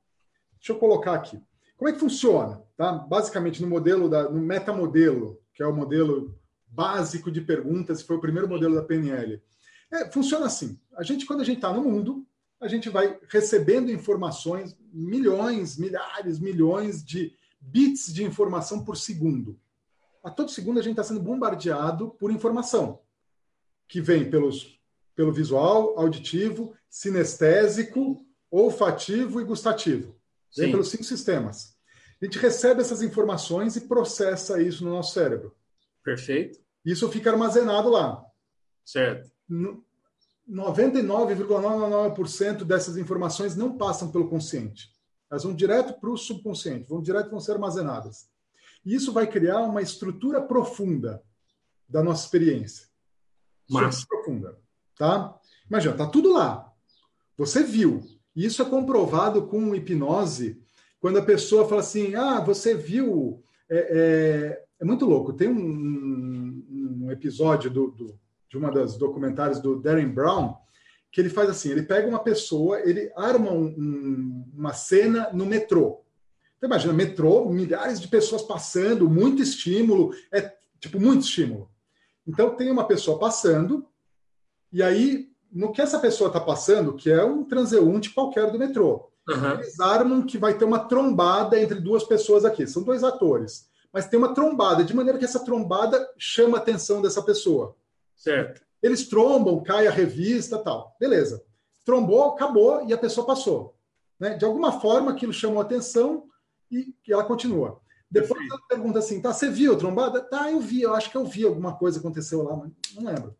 Deixa 0.57 0.73
eu 0.73 0.79
colocar 0.79 1.15
aqui. 1.15 1.41
Como 1.79 1.89
é 1.89 1.93
que 1.93 1.99
funciona? 1.99 2.63
Tá? 2.77 2.93
Basicamente, 2.93 3.63
no 3.63 3.69
modelo 3.69 4.09
da, 4.09 4.29
no 4.29 4.41
metamodelo, 4.41 5.41
que 5.55 5.63
é 5.63 5.67
o 5.67 5.75
modelo 5.75 6.39
básico 6.67 7.31
de 7.31 7.41
perguntas, 7.41 8.03
foi 8.03 8.17
o 8.17 8.21
primeiro 8.21 8.49
modelo 8.49 8.75
da 8.75 8.83
PNL. 8.83 9.43
É, 9.91 10.11
funciona 10.11 10.45
assim. 10.45 10.79
A 10.95 11.03
gente, 11.03 11.25
quando 11.25 11.41
a 11.41 11.45
gente 11.45 11.57
está 11.57 11.73
no 11.73 11.83
mundo, 11.83 12.27
a 12.61 12.69
gente 12.69 12.91
vai 12.91 13.19
recebendo 13.29 13.91
informações, 13.91 14.77
milhões, 14.93 15.79
milhares, 15.79 16.39
milhões 16.39 17.03
de 17.03 17.33
bits 17.59 18.13
de 18.13 18.23
informação 18.25 18.85
por 18.85 18.99
segundo. 18.99 19.59
A 20.23 20.31
todo 20.31 20.51
segundo 20.51 20.79
a 20.79 20.83
gente 20.83 20.93
está 20.93 21.05
sendo 21.05 21.21
bombardeado 21.21 22.11
por 22.11 22.31
informação 22.31 23.01
que 23.91 24.01
vem 24.01 24.31
pelos, 24.31 24.81
pelo 25.17 25.33
visual, 25.33 25.99
auditivo, 25.99 26.73
sinestésico, 26.89 28.25
olfativo 28.49 29.41
e 29.41 29.45
gustativo. 29.45 30.15
Vem 30.57 30.67
Sim. 30.67 30.73
pelos 30.73 30.89
cinco 30.89 31.03
sistemas. 31.05 31.77
A 32.23 32.25
gente 32.25 32.39
recebe 32.39 32.81
essas 32.81 33.03
informações 33.03 33.75
e 33.75 33.81
processa 33.83 34.63
isso 34.63 34.85
no 34.85 34.91
nosso 34.91 35.13
cérebro. 35.13 35.57
Perfeito. 36.05 36.61
Isso 36.85 37.11
fica 37.11 37.33
armazenado 37.33 37.89
lá. 37.91 38.25
Certo. 38.85 39.29
99,99% 40.49 42.63
dessas 42.65 42.97
informações 42.97 43.57
não 43.57 43.77
passam 43.77 44.13
pelo 44.13 44.29
consciente. 44.29 44.89
Elas 45.29 45.43
vão 45.43 45.53
direto 45.55 46.01
para 46.01 46.11
o 46.11 46.17
subconsciente, 46.17 46.89
vão 46.89 47.03
direto 47.03 47.31
vão 47.31 47.41
ser 47.41 47.51
armazenadas. 47.53 48.31
E 48.85 48.95
isso 48.95 49.13
vai 49.13 49.27
criar 49.27 49.63
uma 49.63 49.83
estrutura 49.83 50.41
profunda 50.41 51.21
da 51.89 52.05
nossa 52.05 52.25
experiência. 52.25 52.90
Mas 53.71 54.05
profunda, 54.05 54.59
tá? 54.97 55.39
Imagina, 55.69 55.95
tá 55.95 56.07
tudo 56.07 56.33
lá. 56.33 56.73
Você 57.37 57.63
viu. 57.63 58.03
Isso 58.35 58.63
é 58.63 58.65
comprovado 58.65 59.47
com 59.47 59.75
hipnose, 59.75 60.61
quando 61.01 61.19
a 61.19 61.25
pessoa 61.25 61.69
fala 61.69 61.81
assim: 61.81 62.15
ah, 62.15 62.41
você 62.41 62.75
viu. 62.75 63.43
É, 63.69 63.79
é, 63.79 64.65
é 64.81 64.85
muito 64.85 65.07
louco. 65.07 65.33
Tem 65.33 65.49
um, 65.49 66.65
um 67.03 67.11
episódio 67.11 67.71
do, 67.71 67.91
do, 67.93 68.19
de 68.49 68.59
uma 68.59 68.71
das 68.71 68.97
documentários 68.97 69.61
do 69.61 69.81
Darren 69.81 70.09
Brown 70.09 70.57
que 71.11 71.21
ele 71.21 71.31
faz 71.31 71.51
assim: 71.51 71.71
ele 71.71 71.83
pega 71.83 72.09
uma 72.09 72.23
pessoa, 72.23 72.81
ele 72.81 73.11
arma 73.17 73.51
um, 73.51 73.67
um, 73.67 74.51
uma 74.55 74.73
cena 74.73 75.31
no 75.33 75.47
metrô. 75.47 76.03
Então, 76.57 76.69
imagina, 76.69 76.93
metrô, 76.93 77.49
milhares 77.49 78.01
de 78.01 78.09
pessoas 78.09 78.43
passando, 78.43 79.09
muito 79.09 79.43
estímulo, 79.43 80.15
é 80.31 80.53
tipo 80.79 81.01
muito 81.01 81.23
estímulo. 81.23 81.71
Então, 82.27 82.55
tem 82.57 82.71
uma 82.71 82.85
pessoa 82.85 83.19
passando, 83.19 83.87
e 84.73 84.83
aí, 84.83 85.31
no 85.53 85.73
que 85.73 85.83
essa 85.83 85.99
pessoa 85.99 86.29
está 86.29 86.41
passando, 86.41 86.95
que 86.95 87.11
é 87.11 87.25
um 87.25 87.45
transeunte 87.45 88.11
qualquer 88.11 88.51
do 88.51 88.59
metrô, 88.59 89.11
Uhum. 89.31 89.53
Eles 89.53 89.79
armam 89.79 90.27
que 90.27 90.39
vai 90.39 90.57
ter 90.57 90.65
uma 90.65 90.81
trombada 90.81 91.61
entre 91.61 91.81
duas 91.81 92.05
pessoas 92.05 92.45
aqui. 92.45 92.67
São 92.67 92.83
dois 92.83 93.05
atores. 93.05 93.69
Mas 93.93 94.07
tem 94.07 94.19
uma 94.19 94.35
trombada, 94.35 94.85
de 94.85 94.95
maneira 94.95 95.19
que 95.19 95.25
essa 95.25 95.45
trombada 95.45 96.09
chama 96.19 96.59
a 96.59 96.61
atenção 96.61 97.03
dessa 97.03 97.23
pessoa. 97.23 97.77
Certo. 98.17 98.63
Eles 98.83 99.09
trombam, 99.09 99.63
cai 99.63 99.87
a 99.87 99.91
revista 99.91 100.59
tal. 100.59 100.97
Beleza. 100.99 101.43
Trombou, 101.85 102.31
acabou 102.31 102.87
e 102.87 102.93
a 102.93 102.99
pessoa 102.99 103.27
passou. 103.27 103.75
Né? 104.19 104.35
De 104.35 104.45
alguma 104.45 104.81
forma 104.81 105.11
aquilo 105.11 105.33
chamou 105.33 105.61
a 105.61 105.65
atenção 105.65 106.25
e 106.71 106.95
ela 107.09 107.25
continua. 107.25 107.81
Depois 108.11 108.41
ela 108.51 108.61
pergunta 108.69 108.99
assim: 108.99 109.21
tá, 109.21 109.33
você 109.33 109.49
viu 109.49 109.75
a 109.75 109.79
trombada? 109.79 110.21
Tá, 110.21 110.51
eu 110.51 110.61
vi, 110.61 110.83
eu 110.83 110.95
acho 110.95 111.11
que 111.11 111.17
eu 111.17 111.25
vi 111.25 111.45
alguma 111.45 111.77
coisa 111.77 112.01
aconteceu 112.01 112.43
lá, 112.43 112.57
mas 112.57 112.73
não 112.95 113.05
lembro. 113.05 113.37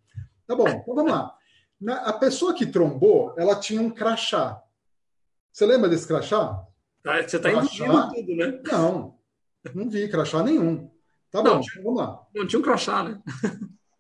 Tá 0.47 0.55
bom, 0.55 0.69
então 0.69 0.95
vamos 0.95 1.11
lá. 1.11 1.35
Na, 1.81 1.97
a 2.03 2.13
pessoa 2.13 2.55
que 2.55 2.67
trombou, 2.67 3.35
ela 3.37 3.59
tinha 3.59 3.81
um 3.81 3.91
crachá. 3.91 4.63
Você 5.53 5.67
lembra 5.67 5.89
desse 5.89 6.07
crachá? 6.07 6.65
Ah, 7.05 7.23
você 7.23 7.37
está 7.37 7.51
induzindo 7.51 8.09
tudo, 8.15 8.37
né? 8.37 8.61
Não, 8.71 9.19
não 9.75 9.89
vi 9.89 10.09
crachá 10.09 10.43
nenhum. 10.43 10.91
Tá 11.31 11.43
bom, 11.43 11.61
tinha, 11.61 11.83
vamos 11.83 12.01
lá. 12.01 12.27
Não 12.35 12.47
tinha 12.47 12.61
um 12.61 12.63
crachá, 12.63 13.03
né? 13.03 13.21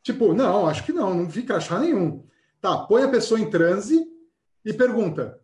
Tipo, 0.03 0.33
não, 0.33 0.67
acho 0.67 0.85
que 0.85 0.93
não, 0.93 1.15
não 1.15 1.29
vi 1.29 1.43
crachá 1.43 1.79
nenhum. 1.79 2.27
Tá, 2.61 2.79
põe 2.87 3.03
a 3.03 3.11
pessoa 3.11 3.41
em 3.41 3.51
transe 3.51 4.07
e 4.65 4.73
pergunta: 4.73 5.39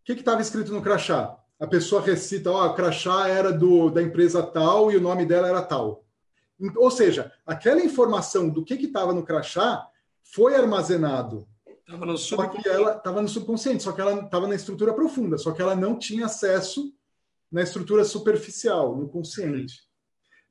o 0.00 0.04
que 0.04 0.12
estava 0.12 0.40
escrito 0.40 0.72
no 0.72 0.82
crachá? 0.82 1.36
A 1.62 1.66
pessoa 1.68 2.02
recita: 2.02 2.50
ó, 2.50 2.66
oh, 2.66 2.70
o 2.70 2.74
crachá 2.74 3.28
era 3.28 3.52
do, 3.52 3.88
da 3.88 4.02
empresa 4.02 4.42
tal 4.42 4.90
e 4.90 4.96
o 4.96 5.00
nome 5.00 5.24
dela 5.24 5.48
era 5.48 5.62
tal. 5.62 6.04
Ou 6.74 6.90
seja, 6.90 7.32
aquela 7.46 7.80
informação 7.80 8.48
do 8.48 8.64
que 8.64 8.74
estava 8.74 9.14
no 9.14 9.22
crachá 9.22 9.86
foi 10.24 10.56
armazenado 10.56 11.46
Estava 11.68 12.04
no 12.04 12.18
Só 12.18 12.48
que 12.48 12.68
ela 12.68 12.96
estava 12.96 13.22
no 13.22 13.28
subconsciente, 13.28 13.84
só 13.84 13.92
que 13.92 14.00
ela 14.00 14.24
estava 14.24 14.48
na 14.48 14.56
estrutura 14.56 14.92
profunda, 14.92 15.38
só 15.38 15.52
que 15.52 15.62
ela 15.62 15.76
não 15.76 15.96
tinha 15.96 16.26
acesso 16.26 16.92
na 17.50 17.62
estrutura 17.62 18.04
superficial, 18.04 18.96
no 18.96 19.08
consciente. 19.08 19.82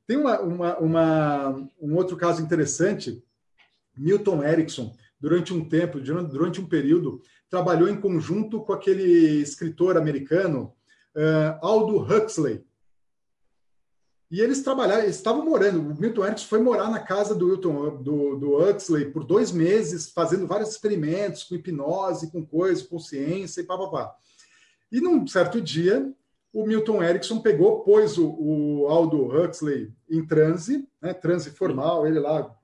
Tem 0.06 0.16
uma, 0.16 0.40
uma, 0.40 0.78
uma, 0.78 1.68
um 1.78 1.94
outro 1.94 2.16
caso 2.16 2.40
interessante. 2.40 3.22
Milton 3.94 4.42
Erickson, 4.42 4.94
durante 5.20 5.52
um 5.52 5.68
tempo, 5.68 6.00
durante 6.00 6.58
um 6.58 6.66
período, 6.66 7.20
trabalhou 7.50 7.88
em 7.88 8.00
conjunto 8.00 8.62
com 8.62 8.72
aquele 8.72 9.42
escritor 9.42 9.98
americano 9.98 10.74
uh, 11.16 11.58
Aldo 11.60 11.98
Huxley. 11.98 12.64
E 14.30 14.40
eles 14.40 14.62
trabalharam, 14.62 15.02
eles 15.02 15.16
estavam 15.16 15.44
morando. 15.44 15.78
O 15.78 16.00
Milton 16.00 16.24
Erickson 16.24 16.46
foi 16.46 16.62
morar 16.62 16.90
na 16.90 17.00
casa 17.00 17.34
do, 17.34 17.48
Wilton, 17.48 18.02
do, 18.02 18.36
do 18.36 18.56
Huxley 18.56 19.10
por 19.10 19.24
dois 19.24 19.52
meses, 19.52 20.10
fazendo 20.10 20.46
vários 20.46 20.70
experimentos 20.70 21.44
com 21.44 21.54
hipnose, 21.54 22.30
com 22.30 22.44
coisas, 22.44 22.82
com 22.82 22.98
ciência 22.98 23.60
e 23.60 23.64
papapá. 23.64 24.14
E 24.90 25.00
num 25.02 25.26
certo 25.26 25.60
dia, 25.60 26.10
o 26.52 26.66
Milton 26.66 27.02
Erickson 27.02 27.40
pegou, 27.40 27.80
pôs 27.80 28.16
o, 28.16 28.26
o 28.28 28.86
Aldo 28.88 29.26
Huxley 29.26 29.92
em 30.08 30.24
transe, 30.24 30.88
né, 31.00 31.12
transe 31.12 31.50
formal, 31.50 32.06
ele 32.06 32.18
lá, 32.18 32.54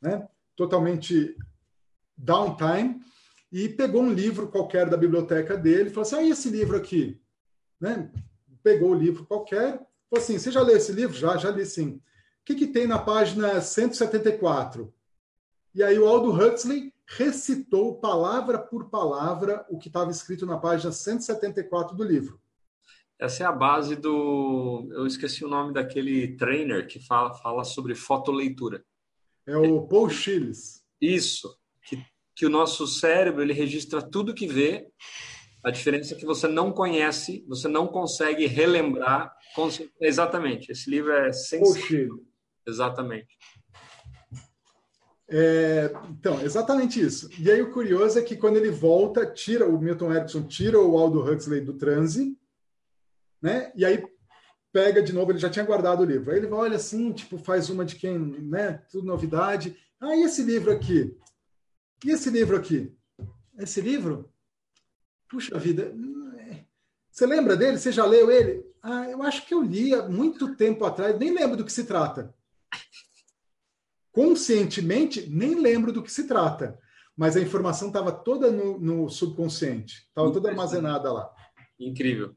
né, 0.00 0.26
totalmente 0.54 1.36
downtime, 2.16 3.00
e 3.52 3.68
pegou 3.68 4.02
um 4.02 4.12
livro 4.12 4.48
qualquer 4.48 4.88
da 4.88 4.96
biblioteca 4.96 5.56
dele 5.56 5.88
e 5.88 5.92
falou 5.92 6.02
assim: 6.02 6.16
ah, 6.16 6.22
e 6.22 6.30
esse 6.30 6.50
livro 6.50 6.76
aqui? 6.76 7.20
Né? 7.80 8.10
Pegou 8.62 8.90
o 8.90 8.94
livro 8.94 9.26
qualquer 9.26 9.86
Falei 10.08 10.24
assim, 10.24 10.38
você 10.38 10.52
já 10.52 10.62
leu 10.62 10.76
esse 10.76 10.92
livro? 10.92 11.16
Já, 11.16 11.36
já 11.36 11.50
li 11.50 11.66
sim. 11.66 11.88
O 11.88 12.00
que, 12.44 12.54
que 12.54 12.66
tem 12.66 12.86
na 12.86 12.98
página 12.98 13.60
174? 13.60 14.92
E 15.74 15.82
aí 15.82 15.98
o 15.98 16.06
Aldo 16.06 16.30
Huxley 16.30 16.92
recitou 17.06 18.00
palavra 18.00 18.58
por 18.58 18.88
palavra 18.88 19.66
o 19.68 19.78
que 19.78 19.88
estava 19.88 20.10
escrito 20.10 20.46
na 20.46 20.58
página 20.58 20.92
174 20.92 21.96
do 21.96 22.04
livro. 22.04 22.40
Essa 23.18 23.44
é 23.44 23.46
a 23.46 23.52
base 23.52 23.96
do. 23.96 24.88
Eu 24.92 25.06
esqueci 25.06 25.44
o 25.44 25.48
nome 25.48 25.72
daquele 25.72 26.36
trainer 26.36 26.86
que 26.86 27.00
fala, 27.00 27.34
fala 27.34 27.64
sobre 27.64 27.94
fotoleitura. 27.94 28.84
É 29.46 29.56
o 29.56 29.86
Paul 29.86 30.10
Chiles. 30.10 30.84
Isso. 31.00 31.58
Que, 31.82 32.04
que 32.34 32.46
o 32.46 32.50
nosso 32.50 32.86
cérebro 32.86 33.42
ele 33.42 33.52
registra 33.52 34.02
tudo 34.02 34.34
que 34.34 34.46
vê 34.46 34.88
a 35.66 35.70
diferença 35.72 36.14
é 36.14 36.16
que 36.16 36.24
você 36.24 36.46
não 36.46 36.70
conhece, 36.70 37.44
você 37.48 37.66
não 37.66 37.88
consegue 37.88 38.46
relembrar. 38.46 39.34
Exatamente. 40.00 40.70
Esse 40.70 40.88
livro 40.88 41.10
é 41.10 41.32
sensível. 41.32 42.24
Exatamente. 42.64 43.36
É, 45.28 45.92
então, 46.08 46.40
exatamente 46.40 47.00
isso. 47.00 47.28
E 47.40 47.50
aí 47.50 47.60
o 47.60 47.72
curioso 47.72 48.16
é 48.16 48.22
que 48.22 48.36
quando 48.36 48.58
ele 48.58 48.70
volta, 48.70 49.26
tira 49.26 49.66
o 49.68 49.76
Milton 49.76 50.12
Erickson, 50.12 50.44
tira 50.44 50.80
o 50.80 50.96
Aldo 50.96 51.20
Huxley 51.20 51.60
do 51.60 51.74
transe, 51.74 52.38
né? 53.42 53.72
E 53.74 53.84
aí 53.84 54.00
pega 54.72 55.02
de 55.02 55.12
novo, 55.12 55.32
ele 55.32 55.40
já 55.40 55.50
tinha 55.50 55.64
guardado 55.64 56.02
o 56.02 56.06
livro. 56.06 56.30
Aí 56.30 56.38
ele 56.38 56.46
olha 56.46 56.76
assim, 56.76 57.10
tipo, 57.10 57.38
faz 57.38 57.70
uma 57.70 57.84
de 57.84 57.96
quem, 57.96 58.16
né? 58.16 58.84
Tudo 58.88 59.04
novidade. 59.04 59.76
Ah, 60.00 60.14
e 60.14 60.22
esse 60.22 60.44
livro 60.44 60.70
aqui? 60.70 61.18
E 62.04 62.12
esse 62.12 62.30
livro 62.30 62.56
aqui? 62.56 62.94
Esse 63.58 63.80
livro? 63.80 64.30
Puxa 65.28 65.58
vida, 65.58 65.92
você 67.16 67.24
lembra 67.24 67.56
dele? 67.56 67.78
Você 67.78 67.90
já 67.90 68.04
leu 68.04 68.30
ele? 68.30 68.62
Ah, 68.82 69.08
eu 69.08 69.22
acho 69.22 69.46
que 69.46 69.54
eu 69.54 69.62
li 69.62 69.94
há 69.94 70.06
muito 70.06 70.54
tempo 70.54 70.84
atrás, 70.84 71.18
nem 71.18 71.32
lembro 71.32 71.56
do 71.56 71.64
que 71.64 71.72
se 71.72 71.84
trata. 71.84 72.34
Conscientemente, 74.12 75.26
nem 75.30 75.54
lembro 75.54 75.92
do 75.92 76.02
que 76.02 76.12
se 76.12 76.26
trata. 76.26 76.78
Mas 77.16 77.34
a 77.34 77.40
informação 77.40 77.88
estava 77.88 78.12
toda 78.12 78.50
no, 78.50 78.78
no 78.78 79.08
subconsciente, 79.08 80.06
estava 80.08 80.30
toda 80.30 80.50
armazenada 80.50 81.10
lá. 81.10 81.34
Incrível. 81.80 82.36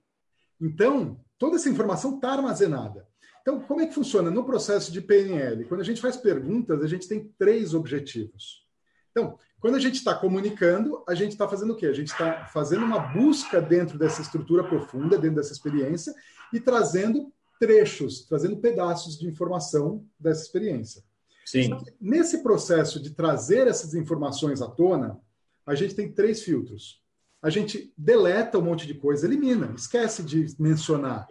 Então, 0.61 1.19
toda 1.37 1.57
essa 1.57 1.69
informação 1.69 2.15
está 2.15 2.31
armazenada. 2.31 3.05
Então, 3.41 3.59
como 3.59 3.81
é 3.81 3.87
que 3.87 3.93
funciona? 3.93 4.31
No 4.31 4.45
processo 4.45 4.93
de 4.93 5.01
PNL, 5.01 5.65
quando 5.65 5.81
a 5.81 5.85
gente 5.85 5.99
faz 5.99 6.15
perguntas, 6.15 6.81
a 6.81 6.87
gente 6.87 7.05
tem 7.05 7.33
três 7.37 7.73
objetivos. 7.73 8.65
Então, 9.11 9.37
quando 9.59 9.75
a 9.75 9.79
gente 9.79 9.95
está 9.95 10.15
comunicando, 10.15 11.03
a 11.07 11.13
gente 11.13 11.31
está 11.31 11.47
fazendo 11.47 11.73
o 11.73 11.75
quê? 11.75 11.87
A 11.87 11.93
gente 11.93 12.11
está 12.11 12.45
fazendo 12.45 12.85
uma 12.85 12.99
busca 12.99 13.61
dentro 13.61 13.97
dessa 13.97 14.21
estrutura 14.21 14.63
profunda, 14.63 15.17
dentro 15.17 15.37
dessa 15.37 15.51
experiência, 15.51 16.13
e 16.53 16.59
trazendo 16.59 17.31
trechos, 17.59 18.25
trazendo 18.25 18.57
pedaços 18.57 19.19
de 19.19 19.27
informação 19.27 20.05
dessa 20.17 20.43
experiência. 20.43 21.03
Sim. 21.45 21.77
Nesse 21.99 22.41
processo 22.41 23.01
de 23.01 23.09
trazer 23.09 23.67
essas 23.67 23.93
informações 23.93 24.61
à 24.61 24.67
tona, 24.67 25.19
a 25.65 25.75
gente 25.75 25.95
tem 25.95 26.11
três 26.11 26.41
filtros. 26.41 27.01
A 27.41 27.49
gente 27.49 27.93
deleta 27.97 28.57
um 28.57 28.61
monte 28.61 28.85
de 28.85 28.93
coisa, 28.93 29.25
elimina, 29.25 29.73
esquece 29.75 30.21
de 30.23 30.45
mencionar. 30.59 31.27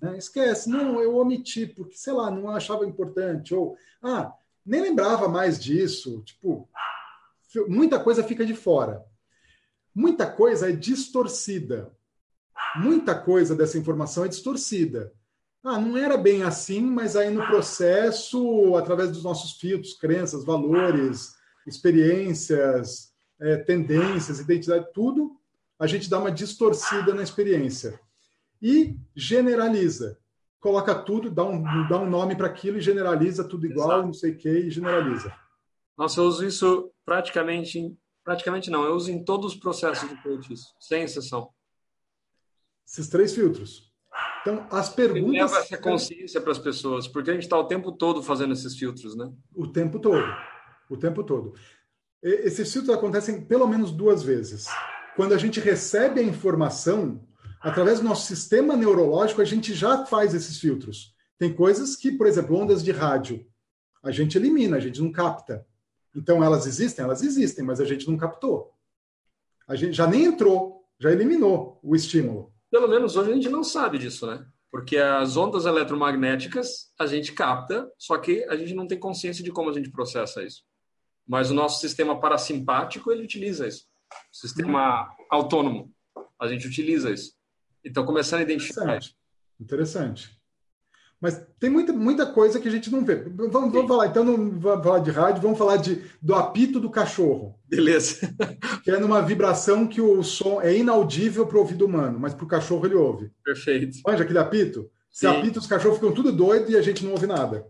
Né? 0.00 0.18
Esquece, 0.18 0.68
não, 0.68 1.00
eu 1.00 1.16
omiti, 1.16 1.66
porque, 1.66 1.96
sei 1.96 2.12
lá, 2.12 2.30
não 2.30 2.48
achava 2.50 2.86
importante, 2.86 3.54
ou, 3.54 3.76
ah, 4.02 4.32
nem 4.64 4.82
lembrava 4.82 5.28
mais 5.28 5.58
disso. 5.58 6.22
Tipo, 6.24 6.68
muita 7.68 7.98
coisa 7.98 8.22
fica 8.22 8.44
de 8.44 8.54
fora. 8.54 9.04
Muita 9.94 10.30
coisa 10.30 10.68
é 10.68 10.72
distorcida. 10.72 11.92
Muita 12.76 13.18
coisa 13.18 13.54
dessa 13.54 13.78
informação 13.78 14.24
é 14.24 14.28
distorcida. 14.28 15.12
Ah, 15.62 15.78
não 15.78 15.96
era 15.96 16.16
bem 16.16 16.42
assim, 16.42 16.80
mas 16.80 17.16
aí 17.16 17.28
no 17.28 17.46
processo, 17.46 18.76
através 18.76 19.10
dos 19.10 19.22
nossos 19.22 19.58
filtros, 19.58 19.94
crenças, 19.94 20.44
valores, 20.44 21.34
experiências, 21.66 23.12
é, 23.38 23.56
tendências, 23.56 24.40
identidade, 24.40 24.86
tudo, 24.94 25.36
a 25.78 25.86
gente 25.86 26.08
dá 26.08 26.18
uma 26.18 26.30
distorcida 26.30 27.14
na 27.14 27.22
experiência. 27.22 28.00
E 28.62 28.96
generaliza. 29.14 30.18
Coloca 30.60 30.94
tudo, 30.94 31.30
dá 31.30 31.44
um, 31.44 31.62
dá 31.88 31.98
um 31.98 32.08
nome 32.08 32.36
para 32.36 32.46
aquilo 32.46 32.78
e 32.78 32.82
generaliza 32.82 33.44
tudo 33.44 33.66
igual, 33.66 33.88
Exato. 33.88 34.06
não 34.06 34.12
sei 34.12 34.32
o 34.32 34.36
que, 34.36 34.50
e 34.50 34.70
generaliza. 34.70 35.32
Nossa, 36.00 36.18
eu 36.18 36.24
uso 36.24 36.46
isso 36.46 36.90
praticamente, 37.04 37.94
praticamente 38.24 38.70
não, 38.70 38.84
eu 38.84 38.94
uso 38.94 39.10
em 39.10 39.22
todos 39.22 39.52
os 39.52 39.60
processos 39.60 40.08
de 40.08 40.16
coach, 40.22 40.48
sem 40.80 41.02
exceção. 41.02 41.50
Esses 42.88 43.06
três 43.10 43.34
filtros. 43.34 43.92
Então, 44.40 44.66
as 44.70 44.88
perguntas. 44.88 45.30
leva 45.30 45.58
essa 45.58 45.76
consciência 45.76 46.40
para 46.40 46.52
as 46.52 46.58
pessoas, 46.58 47.06
porque 47.06 47.28
a 47.28 47.34
gente 47.34 47.42
está 47.42 47.58
o 47.58 47.66
tempo 47.66 47.92
todo 47.92 48.22
fazendo 48.22 48.54
esses 48.54 48.78
filtros, 48.78 49.14
né? 49.14 49.30
O 49.54 49.66
tempo 49.66 49.98
todo. 49.98 50.24
O 50.88 50.96
tempo 50.96 51.22
todo. 51.22 51.52
Esses 52.22 52.72
filtros 52.72 52.96
acontecem 52.96 53.44
pelo 53.44 53.68
menos 53.68 53.92
duas 53.92 54.22
vezes. 54.22 54.68
Quando 55.16 55.34
a 55.34 55.38
gente 55.38 55.60
recebe 55.60 56.18
a 56.18 56.24
informação, 56.24 57.28
através 57.60 58.00
do 58.00 58.06
nosso 58.06 58.26
sistema 58.26 58.74
neurológico, 58.74 59.42
a 59.42 59.44
gente 59.44 59.74
já 59.74 60.06
faz 60.06 60.32
esses 60.32 60.58
filtros. 60.58 61.14
Tem 61.38 61.52
coisas 61.52 61.94
que, 61.94 62.10
por 62.10 62.26
exemplo, 62.26 62.56
ondas 62.56 62.82
de 62.82 62.90
rádio, 62.90 63.46
a 64.02 64.10
gente 64.10 64.38
elimina, 64.38 64.78
a 64.78 64.80
gente 64.80 64.98
não 64.98 65.12
capta. 65.12 65.68
Então, 66.14 66.42
elas 66.42 66.66
existem? 66.66 67.04
Elas 67.04 67.22
existem, 67.22 67.64
mas 67.64 67.80
a 67.80 67.84
gente 67.84 68.08
não 68.08 68.16
captou. 68.16 68.74
A 69.66 69.76
gente 69.76 69.92
já 69.92 70.06
nem 70.06 70.24
entrou, 70.24 70.84
já 70.98 71.10
eliminou 71.12 71.78
o 71.82 71.94
estímulo. 71.94 72.52
Pelo 72.70 72.88
menos 72.88 73.16
hoje 73.16 73.30
a 73.30 73.34
gente 73.34 73.48
não 73.48 73.62
sabe 73.62 73.98
disso, 73.98 74.26
né? 74.26 74.44
Porque 74.70 74.96
as 74.96 75.36
ondas 75.36 75.64
eletromagnéticas 75.64 76.92
a 76.98 77.06
gente 77.06 77.32
capta, 77.32 77.90
só 77.98 78.18
que 78.18 78.44
a 78.44 78.56
gente 78.56 78.74
não 78.74 78.86
tem 78.86 78.98
consciência 78.98 79.42
de 79.42 79.50
como 79.50 79.70
a 79.70 79.72
gente 79.72 79.90
processa 79.90 80.42
isso. 80.42 80.62
Mas 81.26 81.50
o 81.50 81.54
nosso 81.54 81.80
sistema 81.80 82.18
parasimpático, 82.20 83.10
ele 83.10 83.24
utiliza 83.24 83.66
isso. 83.66 83.86
O 84.32 84.36
sistema 84.36 85.08
autônomo, 85.30 85.92
a 86.40 86.48
gente 86.48 86.66
utiliza 86.66 87.10
isso. 87.10 87.32
Então, 87.84 88.04
começando 88.04 88.40
a 88.40 88.42
identificar 88.42 88.82
Interessante. 88.82 89.04
isso. 89.04 89.16
Interessante. 89.60 90.39
Mas 91.20 91.38
tem 91.58 91.68
muita, 91.68 91.92
muita 91.92 92.24
coisa 92.24 92.58
que 92.58 92.66
a 92.66 92.70
gente 92.70 92.90
não 92.90 93.04
vê. 93.04 93.16
Vamos, 93.16 93.52
vamos 93.52 93.86
falar, 93.86 94.06
então 94.06 94.24
não 94.24 94.58
vamos 94.58 94.82
falar 94.82 95.00
de 95.00 95.10
rádio, 95.10 95.42
vamos 95.42 95.58
falar 95.58 95.76
de, 95.76 96.02
do 96.20 96.34
apito 96.34 96.80
do 96.80 96.88
cachorro. 96.88 97.58
Beleza. 97.68 98.34
Que 98.82 98.90
é 98.90 98.98
numa 98.98 99.20
vibração 99.20 99.86
que 99.86 100.00
o 100.00 100.22
som 100.22 100.62
é 100.62 100.74
inaudível 100.74 101.46
para 101.46 101.58
o 101.58 101.60
ouvido 101.60 101.84
humano, 101.84 102.18
mas 102.18 102.32
para 102.32 102.44
o 102.44 102.48
cachorro 102.48 102.86
ele 102.86 102.94
ouve. 102.94 103.30
Perfeito. 103.44 103.98
Manja 104.06 104.24
aquele 104.24 104.38
apito? 104.38 104.90
Se 105.10 105.26
apita, 105.26 105.58
os 105.58 105.66
cachorros 105.66 105.98
ficam 105.98 106.14
tudo 106.14 106.32
doidos 106.32 106.70
e 106.70 106.76
a 106.76 106.80
gente 106.80 107.04
não 107.04 107.12
ouve 107.12 107.26
nada. 107.26 107.66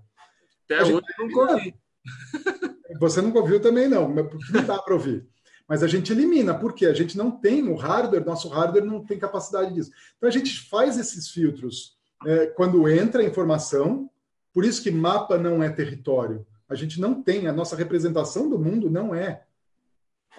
Até 0.65 0.83
hoje 0.83 0.93
eu 0.93 1.27
nunca 1.27 1.53
ouvi. 1.53 1.75
Você 3.01 3.21
nunca 3.21 3.41
ouviu 3.41 3.61
também 3.61 3.89
não, 3.89 4.15
porque 4.15 4.53
não 4.53 4.65
dá 4.65 4.79
para 4.79 4.95
ouvir. 4.95 5.27
Mas 5.69 5.83
a 5.83 5.89
gente 5.89 6.13
elimina, 6.13 6.55
porque 6.55 6.87
a 6.87 6.93
gente 6.93 7.17
não 7.17 7.31
tem 7.31 7.63
o 7.69 7.75
hardware, 7.75 8.25
nosso 8.25 8.49
hardware 8.49 8.85
não 8.85 9.05
tem 9.05 9.19
capacidade 9.19 9.75
disso. 9.75 9.91
Então 10.17 10.29
a 10.29 10.33
gente 10.33 10.69
faz 10.69 10.97
esses 10.99 11.29
filtros 11.31 12.00
é, 12.25 12.47
quando 12.47 12.89
entra 12.89 13.23
a 13.23 13.25
informação, 13.25 14.11
por 14.53 14.65
isso 14.65 14.83
que 14.83 14.91
mapa 14.91 15.39
não 15.39 15.63
é 15.63 15.71
território. 15.71 16.47
A 16.69 16.75
gente 16.75 17.01
não 17.01 17.23
tem, 17.23 17.47
a 17.47 17.53
nossa 17.53 17.75
representação 17.75 18.49
do 18.49 18.59
mundo 18.59 18.91
não 18.91 19.15
é 19.15 19.45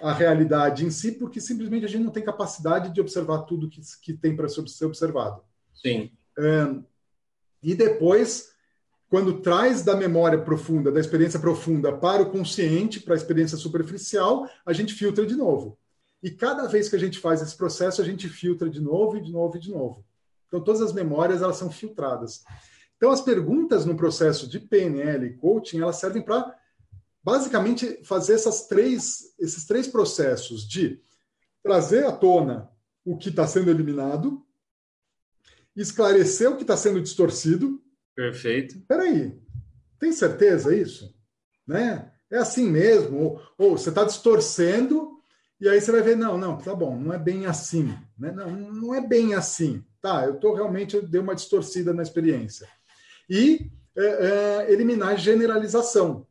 a 0.00 0.12
realidade 0.12 0.84
em 0.84 0.90
si, 0.90 1.12
porque 1.12 1.40
simplesmente 1.40 1.84
a 1.84 1.88
gente 1.88 2.04
não 2.04 2.10
tem 2.10 2.22
capacidade 2.22 2.92
de 2.92 3.00
observar 3.00 3.42
tudo 3.42 3.68
que, 3.68 3.80
que 4.02 4.12
tem 4.12 4.34
para 4.34 4.48
ser 4.48 4.84
observado. 4.84 5.42
Sim. 5.74 6.10
É, 6.38 6.74
e 7.62 7.74
depois, 7.74 8.52
quando 9.08 9.40
traz 9.40 9.82
da 9.82 9.94
memória 9.94 10.40
profunda, 10.40 10.90
da 10.90 10.98
experiência 10.98 11.38
profunda 11.38 11.92
para 11.92 12.22
o 12.22 12.30
consciente, 12.30 13.00
para 13.00 13.14
a 13.14 13.16
experiência 13.16 13.56
superficial, 13.56 14.48
a 14.66 14.72
gente 14.72 14.94
filtra 14.94 15.24
de 15.24 15.36
novo. 15.36 15.78
E 16.22 16.30
cada 16.30 16.66
vez 16.66 16.88
que 16.88 16.96
a 16.96 16.98
gente 16.98 17.18
faz 17.18 17.42
esse 17.42 17.56
processo, 17.56 18.00
a 18.00 18.04
gente 18.04 18.28
filtra 18.28 18.68
de 18.70 18.80
novo 18.80 19.16
e 19.16 19.20
de 19.20 19.30
novo 19.30 19.56
e 19.56 19.60
de 19.60 19.70
novo. 19.70 20.04
Então, 20.52 20.62
todas 20.62 20.82
as 20.82 20.92
memórias 20.92 21.40
elas 21.40 21.56
são 21.56 21.70
filtradas. 21.70 22.44
Então, 22.98 23.10
as 23.10 23.22
perguntas 23.22 23.86
no 23.86 23.96
processo 23.96 24.46
de 24.46 24.60
PNL 24.60 25.24
e 25.24 25.36
coaching, 25.38 25.80
elas 25.80 25.96
servem 25.96 26.20
para 26.20 26.54
basicamente 27.24 28.04
fazer 28.04 28.34
essas 28.34 28.66
três, 28.66 29.34
esses 29.38 29.64
três 29.64 29.88
processos 29.88 30.68
de 30.68 31.00
trazer 31.62 32.04
à 32.04 32.12
tona 32.12 32.70
o 33.02 33.16
que 33.16 33.30
está 33.30 33.46
sendo 33.46 33.70
eliminado, 33.70 34.44
esclarecer 35.74 36.50
o 36.50 36.56
que 36.56 36.62
está 36.62 36.76
sendo 36.76 37.00
distorcido. 37.00 37.82
Perfeito. 38.14 38.78
Peraí, 38.86 39.40
tem 39.98 40.12
certeza 40.12 40.76
isso? 40.76 41.16
Né? 41.66 42.12
É 42.30 42.36
assim 42.36 42.68
mesmo? 42.68 43.18
Ou, 43.18 43.42
ou 43.56 43.78
você 43.78 43.88
está 43.88 44.04
distorcendo 44.04 45.18
e 45.58 45.66
aí 45.66 45.80
você 45.80 45.90
vai 45.90 46.02
ver, 46.02 46.16
não, 46.16 46.36
não, 46.36 46.58
tá 46.58 46.74
bom, 46.74 46.94
não 46.94 47.10
é 47.10 47.18
bem 47.18 47.46
assim. 47.46 47.96
Né? 48.18 48.32
Não, 48.32 48.50
não 48.50 48.94
é 48.94 49.00
bem 49.00 49.32
assim. 49.32 49.82
Tá, 50.02 50.24
eu 50.26 50.34
estou 50.34 50.52
realmente, 50.52 50.96
eu 50.96 51.06
dei 51.06 51.20
uma 51.20 51.34
distorcida 51.34 51.94
na 51.94 52.02
experiência. 52.02 52.68
E 53.30 53.70
é, 53.96 54.04
é, 54.04 54.72
eliminar 54.72 55.16
generalização, 55.16 56.26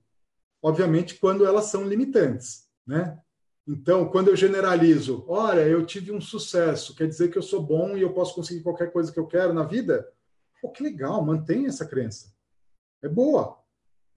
obviamente, 0.61 1.15
quando 1.15 1.45
elas 1.45 1.65
são 1.65 1.88
limitantes, 1.88 2.67
né? 2.86 3.17
Então, 3.65 4.09
quando 4.09 4.28
eu 4.28 4.36
generalizo, 4.36 5.24
olha, 5.28 5.61
eu 5.61 5.86
tive 5.86 6.11
um 6.11 6.19
sucesso, 6.19 6.95
quer 6.95 7.07
dizer 7.07 7.30
que 7.32 7.38
eu 7.38 7.41
sou 7.41 7.63
bom 7.63 7.95
e 7.95 8.01
eu 8.01 8.11
posso 8.11 8.36
conseguir 8.36 8.61
qualquer 8.61 8.91
coisa 8.91 9.11
que 9.11 9.19
eu 9.19 9.28
quero 9.28 9.53
na 9.53 9.63
vida? 9.63 10.05
Pô, 10.61 10.69
que 10.69 10.84
legal, 10.84 11.24
mantenha 11.24 11.69
essa 11.69 11.86
crença. 11.86 12.34
É 13.01 13.07
boa. 13.07 13.57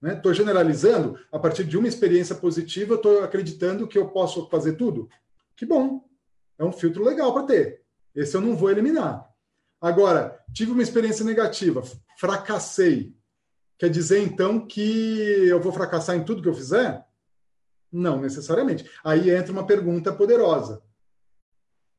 Estou 0.03 0.31
né? 0.31 0.37
generalizando, 0.37 1.17
a 1.31 1.39
partir 1.39 1.63
de 1.63 1.77
uma 1.77 1.87
experiência 1.87 2.35
positiva, 2.35 2.95
estou 2.95 3.23
acreditando 3.23 3.87
que 3.87 3.97
eu 3.97 4.09
posso 4.09 4.49
fazer 4.49 4.73
tudo? 4.73 5.07
Que 5.55 5.65
bom. 5.65 6.03
É 6.57 6.65
um 6.65 6.71
filtro 6.71 7.03
legal 7.03 7.33
para 7.33 7.43
ter. 7.43 7.81
Esse 8.13 8.35
eu 8.35 8.41
não 8.41 8.57
vou 8.57 8.69
eliminar. 8.69 9.33
Agora, 9.85 10.43
tive 10.51 10.71
uma 10.71 10.81
experiência 10.81 11.23
negativa, 11.23 11.83
fracassei. 12.17 13.15
Quer 13.77 13.87
dizer, 13.87 14.17
então, 14.17 14.65
que 14.65 15.47
eu 15.47 15.61
vou 15.61 15.71
fracassar 15.71 16.15
em 16.15 16.23
tudo 16.23 16.41
que 16.41 16.49
eu 16.49 16.55
fizer? 16.55 17.05
Não 17.91 18.19
necessariamente. 18.19 18.89
Aí 19.03 19.29
entra 19.29 19.51
uma 19.51 19.67
pergunta 19.67 20.11
poderosa. 20.11 20.81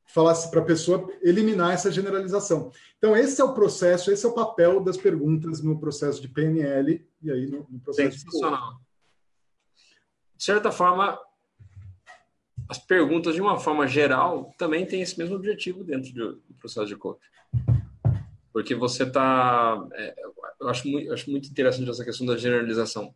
Falasse 0.05 0.51
para 0.51 0.62
a 0.62 0.64
pessoa 0.64 1.09
eliminar 1.22 1.74
essa 1.74 1.89
generalização. 1.93 2.72
Então, 2.99 3.16
esse 3.16 3.41
é 3.41 3.45
o 3.45 3.55
processo, 3.55 4.11
esse 4.11 4.26
é 4.26 4.28
o 4.28 4.34
papel 4.34 4.80
das 4.80 4.97
perguntas 4.97 5.62
no 5.62 5.78
processo 5.78 6.20
de 6.20 6.26
PNL 6.26 7.09
e 7.22 7.30
aí 7.30 7.47
no, 7.47 7.68
no 7.70 7.78
processo 7.78 8.18
Sensacional. 8.18 8.72
de. 8.72 8.87
De 10.39 10.45
certa 10.45 10.72
forma, 10.72 11.16
as 12.68 12.78
perguntas, 12.78 13.37
de 13.37 13.41
uma 13.41 13.61
forma 13.61 13.87
geral, 13.87 14.53
também 14.59 14.84
têm 14.84 15.03
esse 15.03 15.16
mesmo 15.16 15.37
objetivo 15.37 15.84
dentro 15.84 16.12
do 16.12 16.43
processo 16.59 16.89
de 16.89 16.97
coaching 16.97 17.37
porque 18.57 18.74
você 18.74 19.02
está. 19.02 19.86
É, 19.92 20.14
eu 20.59 20.68
acho 20.70 20.88
muito, 20.88 21.12
acho 21.12 21.30
muito 21.30 21.46
interessante 21.50 21.90
essa 21.90 22.02
questão 22.02 22.26
da 22.26 22.38
generalização. 22.38 23.14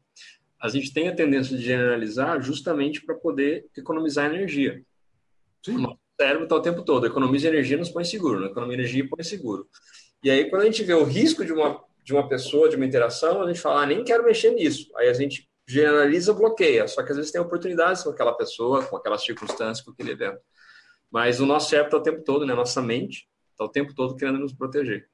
A 0.60 0.68
gente 0.68 0.92
tem 0.92 1.08
a 1.08 1.16
tendência 1.16 1.56
de 1.56 1.62
generalizar 1.62 2.42
justamente 2.42 3.02
para 3.02 3.14
poder 3.14 3.64
economizar 3.74 4.26
energia. 4.26 4.82
Sim. 5.64 5.76
O 5.76 5.78
nosso 5.78 5.98
cérebro 6.20 6.42
está 6.44 6.56
o 6.56 6.60
tempo 6.60 6.82
todo, 6.82 7.06
economiza 7.06 7.48
energia 7.48 7.78
nos 7.78 7.88
põe 7.88 8.04
seguro, 8.04 8.38
não 8.38 8.48
economia 8.48 8.76
energia 8.76 9.08
põe 9.08 9.24
seguro. 9.24 9.66
E 10.22 10.30
aí, 10.30 10.50
quando 10.50 10.60
a 10.60 10.64
gente 10.66 10.84
vê 10.84 10.92
o 10.92 11.04
risco 11.04 11.42
de 11.42 11.54
uma, 11.54 11.82
de 12.04 12.12
uma 12.12 12.28
pessoa, 12.28 12.68
de 12.68 12.76
uma 12.76 12.84
interação, 12.84 13.40
a 13.40 13.46
gente 13.46 13.62
fala, 13.62 13.84
ah, 13.84 13.86
nem 13.86 14.04
quero 14.04 14.22
mexer 14.22 14.50
nisso. 14.50 14.92
Aí 14.94 15.08
a 15.08 15.14
gente 15.14 15.48
generaliza, 15.66 16.34
bloqueia. 16.34 16.86
Só 16.86 17.02
que 17.02 17.12
às 17.12 17.16
vezes 17.16 17.32
tem 17.32 17.40
oportunidades 17.40 18.02
com 18.02 18.10
aquela 18.10 18.34
pessoa, 18.34 18.84
com 18.84 18.94
aquelas 18.94 19.24
circunstâncias, 19.24 19.80
com 19.80 19.92
aquele 19.92 20.10
evento. 20.10 20.42
Mas 21.10 21.40
o 21.40 21.46
nosso 21.46 21.70
cérebro 21.70 21.96
está 21.96 21.96
o 21.96 22.02
tempo 22.02 22.22
todo, 22.24 22.44
né? 22.44 22.52
Nossa 22.52 22.82
mente 22.82 23.26
Está 23.60 23.66
o 23.66 23.68
tempo 23.68 23.94
todo 23.94 24.16
querendo 24.16 24.38
nos 24.38 24.54
proteger. 24.54 25.09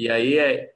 E 0.00 0.10
aí 0.10 0.38
é, 0.38 0.74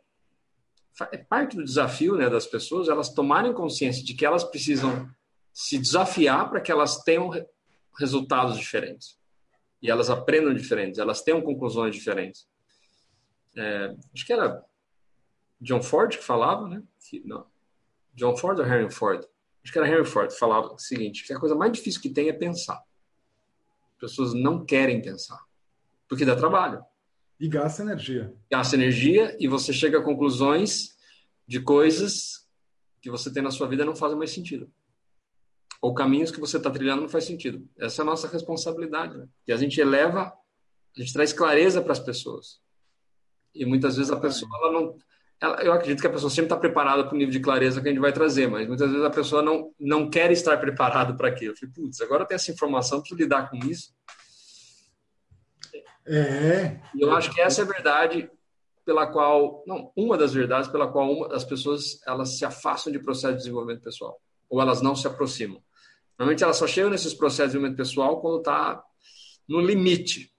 é 1.13 1.17
parte 1.17 1.57
do 1.57 1.65
desafio 1.65 2.15
né, 2.15 2.29
das 2.29 2.47
pessoas 2.47 2.91
elas 2.91 3.09
tomarem 3.09 3.55
consciência 3.55 4.05
de 4.05 4.13
que 4.13 4.27
elas 4.27 4.45
precisam 4.45 5.09
se 5.51 5.79
desafiar 5.79 6.51
para 6.51 6.61
que 6.61 6.71
elas 6.71 7.03
tenham 7.05 7.31
resultados 7.99 8.59
diferentes. 8.59 9.19
E 9.81 9.91
elas 9.91 10.11
aprendam 10.11 10.53
diferentes, 10.53 10.99
elas 10.99 11.23
tenham 11.23 11.41
conclusões 11.41 11.95
diferentes. 11.97 12.47
É, 13.57 13.97
acho 14.13 14.27
que 14.27 14.33
era 14.35 14.63
John 15.59 15.83
Ford 15.83 16.19
que 16.19 16.23
falava, 16.23 16.69
né? 16.69 16.83
Que, 17.09 17.23
não. 17.25 17.47
John 18.15 18.37
Ford 18.37 18.59
ou 18.59 18.67
Henry 18.67 18.93
Ford? 18.93 19.25
Acho 19.63 19.73
que 19.73 19.79
era 19.79 19.89
Henry 19.89 20.05
Ford 20.05 20.31
que 20.31 20.39
falava 20.39 20.75
o 20.75 20.79
seguinte, 20.79 21.27
que 21.27 21.33
a 21.33 21.41
coisa 21.41 21.55
mais 21.55 21.73
difícil 21.73 22.03
que 22.03 22.11
tem 22.11 22.29
é 22.29 22.33
pensar. 22.35 22.77
As 23.95 24.01
pessoas 24.01 24.35
não 24.35 24.67
querem 24.67 25.01
pensar, 25.01 25.43
porque 26.07 26.27
dá 26.27 26.37
trabalho. 26.37 26.85
E 27.45 27.49
gasta 27.49 27.83
energia. 27.83 28.35
Gasta 28.51 28.75
energia 28.75 29.37
e 29.39 29.47
você 29.47 29.71
chega 29.71 29.99
a 29.99 30.03
conclusões 30.03 30.97
de 31.47 31.61
coisas 31.61 32.49
que 33.03 33.11
você 33.11 33.31
tem 33.31 33.43
na 33.43 33.51
sua 33.51 33.69
vida 33.69 33.85
não 33.85 33.95
fazem 33.95 34.17
mais 34.17 34.31
sentido. 34.31 34.73
Ou 35.83 35.93
caminhos 35.93 36.31
que 36.31 36.41
você 36.41 36.57
está 36.57 36.71
trilhando 36.71 37.03
não 37.03 37.09
faz 37.11 37.25
sentido. 37.25 37.69
Essa 37.79 38.01
é 38.01 38.03
a 38.03 38.07
nossa 38.07 38.29
responsabilidade. 38.29 39.19
Né? 39.19 39.29
E 39.47 39.53
a 39.53 39.59
gente 39.59 39.79
eleva, 39.79 40.33
a 40.97 40.99
gente 40.99 41.13
traz 41.13 41.35
clareza 41.35 41.83
para 41.83 41.93
as 41.93 41.99
pessoas. 41.99 42.63
E 43.55 43.67
muitas 43.67 43.99
vezes 43.99 44.11
a 44.11 44.17
pessoa 44.17 44.51
ela 44.63 44.73
não. 44.73 44.97
Ela, 45.39 45.63
eu 45.63 45.75
acredito 45.75 46.01
que 46.01 46.07
a 46.07 46.13
pessoa 46.13 46.31
sempre 46.31 46.47
está 46.47 46.57
preparada 46.57 47.05
para 47.05 47.15
o 47.15 47.19
nível 47.19 47.33
de 47.33 47.41
clareza 47.41 47.83
que 47.83 47.89
a 47.89 47.91
gente 47.91 48.01
vai 48.01 48.15
trazer, 48.15 48.49
mas 48.49 48.67
muitas 48.67 48.89
vezes 48.89 49.05
a 49.05 49.11
pessoa 49.11 49.43
não, 49.43 49.71
não 49.79 50.09
quer 50.09 50.33
estar 50.33 50.57
preparada 50.57 51.15
para 51.15 51.29
aquilo. 51.29 51.53
Eu 51.53 51.57
falei, 51.59 51.75
putz, 51.75 52.01
agora 52.01 52.23
eu 52.23 52.27
tenho 52.27 52.37
essa 52.37 52.51
informação, 52.51 53.01
preciso 53.01 53.21
lidar 53.21 53.51
com 53.51 53.59
isso. 53.59 53.93
É. 56.07 56.81
E 56.95 57.03
eu 57.03 57.13
acho 57.13 57.33
que 57.33 57.41
essa 57.41 57.63
é 57.63 57.65
a 57.65 57.69
verdade 57.69 58.31
pela 58.85 59.07
qual, 59.07 59.65
não, 59.67 59.91
uma 59.97 60.19
das 60.19 60.35
verdades 60.35 60.69
pela 60.71 60.87
qual 60.87 61.11
uma, 61.11 61.35
as 61.35 61.45
pessoas 61.45 62.01
elas 62.07 62.37
se 62.37 62.45
afastam 62.45 62.93
de 62.93 62.99
processo 62.99 63.33
de 63.33 63.39
desenvolvimento 63.39 63.83
pessoal, 63.83 64.21
ou 64.49 64.61
elas 64.61 64.83
não 64.83 64.95
se 64.95 65.07
aproximam. 65.07 65.63
Normalmente 66.19 66.45
elas 66.45 66.57
só 66.57 66.67
chegam 66.67 66.91
nesses 66.91 67.15
processos 67.15 67.53
de 67.53 67.59
desenvolvimento 67.59 67.79
pessoal 67.79 68.21
quando 68.21 68.39
está 68.39 68.85
no 69.49 69.61
limite. 69.61 70.33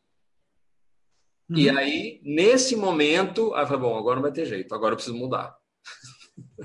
Uhum. 1.50 1.58
E 1.58 1.70
aí, 1.70 2.22
nesse 2.24 2.76
momento, 2.76 3.54
aí 3.56 3.66
fala, 3.66 3.80
bom, 3.80 3.98
agora 3.98 4.16
não 4.16 4.24
vai 4.24 4.32
ter 4.32 4.46
jeito, 4.46 4.74
agora 4.74 4.94
eu 4.94 4.98
preciso 4.98 5.18
mudar. 5.18 5.56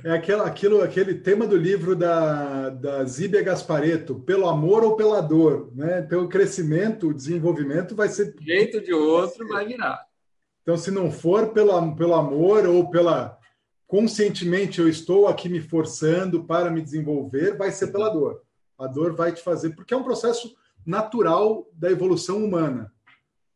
É 0.05 0.13
aquilo, 0.13 0.43
aquilo, 0.43 0.83
aquele 0.83 1.15
tema 1.15 1.47
do 1.47 1.57
livro 1.57 1.97
da, 1.97 2.71
da 2.71 3.05
Zíbia 3.05 3.43
Gaspareto, 3.43 4.21
pelo 4.21 4.49
amor 4.49 4.85
ou 4.85 4.95
pela 4.95 5.21
dor, 5.21 5.71
né? 5.75 6.01
Pelo 6.03 6.29
crescimento, 6.29 7.09
o 7.09 7.15
desenvolvimento 7.15 7.97
vai 7.97 8.09
ser... 8.09 8.33
De 8.35 8.45
jeito 8.45 8.81
de 8.81 8.93
outro 8.93 9.49
vai 9.49 9.67
virar. 9.67 10.07
Então, 10.63 10.77
se 10.77 10.93
não 10.93 11.11
for 11.11 11.49
pelo, 11.49 11.97
pelo 11.97 12.15
amor 12.15 12.67
ou 12.67 12.89
pela... 12.89 13.37
Conscientemente 13.89 14.81
eu 14.81 14.89
estou 14.89 15.27
aqui 15.27 15.49
me 15.49 15.61
forçando 15.61 16.45
para 16.45 16.71
me 16.71 16.81
desenvolver, 16.81 17.57
vai 17.57 17.73
ser 17.73 17.89
pela 17.89 18.09
dor. 18.11 18.43
A 18.79 18.87
dor 18.87 19.17
vai 19.17 19.33
te 19.33 19.43
fazer... 19.43 19.71
Porque 19.71 19.93
é 19.93 19.97
um 19.97 20.05
processo 20.05 20.55
natural 20.87 21.69
da 21.73 21.91
evolução 21.91 22.45
humana. 22.45 22.93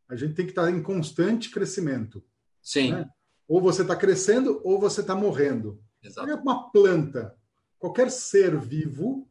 A 0.08 0.16
gente 0.16 0.34
tem 0.34 0.44
que 0.44 0.50
estar 0.50 0.68
em 0.68 0.82
constante 0.82 1.48
crescimento. 1.48 2.22
Sim. 2.60 2.92
Né? 2.92 3.08
Ou 3.46 3.60
você 3.60 3.82
está 3.82 3.94
crescendo 3.94 4.60
ou 4.64 4.80
você 4.80 5.00
está 5.00 5.14
morrendo. 5.14 5.78
Exato. 6.04 6.28
É 6.28 6.34
uma 6.34 6.70
planta. 6.70 7.34
Qualquer 7.78 8.10
ser 8.10 8.58
vivo, 8.58 9.28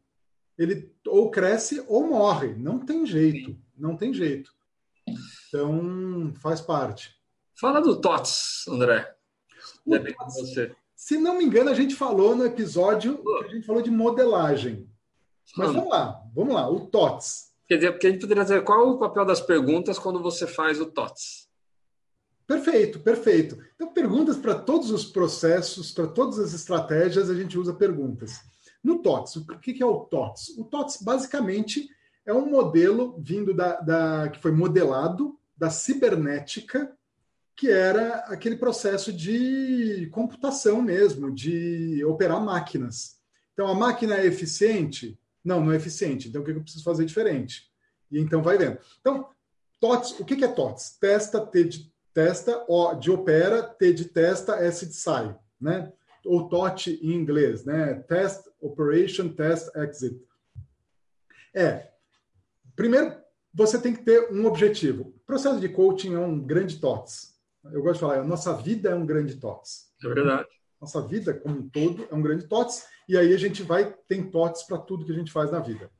ele 0.58 0.92
ou 1.06 1.30
cresce 1.30 1.84
ou 1.88 2.06
morre. 2.06 2.54
Não 2.54 2.78
tem 2.78 3.06
jeito. 3.06 3.50
Sim. 3.50 3.62
Não 3.76 3.96
tem 3.96 4.12
jeito. 4.12 4.52
Então, 5.48 6.32
faz 6.40 6.60
parte. 6.60 7.14
Fala 7.60 7.80
do 7.80 8.00
TOTS, 8.00 8.66
André. 8.68 9.14
TOTS, 9.86 10.34
você. 10.34 10.74
Se 10.94 11.18
não 11.18 11.38
me 11.38 11.44
engano, 11.44 11.70
a 11.70 11.74
gente 11.74 11.94
falou 11.94 12.34
no 12.34 12.46
episódio, 12.46 13.22
a 13.44 13.48
gente 13.48 13.66
falou 13.66 13.82
de 13.82 13.90
modelagem. 13.90 14.88
Mas 15.56 15.72
vamos 15.72 15.90
lá, 15.90 16.22
vamos 16.34 16.54
lá, 16.54 16.68
o 16.70 16.86
TOTS. 16.86 17.52
Quer 17.68 17.76
dizer, 17.76 17.92
porque 17.92 18.06
a 18.06 18.10
gente 18.10 18.20
poderia 18.20 18.42
dizer 18.42 18.64
qual 18.64 18.80
é 18.80 18.90
o 18.90 18.98
papel 18.98 19.24
das 19.24 19.40
perguntas 19.40 19.98
quando 19.98 20.22
você 20.22 20.46
faz 20.46 20.80
o 20.80 20.86
TOTS? 20.86 21.43
Perfeito, 22.46 23.00
perfeito. 23.00 23.58
Então, 23.74 23.92
perguntas 23.92 24.36
para 24.36 24.54
todos 24.54 24.90
os 24.90 25.04
processos, 25.04 25.90
para 25.90 26.06
todas 26.06 26.38
as 26.38 26.52
estratégias, 26.52 27.30
a 27.30 27.34
gente 27.34 27.58
usa 27.58 27.72
perguntas. 27.72 28.40
No 28.82 28.98
TOTS, 28.98 29.36
o 29.36 29.58
que 29.58 29.82
é 29.82 29.86
o 29.86 30.00
TOTS? 30.00 30.58
O 30.58 30.64
TOTS, 30.64 31.02
basicamente, 31.02 31.88
é 32.26 32.34
um 32.34 32.50
modelo 32.50 33.16
vindo 33.18 33.54
da, 33.54 33.80
da 33.80 34.28
que 34.28 34.38
foi 34.40 34.52
modelado 34.52 35.38
da 35.56 35.70
cibernética, 35.70 36.94
que 37.56 37.70
era 37.70 38.16
aquele 38.26 38.56
processo 38.56 39.12
de 39.12 40.08
computação 40.12 40.82
mesmo, 40.82 41.32
de 41.32 42.04
operar 42.04 42.44
máquinas. 42.44 43.16
Então, 43.54 43.68
a 43.68 43.74
máquina 43.74 44.16
é 44.16 44.26
eficiente? 44.26 45.18
Não, 45.42 45.64
não 45.64 45.72
é 45.72 45.76
eficiente. 45.76 46.28
Então, 46.28 46.42
o 46.42 46.44
que 46.44 46.50
eu 46.50 46.60
preciso 46.60 46.84
fazer 46.84 47.06
diferente? 47.06 47.70
E 48.10 48.18
então 48.18 48.42
vai 48.42 48.58
vendo. 48.58 48.78
Então, 49.00 49.28
TOTS, 49.80 50.20
o 50.20 50.24
que 50.24 50.44
é 50.44 50.48
TOTS? 50.48 50.98
Testa, 50.98 51.40
testa, 52.14 52.64
O 52.68 52.94
de 52.94 53.10
opera, 53.10 53.62
T 53.62 53.92
de 53.92 54.06
testa, 54.06 54.54
S 54.56 54.86
de 54.86 54.94
sai, 54.94 55.36
né? 55.60 55.92
Ou 56.24 56.48
TOT 56.48 56.98
em 57.02 57.12
inglês, 57.12 57.64
né? 57.64 57.94
Test, 58.08 58.46
Operation, 58.60 59.28
Test, 59.28 59.68
Exit. 59.76 60.18
É, 61.54 61.90
primeiro, 62.74 63.14
você 63.52 63.78
tem 63.78 63.94
que 63.94 64.02
ter 64.02 64.32
um 64.32 64.46
objetivo. 64.46 65.02
O 65.02 65.20
processo 65.26 65.60
de 65.60 65.68
coaching 65.68 66.14
é 66.14 66.18
um 66.18 66.40
grande 66.40 66.78
TOTS. 66.80 67.34
Eu 67.64 67.82
gosto 67.82 67.94
de 67.94 68.00
falar, 68.00 68.20
a 68.20 68.24
nossa 68.24 68.54
vida 68.54 68.90
é 68.90 68.94
um 68.94 69.04
grande 69.04 69.36
TOTS. 69.36 69.92
É 70.02 70.08
verdade. 70.08 70.48
Nossa 70.80 71.00
vida, 71.02 71.34
como 71.34 71.58
um 71.58 71.68
todo, 71.68 72.06
é 72.10 72.14
um 72.14 72.22
grande 72.22 72.46
TOTS. 72.46 72.86
E 73.08 73.16
aí 73.16 73.32
a 73.32 73.38
gente 73.38 73.62
vai, 73.62 73.94
tem 74.08 74.30
TOTS 74.30 74.64
para 74.64 74.78
tudo 74.78 75.04
que 75.04 75.12
a 75.12 75.14
gente 75.14 75.32
faz 75.32 75.50
na 75.50 75.60
vida. 75.60 75.90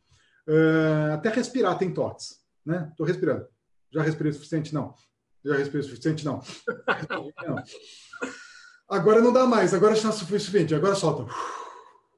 Uh, 0.48 1.14
até 1.14 1.30
respirar 1.30 1.78
tem 1.78 1.92
TOTS, 1.92 2.40
né? 2.64 2.88
Estou 2.90 3.06
respirando. 3.06 3.46
Já 3.92 4.02
respirei 4.02 4.30
o 4.30 4.34
suficiente? 4.34 4.74
Não. 4.74 4.94
Já 5.44 5.56
respirei 5.56 5.80
o 5.80 5.84
suficiente? 5.84 6.24
Não. 6.24 6.40
não. 7.46 7.62
Agora 8.88 9.20
não 9.20 9.32
dá 9.32 9.46
mais, 9.46 9.74
agora 9.74 9.94
está 9.94 10.12
suficiente, 10.12 10.74
agora 10.74 10.94
solta. 10.94 11.30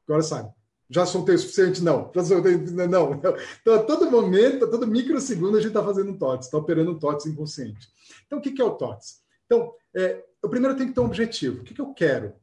Agora 0.07 0.23
sai. 0.23 0.49
Já 0.89 1.05
soltei 1.05 1.35
o 1.35 1.39
suficiente? 1.39 1.83
Não. 1.83 2.11
Já 2.15 2.25
soltei, 2.25 2.57
não, 2.57 2.87
não. 2.87 3.15
Então, 3.15 3.75
a 3.75 3.83
todo 3.83 4.11
momento, 4.11 4.65
a 4.65 4.71
todo 4.71 4.87
microsegundo, 4.87 5.57
a 5.57 5.61
gente 5.61 5.69
está 5.69 5.83
fazendo 5.83 6.11
um 6.11 6.19
TOTS, 6.19 6.47
está 6.47 6.59
operando 6.59 6.93
um 6.93 6.99
TOTS 6.99 7.27
inconsciente. 7.27 7.89
Então, 8.27 8.39
o 8.39 8.43
que 8.43 8.61
é 8.61 8.65
o 8.65 8.77
TOTS? 8.77 9.21
Então, 9.47 9.73
é, 9.95 10.25
eu 10.43 10.49
primeiro 10.49 10.77
tenho 10.77 10.89
que 10.89 10.95
ter 10.95 11.01
um 11.01 11.07
objetivo. 11.07 11.61
O 11.61 11.65
que, 11.65 11.75
que 11.75 11.81
eu 11.81 11.93
quero 11.93 12.35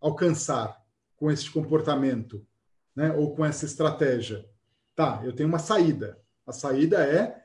alcançar 0.00 0.80
com 1.16 1.30
esse 1.30 1.50
comportamento, 1.50 2.46
né? 2.94 3.12
ou 3.12 3.34
com 3.34 3.44
essa 3.44 3.64
estratégia? 3.64 4.48
Tá, 4.94 5.20
eu 5.24 5.32
tenho 5.32 5.48
uma 5.48 5.58
saída. 5.58 6.18
A 6.46 6.52
saída 6.52 7.04
é. 7.04 7.42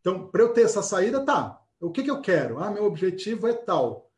Então, 0.00 0.28
para 0.28 0.42
eu 0.42 0.52
ter 0.52 0.62
essa 0.62 0.82
saída, 0.82 1.24
tá, 1.24 1.61
o 1.82 1.90
que, 1.90 2.04
que 2.04 2.10
eu 2.10 2.20
quero? 2.20 2.58
Ah, 2.62 2.70
meu 2.70 2.84
objetivo 2.84 3.48
é 3.48 3.52
tal. 3.52 4.08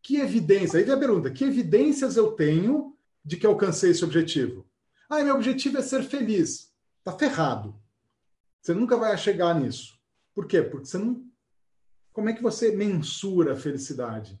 Que 0.00 0.18
evidência? 0.18 0.78
Aí 0.78 0.84
vem 0.84 0.94
a 0.94 0.98
pergunta: 0.98 1.30
que 1.30 1.44
evidências 1.44 2.16
eu 2.16 2.32
tenho 2.32 2.96
de 3.24 3.36
que 3.36 3.46
alcancei 3.46 3.90
esse 3.90 4.04
objetivo? 4.04 4.64
Ah, 5.10 5.22
meu 5.22 5.34
objetivo 5.34 5.78
é 5.78 5.82
ser 5.82 6.04
feliz. 6.04 6.72
Tá 7.02 7.12
ferrado. 7.12 7.74
Você 8.62 8.72
nunca 8.72 8.96
vai 8.96 9.16
chegar 9.18 9.58
nisso. 9.58 9.98
Por 10.32 10.46
quê? 10.46 10.62
Porque 10.62 10.86
você 10.86 10.98
não. 10.98 11.26
Como 12.12 12.28
é 12.28 12.32
que 12.32 12.42
você 12.42 12.74
mensura 12.74 13.54
a 13.54 13.56
felicidade? 13.56 14.40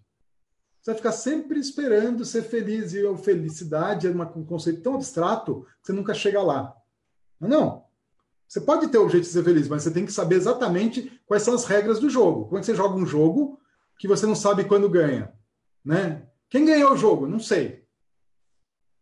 Você 0.80 0.92
vai 0.92 0.96
ficar 0.96 1.12
sempre 1.12 1.58
esperando 1.58 2.24
ser 2.24 2.42
feliz 2.42 2.92
e 2.92 3.04
a 3.04 3.16
felicidade 3.16 4.06
é 4.06 4.10
um 4.10 4.44
conceito 4.44 4.82
tão 4.82 4.94
abstrato 4.94 5.66
que 5.80 5.86
você 5.86 5.92
nunca 5.92 6.14
chega 6.14 6.40
lá. 6.42 6.74
Não, 7.40 7.48
não. 7.48 7.87
Você 8.48 8.62
pode 8.62 8.88
ter 8.88 8.96
o 8.96 9.02
objetivo 9.02 9.26
de 9.26 9.32
ser 9.32 9.44
feliz, 9.44 9.68
mas 9.68 9.82
você 9.82 9.90
tem 9.90 10.06
que 10.06 10.12
saber 10.12 10.36
exatamente 10.36 11.20
quais 11.26 11.42
são 11.42 11.52
as 11.52 11.66
regras 11.66 12.00
do 12.00 12.08
jogo. 12.08 12.46
Como 12.46 12.56
é 12.56 12.60
que 12.60 12.66
você 12.66 12.74
joga 12.74 12.96
um 12.96 13.04
jogo 13.04 13.60
que 13.98 14.08
você 14.08 14.24
não 14.24 14.34
sabe 14.34 14.64
quando 14.64 14.88
ganha? 14.88 15.30
Né? 15.84 16.26
Quem 16.48 16.64
ganhou 16.64 16.92
o 16.92 16.96
jogo? 16.96 17.26
Não 17.26 17.38
sei. 17.38 17.84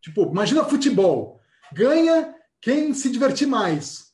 Tipo, 0.01 0.23
imagina 0.29 0.65
futebol. 0.65 1.39
Ganha 1.71 2.35
quem 2.61 2.93
se 2.93 3.09
divertir 3.09 3.47
mais. 3.47 4.07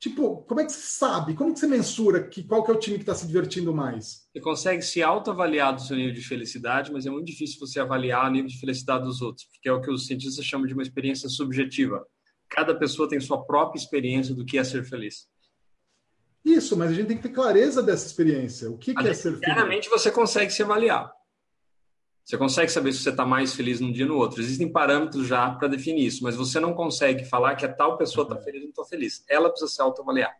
Tipo, 0.00 0.38
como 0.44 0.60
é 0.60 0.64
que 0.64 0.72
você 0.72 0.80
sabe? 0.80 1.34
Como 1.34 1.52
que 1.52 1.60
você 1.60 1.66
mensura 1.66 2.26
que, 2.26 2.42
qual 2.42 2.64
que 2.64 2.70
é 2.70 2.74
o 2.74 2.78
time 2.78 2.96
que 2.96 3.02
está 3.02 3.14
se 3.14 3.26
divertindo 3.26 3.74
mais? 3.74 4.26
Você 4.32 4.40
consegue 4.40 4.82
se 4.82 5.02
autoavaliar 5.02 5.74
do 5.74 5.82
seu 5.82 5.96
nível 5.96 6.14
de 6.14 6.22
felicidade, 6.22 6.90
mas 6.90 7.04
é 7.04 7.10
muito 7.10 7.26
difícil 7.26 7.60
você 7.60 7.78
avaliar 7.78 8.26
o 8.26 8.32
nível 8.32 8.48
de 8.48 8.58
felicidade 8.58 9.04
dos 9.04 9.20
outros, 9.20 9.46
porque 9.46 9.68
é 9.68 9.72
o 9.72 9.82
que 9.82 9.90
os 9.90 10.06
cientistas 10.06 10.44
chamam 10.44 10.66
de 10.66 10.72
uma 10.72 10.82
experiência 10.82 11.28
subjetiva 11.28 12.04
cada 12.52 12.74
pessoa 12.74 13.08
tem 13.08 13.20
sua 13.20 13.44
própria 13.44 13.80
experiência 13.80 14.34
do 14.34 14.44
que 14.44 14.58
é 14.58 14.64
ser 14.64 14.84
feliz. 14.84 15.28
Isso, 16.44 16.76
mas 16.76 16.90
a 16.90 16.94
gente 16.94 17.06
tem 17.06 17.16
que 17.16 17.22
ter 17.22 17.28
clareza 17.30 17.82
dessa 17.82 18.06
experiência. 18.06 18.70
O 18.70 18.76
que, 18.76 18.94
que 18.94 19.06
é 19.06 19.14
ser 19.14 19.32
feliz? 19.32 19.44
Claramente 19.44 19.88
você 19.88 20.10
consegue 20.10 20.52
se 20.52 20.62
avaliar. 20.62 21.12
Você 22.24 22.36
consegue 22.36 22.70
saber 22.70 22.92
se 22.92 23.02
você 23.02 23.10
está 23.10 23.26
mais 23.26 23.54
feliz 23.54 23.80
num 23.80 23.92
dia 23.92 24.04
ou 24.04 24.12
no 24.12 24.18
outro. 24.18 24.40
Existem 24.40 24.70
parâmetros 24.70 25.26
já 25.26 25.50
para 25.50 25.68
definir 25.68 26.06
isso, 26.06 26.22
mas 26.22 26.36
você 26.36 26.60
não 26.60 26.72
consegue 26.72 27.24
falar 27.24 27.56
que 27.56 27.64
a 27.64 27.72
tal 27.72 27.96
pessoa 27.96 28.24
está 28.24 28.36
feliz 28.36 28.60
ou 28.60 28.66
não 28.66 28.70
está 28.70 28.84
feliz. 28.84 29.24
Ela 29.28 29.48
precisa 29.48 29.70
se 29.70 29.82
autoavaliar. 29.82 30.32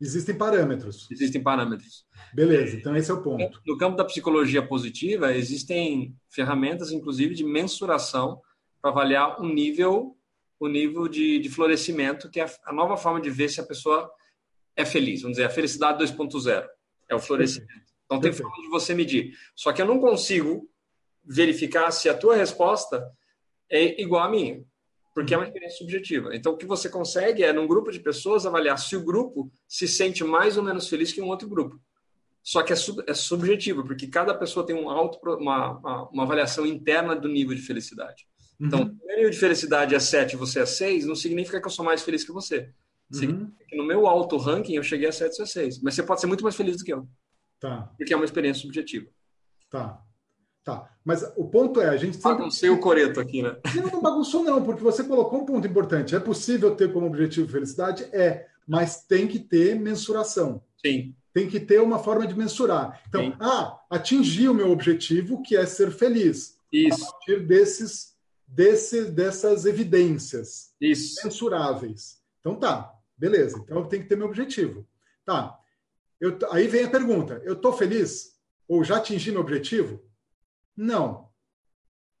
Existem 0.00 0.36
parâmetros. 0.36 1.08
Existem 1.10 1.42
parâmetros. 1.42 2.06
Beleza, 2.32 2.76
então 2.76 2.96
esse 2.96 3.10
é 3.10 3.14
o 3.14 3.22
ponto. 3.22 3.60
No 3.66 3.76
campo 3.76 3.96
da 3.96 4.04
psicologia 4.04 4.66
positiva, 4.66 5.34
existem 5.34 6.14
ferramentas, 6.30 6.92
inclusive, 6.92 7.34
de 7.34 7.44
mensuração 7.44 8.40
para 8.80 8.90
avaliar 8.90 9.40
o 9.40 9.46
nível, 9.46 10.16
o 10.60 10.68
nível 10.68 11.06
de, 11.08 11.38
de 11.38 11.48
florescimento, 11.48 12.30
que 12.30 12.40
é 12.40 12.46
a 12.64 12.72
nova 12.72 12.96
forma 12.96 13.20
de 13.20 13.30
ver 13.30 13.48
se 13.48 13.60
a 13.60 13.66
pessoa 13.66 14.10
é 14.76 14.84
feliz. 14.84 15.22
Vamos 15.22 15.36
dizer, 15.36 15.46
a 15.46 15.50
felicidade 15.50 16.02
2.0 16.04 16.66
é 17.08 17.14
o 17.14 17.20
florescimento. 17.20 17.88
Então 18.04 18.20
tem 18.20 18.32
forma 18.32 18.56
de 18.62 18.68
você 18.68 18.94
medir. 18.94 19.34
Só 19.54 19.72
que 19.72 19.82
eu 19.82 19.86
não 19.86 20.00
consigo 20.00 20.68
verificar 21.24 21.90
se 21.90 22.08
a 22.08 22.16
tua 22.16 22.36
resposta 22.36 23.06
é 23.70 24.00
igual 24.00 24.22
à 24.22 24.30
minha, 24.30 24.64
porque 25.14 25.34
é 25.34 25.36
uma 25.36 25.44
experiência 25.44 25.78
subjetiva. 25.78 26.34
Então 26.34 26.52
o 26.52 26.56
que 26.56 26.64
você 26.64 26.88
consegue 26.88 27.42
é, 27.42 27.52
num 27.52 27.66
grupo 27.66 27.92
de 27.92 28.00
pessoas, 28.00 28.46
avaliar 28.46 28.78
se 28.78 28.96
o 28.96 29.04
grupo 29.04 29.52
se 29.66 29.86
sente 29.86 30.24
mais 30.24 30.56
ou 30.56 30.62
menos 30.62 30.88
feliz 30.88 31.12
que 31.12 31.20
um 31.20 31.28
outro 31.28 31.48
grupo. 31.48 31.78
Só 32.42 32.62
que 32.62 32.72
é, 32.72 32.76
sub, 32.76 33.02
é 33.06 33.12
subjetivo, 33.12 33.84
porque 33.84 34.06
cada 34.06 34.32
pessoa 34.32 34.64
tem 34.64 34.74
um 34.74 34.88
alto, 34.88 35.18
uma, 35.36 35.72
uma, 35.72 36.08
uma 36.08 36.22
avaliação 36.22 36.64
interna 36.64 37.14
do 37.14 37.28
nível 37.28 37.54
de 37.54 37.60
felicidade. 37.60 38.26
Então, 38.60 38.80
uhum. 38.80 38.98
o 39.02 39.16
nível 39.16 39.30
de 39.30 39.38
felicidade 39.38 39.94
é 39.94 40.00
7 40.00 40.32
e 40.32 40.36
você 40.36 40.60
é 40.60 40.66
6, 40.66 41.06
não 41.06 41.14
significa 41.14 41.60
que 41.60 41.66
eu 41.66 41.70
sou 41.70 41.84
mais 41.84 42.02
feliz 42.02 42.24
que 42.24 42.32
você. 42.32 42.70
Uhum. 43.14 43.50
Que 43.68 43.76
no 43.76 43.84
meu 43.84 44.06
alto 44.06 44.36
ranking 44.36 44.74
eu 44.74 44.82
cheguei 44.82 45.08
a 45.08 45.12
7 45.12 45.40
ou 45.40 45.46
6. 45.46 45.80
Mas 45.82 45.94
você 45.94 46.02
pode 46.02 46.20
ser 46.20 46.26
muito 46.26 46.42
mais 46.42 46.56
feliz 46.56 46.76
do 46.76 46.84
que 46.84 46.92
eu. 46.92 47.08
Tá. 47.60 47.90
Porque 47.96 48.12
é 48.12 48.16
uma 48.16 48.24
experiência 48.24 48.62
subjetiva. 48.62 49.06
Tá. 49.70 50.02
Tá. 50.64 50.90
Mas 51.02 51.24
o 51.36 51.46
ponto 51.46 51.80
é, 51.80 51.88
a 51.88 51.96
gente 51.96 52.16
sempre... 52.16 52.32
Baguncei 52.32 52.68
o 52.68 52.78
coreto 52.78 53.20
aqui, 53.20 53.42
né? 53.42 53.56
Não, 53.74 53.86
não 53.86 54.02
bagunçou 54.02 54.44
não, 54.44 54.62
porque 54.62 54.82
você 54.82 55.02
colocou 55.02 55.40
um 55.40 55.46
ponto 55.46 55.66
importante. 55.66 56.14
É 56.14 56.20
possível 56.20 56.74
ter 56.76 56.92
como 56.92 57.06
objetivo 57.06 57.50
felicidade? 57.50 58.04
É, 58.12 58.46
mas 58.66 59.02
tem 59.04 59.26
que 59.26 59.38
ter 59.38 59.74
mensuração. 59.74 60.62
Sim. 60.84 61.14
Tem 61.32 61.48
que 61.48 61.58
ter 61.58 61.80
uma 61.80 61.98
forma 61.98 62.26
de 62.26 62.36
mensurar. 62.36 63.00
Então, 63.08 63.22
Sim. 63.22 63.32
ah, 63.40 63.80
atingi 63.88 64.46
o 64.48 64.54
meu 64.54 64.70
objetivo, 64.70 65.42
que 65.42 65.56
é 65.56 65.64
ser 65.64 65.90
feliz. 65.90 66.58
Isso. 66.70 67.02
A 67.02 67.12
partir 67.12 67.46
desses, 67.46 68.07
desse, 68.48 69.10
dessas 69.10 69.66
evidências 69.66 70.74
Isso. 70.80 71.20
mensuráveis. 71.22 72.22
Então 72.40 72.56
tá, 72.56 72.92
beleza. 73.16 73.58
Então 73.58 73.78
eu 73.78 73.86
tenho 73.86 74.02
que 74.02 74.08
ter 74.08 74.16
meu 74.16 74.26
objetivo. 74.26 74.88
Tá. 75.24 75.58
Eu, 76.18 76.38
aí 76.50 76.66
vem 76.66 76.84
a 76.84 76.90
pergunta: 76.90 77.40
eu 77.44 77.52
estou 77.52 77.72
feliz? 77.72 78.38
Ou 78.66 78.82
já 78.82 78.96
atingi 78.96 79.30
meu 79.30 79.42
objetivo? 79.42 80.02
Não. 80.76 81.28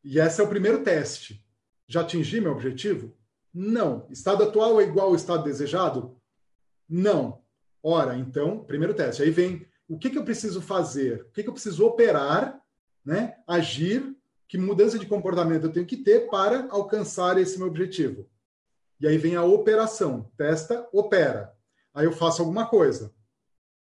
E 0.04 0.18
esse 0.18 0.40
é 0.40 0.44
o 0.44 0.48
primeiro 0.48 0.82
teste. 0.82 1.44
Já 1.86 2.02
atingi 2.02 2.40
meu 2.40 2.52
objetivo? 2.52 3.16
Não. 3.52 4.06
Estado 4.10 4.44
atual 4.44 4.80
é 4.80 4.84
igual 4.84 5.08
ao 5.08 5.14
estado 5.14 5.44
desejado? 5.44 6.20
Não. 6.88 7.42
Ora, 7.82 8.16
então, 8.16 8.64
primeiro 8.64 8.94
teste. 8.94 9.22
Aí 9.22 9.30
vem 9.30 9.66
o 9.88 9.98
que, 9.98 10.10
que 10.10 10.18
eu 10.18 10.24
preciso 10.24 10.60
fazer? 10.60 11.22
O 11.22 11.30
que, 11.30 11.42
que 11.42 11.48
eu 11.48 11.52
preciso 11.52 11.86
operar, 11.86 12.60
né? 13.04 13.36
agir? 13.46 14.17
Que 14.48 14.58
mudança 14.58 14.98
de 14.98 15.06
comportamento 15.06 15.64
eu 15.64 15.72
tenho 15.72 15.86
que 15.86 15.98
ter 15.98 16.28
para 16.30 16.66
alcançar 16.70 17.38
esse 17.38 17.58
meu 17.58 17.68
objetivo? 17.68 18.26
E 19.00 19.06
aí 19.06 19.18
vem 19.18 19.36
a 19.36 19.44
operação. 19.44 20.30
Testa, 20.36 20.88
opera. 20.92 21.54
Aí 21.94 22.06
eu 22.06 22.12
faço 22.12 22.42
alguma 22.42 22.66
coisa 22.66 23.14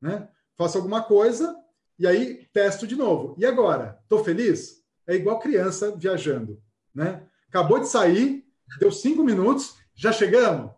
né? 0.01 0.29
Faço 0.57 0.79
alguma 0.79 1.03
coisa 1.03 1.57
e 1.99 2.07
aí 2.07 2.47
testo 2.53 2.87
de 2.87 2.97
novo. 2.97 3.35
E 3.39 3.45
agora? 3.45 3.99
Estou 4.03 4.25
feliz? 4.25 4.83
É 5.07 5.15
igual 5.15 5.39
criança 5.39 5.95
viajando, 5.97 6.63
né? 6.95 7.27
Acabou 7.49 7.81
de 7.81 7.89
sair, 7.89 8.45
deu 8.79 8.93
cinco 8.93 9.25
minutos, 9.25 9.77
já 9.95 10.13
chegamos? 10.13 10.73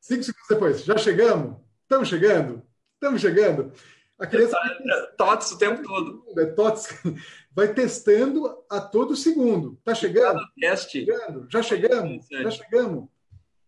Cinco 0.00 0.24
segundos 0.24 0.48
depois, 0.48 0.84
já 0.84 0.96
chegamos? 0.96 1.58
Estamos 1.82 2.08
chegando? 2.08 2.62
Estamos 2.94 3.20
chegando. 3.20 3.72
A 4.18 4.26
criança. 4.26 4.56
É, 4.56 5.06
tots 5.16 5.52
o 5.52 5.58
tempo 5.58 5.82
todo. 5.82 6.24
É 6.38 6.46
tots. 6.46 6.88
Vai 7.52 7.72
testando 7.72 8.64
a 8.68 8.80
todo 8.80 9.16
segundo. 9.16 9.76
Tá 9.84 9.94
chegando? 9.94 10.38
Cada 10.38 10.52
teste. 10.58 11.04
Chegando. 11.04 11.48
Já 11.50 11.62
chegamos? 11.62 12.26
Já 12.28 12.50
chegamos. 12.50 13.08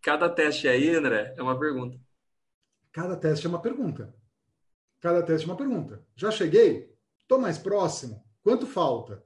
Cada 0.02 0.28
teste 0.28 0.66
aí, 0.66 0.94
André, 0.94 1.34
é 1.36 1.42
uma 1.42 1.58
pergunta. 1.58 1.98
Cada 2.92 3.16
teste 3.16 3.46
é 3.46 3.48
uma 3.48 3.60
pergunta. 3.60 4.14
Cada 5.00 5.22
teste 5.22 5.46
é 5.46 5.50
uma 5.50 5.56
pergunta. 5.56 6.04
Já 6.16 6.30
cheguei? 6.30 6.94
Estou 7.20 7.38
mais 7.38 7.58
próximo? 7.58 8.24
Quanto 8.42 8.66
falta? 8.66 9.24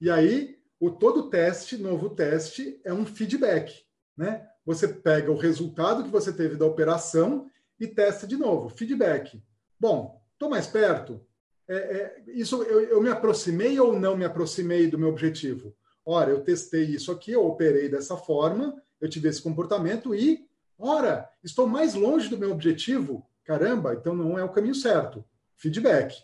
E 0.00 0.10
aí, 0.10 0.58
o 0.78 0.90
todo 0.90 1.30
teste, 1.30 1.78
novo 1.78 2.10
teste, 2.10 2.80
é 2.84 2.92
um 2.92 3.06
feedback. 3.06 3.84
Né? 4.16 4.46
Você 4.66 4.88
pega 4.88 5.30
o 5.30 5.36
resultado 5.36 6.04
que 6.04 6.10
você 6.10 6.32
teve 6.32 6.56
da 6.56 6.66
operação 6.66 7.50
e 7.78 7.86
testa 7.86 8.26
de 8.26 8.36
novo. 8.36 8.68
Feedback. 8.68 9.42
Bom, 9.78 10.23
estou 10.34 10.50
mais 10.50 10.66
perto? 10.66 11.20
É, 11.66 11.76
é, 11.76 12.22
isso 12.28 12.62
eu, 12.62 12.80
eu, 12.80 13.00
me 13.00 13.08
aproximei 13.08 13.80
ou 13.80 13.98
não 13.98 14.16
me 14.16 14.24
aproximei 14.24 14.86
do 14.86 14.98
meu 14.98 15.08
objetivo? 15.08 15.74
Ora, 16.04 16.30
eu 16.30 16.42
testei 16.42 16.84
isso 16.84 17.10
aqui, 17.10 17.32
eu 17.32 17.46
operei 17.46 17.88
dessa 17.88 18.16
forma, 18.16 18.80
eu 19.00 19.08
tive 19.08 19.28
esse 19.28 19.40
comportamento 19.40 20.14
e 20.14 20.46
Ora, 20.78 21.28
estou 21.42 21.66
mais 21.66 21.94
longe 21.94 22.28
do 22.28 22.38
meu 22.38 22.50
objetivo. 22.50 23.26
Caramba, 23.44 23.94
então 23.94 24.14
não 24.14 24.38
é 24.38 24.44
o 24.44 24.50
caminho 24.50 24.74
certo. 24.74 25.24
Feedback. 25.56 26.14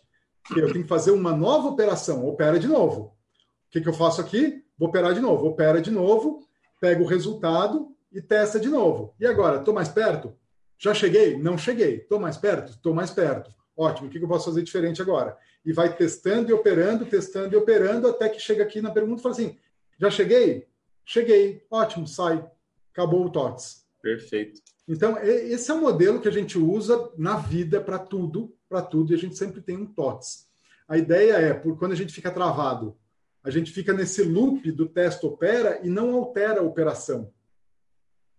Eu 0.56 0.72
tenho 0.72 0.82
que 0.82 0.88
fazer 0.88 1.12
uma 1.12 1.34
nova 1.34 1.68
operação. 1.68 2.26
Opera 2.26 2.58
de 2.58 2.66
novo. 2.66 3.02
O 3.02 3.70
que, 3.70 3.80
que 3.80 3.88
eu 3.88 3.92
faço 3.92 4.20
aqui? 4.20 4.64
Vou 4.78 4.88
operar 4.88 5.14
de 5.14 5.20
novo. 5.20 5.46
Opera 5.46 5.80
de 5.80 5.90
novo, 5.90 6.40
pego 6.80 7.04
o 7.04 7.06
resultado 7.06 7.94
e 8.12 8.20
testa 8.20 8.58
de 8.58 8.68
novo. 8.68 9.14
E 9.20 9.26
agora, 9.26 9.58
estou 9.58 9.72
mais 9.72 9.88
perto? 9.88 10.34
Já 10.78 10.94
cheguei? 10.94 11.38
Não 11.38 11.56
cheguei. 11.56 11.98
Estou 11.98 12.18
mais 12.18 12.36
perto? 12.36 12.72
Estou 12.72 12.94
mais 12.94 13.11
perto. 13.11 13.54
Ótimo, 13.81 14.09
o 14.09 14.11
que 14.11 14.18
eu 14.18 14.28
posso 14.28 14.45
fazer 14.45 14.61
diferente 14.61 15.01
agora? 15.01 15.39
E 15.64 15.72
vai 15.72 15.97
testando 15.97 16.51
e 16.51 16.53
operando, 16.53 17.07
testando 17.07 17.55
e 17.55 17.57
operando, 17.57 18.09
até 18.09 18.28
que 18.28 18.39
chega 18.39 18.62
aqui 18.62 18.83
na 18.83 18.91
pergunta 18.91 19.20
e 19.20 19.22
fala 19.22 19.35
assim: 19.35 19.57
já 19.99 20.11
cheguei? 20.11 20.68
Cheguei. 21.03 21.64
Ótimo, 21.70 22.07
sai. 22.07 22.47
Acabou 22.93 23.24
o 23.24 23.31
TOTS. 23.31 23.87
Perfeito. 24.03 24.61
Então, 24.87 25.16
esse 25.22 25.70
é 25.70 25.74
o 25.74 25.81
modelo 25.81 26.20
que 26.20 26.28
a 26.28 26.33
gente 26.33 26.59
usa 26.59 27.11
na 27.16 27.39
vida 27.39 27.81
para 27.81 27.99
tudo, 27.99 28.55
para 28.68 28.83
tudo, 28.83 29.12
e 29.12 29.14
a 29.14 29.18
gente 29.18 29.39
sempre 29.39 29.62
tem 29.62 29.78
um 29.78 29.87
TOTS. 29.87 30.47
A 30.87 30.99
ideia 30.99 31.33
é, 31.39 31.55
por 31.55 31.78
quando 31.78 31.93
a 31.93 31.97
gente 31.97 32.12
fica 32.12 32.31
travado, 32.31 32.99
a 33.43 33.49
gente 33.49 33.72
fica 33.72 33.95
nesse 33.95 34.22
loop 34.22 34.70
do 34.72 34.87
teste 34.87 35.24
opera 35.24 35.81
e 35.83 35.89
não 35.89 36.14
altera 36.14 36.61
a 36.61 36.64
operação. 36.64 37.33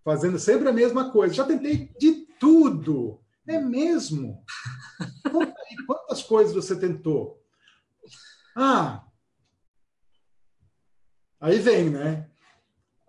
Fazendo 0.03 0.37
sempre 0.37 0.69
a 0.69 0.73
mesma 0.73 1.11
coisa. 1.11 1.33
Já 1.33 1.45
tentei 1.45 1.89
de 1.97 2.27
tudo. 2.39 3.20
É 3.47 3.59
mesmo? 3.59 4.43
quantas 5.87 6.23
coisas 6.23 6.53
você 6.53 6.77
tentou? 6.79 7.41
Ah, 8.55 9.03
aí 11.39 11.59
vem, 11.59 11.89
né? 11.89 12.29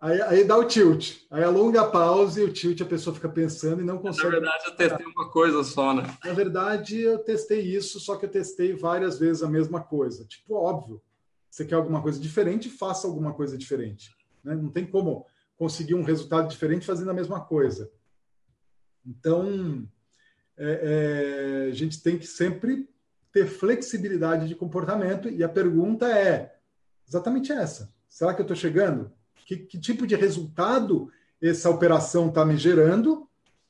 Aí, 0.01 0.21
aí, 0.23 0.45
dá 0.45 0.57
o 0.57 0.67
tilt. 0.67 1.19
Aí 1.31 1.45
alonga 1.45 1.83
a 1.83 1.91
pausa 1.91 2.41
e 2.41 2.45
o 2.45 2.53
tilt 2.53 2.81
a 2.81 2.85
pessoa 2.85 3.15
fica 3.15 3.29
pensando 3.29 3.83
e 3.83 3.85
não 3.85 3.99
consegue. 3.99 4.31
Na 4.31 4.41
verdade, 4.41 4.65
eu 4.67 4.75
testei 4.75 5.07
uma 5.07 5.31
coisa 5.31 5.63
só, 5.63 5.95
né? 5.95 6.03
Na 6.25 6.33
verdade, 6.33 7.01
eu 7.01 7.21
testei 7.21 7.61
isso, 7.61 8.01
só 8.01 8.17
que 8.17 8.25
eu 8.25 8.31
testei 8.31 8.75
várias 8.75 9.21
vezes 9.21 9.45
a 9.45 9.49
mesma 9.49 9.81
coisa. 9.81 10.25
Tipo, 10.25 10.57
óbvio. 10.57 11.01
Você 11.49 11.65
quer 11.65 11.77
alguma 11.77 12.03
coisa 12.03 12.19
diferente, 12.19 12.69
faça 12.69 13.07
alguma 13.07 13.33
coisa 13.33 13.57
diferente. 13.57 14.11
Né? 14.43 14.57
Não 14.57 14.71
tem 14.71 14.87
como 14.87 15.25
conseguir 15.57 15.95
um 15.95 16.03
resultado 16.03 16.49
diferente 16.49 16.87
fazendo 16.87 17.11
a 17.11 17.15
mesma 17.15 17.41
coisa. 17.41 17.93
Então, 19.07 19.87
é, 20.57 21.67
é, 21.67 21.71
a 21.71 21.75
gente 21.75 22.03
tem 22.03 22.19
que 22.19 22.27
sempre 22.27 22.89
ter 23.33 23.47
flexibilidade 23.47 24.47
de 24.47 24.55
comportamento 24.55 25.29
e 25.29 25.43
a 25.43 25.49
pergunta 25.49 26.07
é 26.07 26.55
exatamente 27.09 27.51
essa. 27.51 27.93
Será 28.09 28.35
que 28.35 28.41
eu 28.41 28.45
estou 28.45 28.57
chegando? 28.57 29.11
Que, 29.47 29.57
que 29.57 29.79
tipo 29.79 30.07
de 30.07 30.15
resultado 30.15 31.11
essa 31.41 31.71
operação 31.71 32.29
está 32.29 32.45
me 32.45 32.57
gerando 32.57 33.29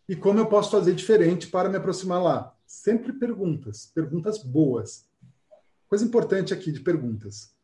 e 0.08 0.16
como 0.16 0.40
eu 0.40 0.46
posso 0.46 0.70
fazer 0.70 0.94
diferente 0.94 1.46
para 1.46 1.68
me 1.68 1.76
aproximar 1.76 2.22
lá? 2.22 2.54
Sempre 2.66 3.12
perguntas, 3.12 3.86
perguntas 3.94 4.42
boas. 4.42 5.06
Coisa 5.88 6.04
importante 6.04 6.52
aqui 6.52 6.72
de 6.72 6.80
perguntas. 6.80 7.54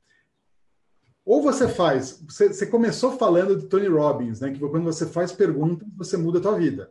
Ou 1.25 1.43
você 1.43 1.69
faz, 1.69 2.25
você, 2.27 2.67
começou 2.67 3.19
falando 3.19 3.55
de 3.55 3.67
Tony 3.67 3.87
Robbins, 3.87 4.41
né? 4.41 4.51
Que 4.51 4.59
quando 4.61 4.85
você 4.85 5.05
faz 5.05 5.31
perguntas, 5.31 5.87
você 5.95 6.17
muda 6.17 6.39
a 6.39 6.43
tua 6.43 6.59
vida. 6.59 6.91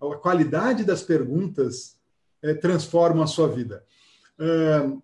A 0.00 0.16
qualidade 0.16 0.84
das 0.84 1.02
perguntas 1.02 1.98
é, 2.42 2.54
transforma 2.54 3.24
a 3.24 3.26
sua 3.26 3.48
vida. 3.48 3.84
Uh, 4.38 5.02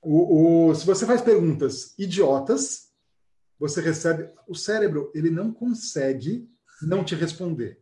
o, 0.00 0.68
o, 0.68 0.74
se 0.74 0.86
você 0.86 1.06
faz 1.06 1.20
perguntas 1.20 1.94
idiotas, 1.98 2.92
você 3.58 3.80
recebe. 3.80 4.30
O 4.48 4.54
cérebro, 4.54 5.10
ele 5.14 5.30
não 5.30 5.52
consegue 5.52 6.48
não 6.82 7.04
te 7.04 7.14
responder. 7.14 7.80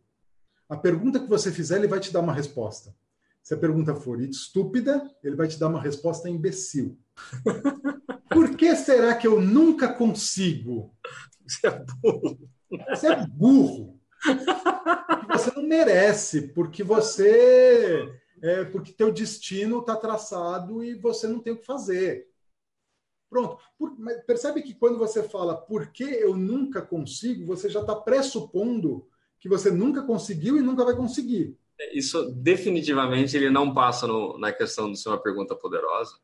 A 0.69 0.77
pergunta 0.77 1.19
que 1.19 1.27
você 1.27 1.51
fizer, 1.51 1.77
ele 1.77 1.87
vai 1.87 1.99
te 1.99 2.13
dar 2.13 2.21
uma 2.21 2.33
resposta. 2.33 2.95
Se 3.43 3.53
a 3.53 3.57
pergunta 3.57 3.95
for 3.95 4.21
estúpida, 4.21 5.09
ele 5.23 5.35
vai 5.35 5.47
te 5.47 5.59
dar 5.59 5.67
uma 5.67 5.81
resposta 5.81 6.29
imbecil. 6.29 6.97
Por 8.29 8.55
que 8.55 8.75
será 8.75 9.15
que 9.15 9.27
eu 9.27 9.41
nunca 9.41 9.91
consigo? 9.91 10.95
Você 11.45 11.67
é 11.67 11.85
burro. 12.01 12.49
Você 12.89 13.07
é 13.07 13.27
burro. 13.27 14.00
você 15.29 15.51
não 15.55 15.63
merece, 15.63 16.49
porque 16.49 16.83
você. 16.83 18.09
É, 18.41 18.63
porque 18.65 18.91
teu 18.91 19.11
destino 19.11 19.79
está 19.79 19.95
traçado 19.95 20.83
e 20.83 20.95
você 20.95 21.27
não 21.27 21.39
tem 21.39 21.53
o 21.53 21.57
que 21.57 21.65
fazer. 21.65 22.27
Pronto. 23.29 23.57
Por, 23.77 23.95
percebe 24.25 24.61
que 24.61 24.73
quando 24.73 24.97
você 24.97 25.23
fala 25.23 25.55
por 25.55 25.87
que 25.87 26.03
eu 26.03 26.35
nunca 26.35 26.81
consigo, 26.81 27.45
você 27.45 27.69
já 27.69 27.79
está 27.79 27.95
pressupondo 27.95 29.07
que 29.39 29.47
você 29.47 29.71
nunca 29.71 30.03
conseguiu 30.03 30.57
e 30.57 30.61
nunca 30.61 30.83
vai 30.83 30.95
conseguir. 30.95 31.57
Isso 31.93 32.31
definitivamente 32.31 33.35
ele 33.35 33.49
não 33.49 33.73
passa 33.73 34.05
no, 34.05 34.37
na 34.37 34.51
questão 34.51 34.91
de 34.91 34.99
ser 34.99 35.09
uma 35.09 35.21
pergunta 35.21 35.55
poderosa, 35.55 36.15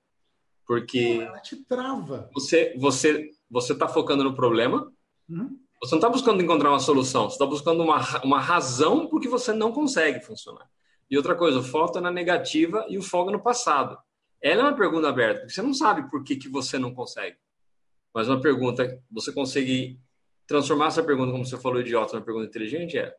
porque 0.66 1.16
não, 1.16 1.24
ela 1.24 1.40
te 1.40 1.56
trava. 1.64 2.30
Você 2.34 2.76
você 2.78 3.32
você 3.50 3.74
está 3.74 3.88
focando 3.88 4.24
no 4.24 4.36
problema. 4.36 4.92
Uhum. 5.28 5.58
Você 5.82 5.92
não 5.92 6.00
está 6.00 6.10
buscando 6.10 6.42
encontrar 6.42 6.70
uma 6.70 6.80
solução. 6.80 7.30
Você 7.30 7.36
está 7.36 7.46
buscando 7.46 7.84
uma, 7.84 8.24
uma 8.24 8.40
razão 8.40 9.08
porque 9.08 9.28
você 9.28 9.54
não 9.54 9.72
consegue 9.72 10.20
funcionar. 10.20 10.68
E 11.10 11.16
outra 11.16 11.36
coisa, 11.36 11.60
o 11.60 11.64
foco 11.64 11.98
é 11.98 12.02
na 12.02 12.12
negativa 12.12 12.86
e 12.90 12.98
o 12.98 13.02
foco 13.02 13.30
é 13.30 13.34
no 13.34 13.42
passado. 13.42 13.98
Ela 14.42 14.62
é 14.62 14.66
uma 14.66 14.76
pergunta 14.76 15.08
aberta, 15.08 15.42
porque 15.42 15.54
você 15.54 15.62
não 15.62 15.74
sabe 15.74 16.10
por 16.10 16.24
que, 16.24 16.36
que 16.36 16.50
você 16.50 16.78
não 16.78 16.94
consegue. 16.94 17.38
Mas 18.14 18.28
uma 18.28 18.42
pergunta, 18.42 19.02
você 19.10 19.32
consegue 19.32 20.00
transformar 20.46 20.88
essa 20.88 21.04
pergunta, 21.04 21.32
como 21.32 21.46
você 21.46 21.58
falou, 21.58 21.80
idiota, 21.80 22.14
numa 22.14 22.26
pergunta 22.26 22.48
inteligente, 22.48 22.98
é 22.98 23.16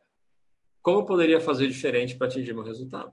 como 0.81 0.99
eu 0.99 1.05
poderia 1.05 1.39
fazer 1.39 1.67
diferente 1.67 2.15
para 2.15 2.27
atingir 2.27 2.53
meu 2.53 2.63
resultado? 2.63 3.11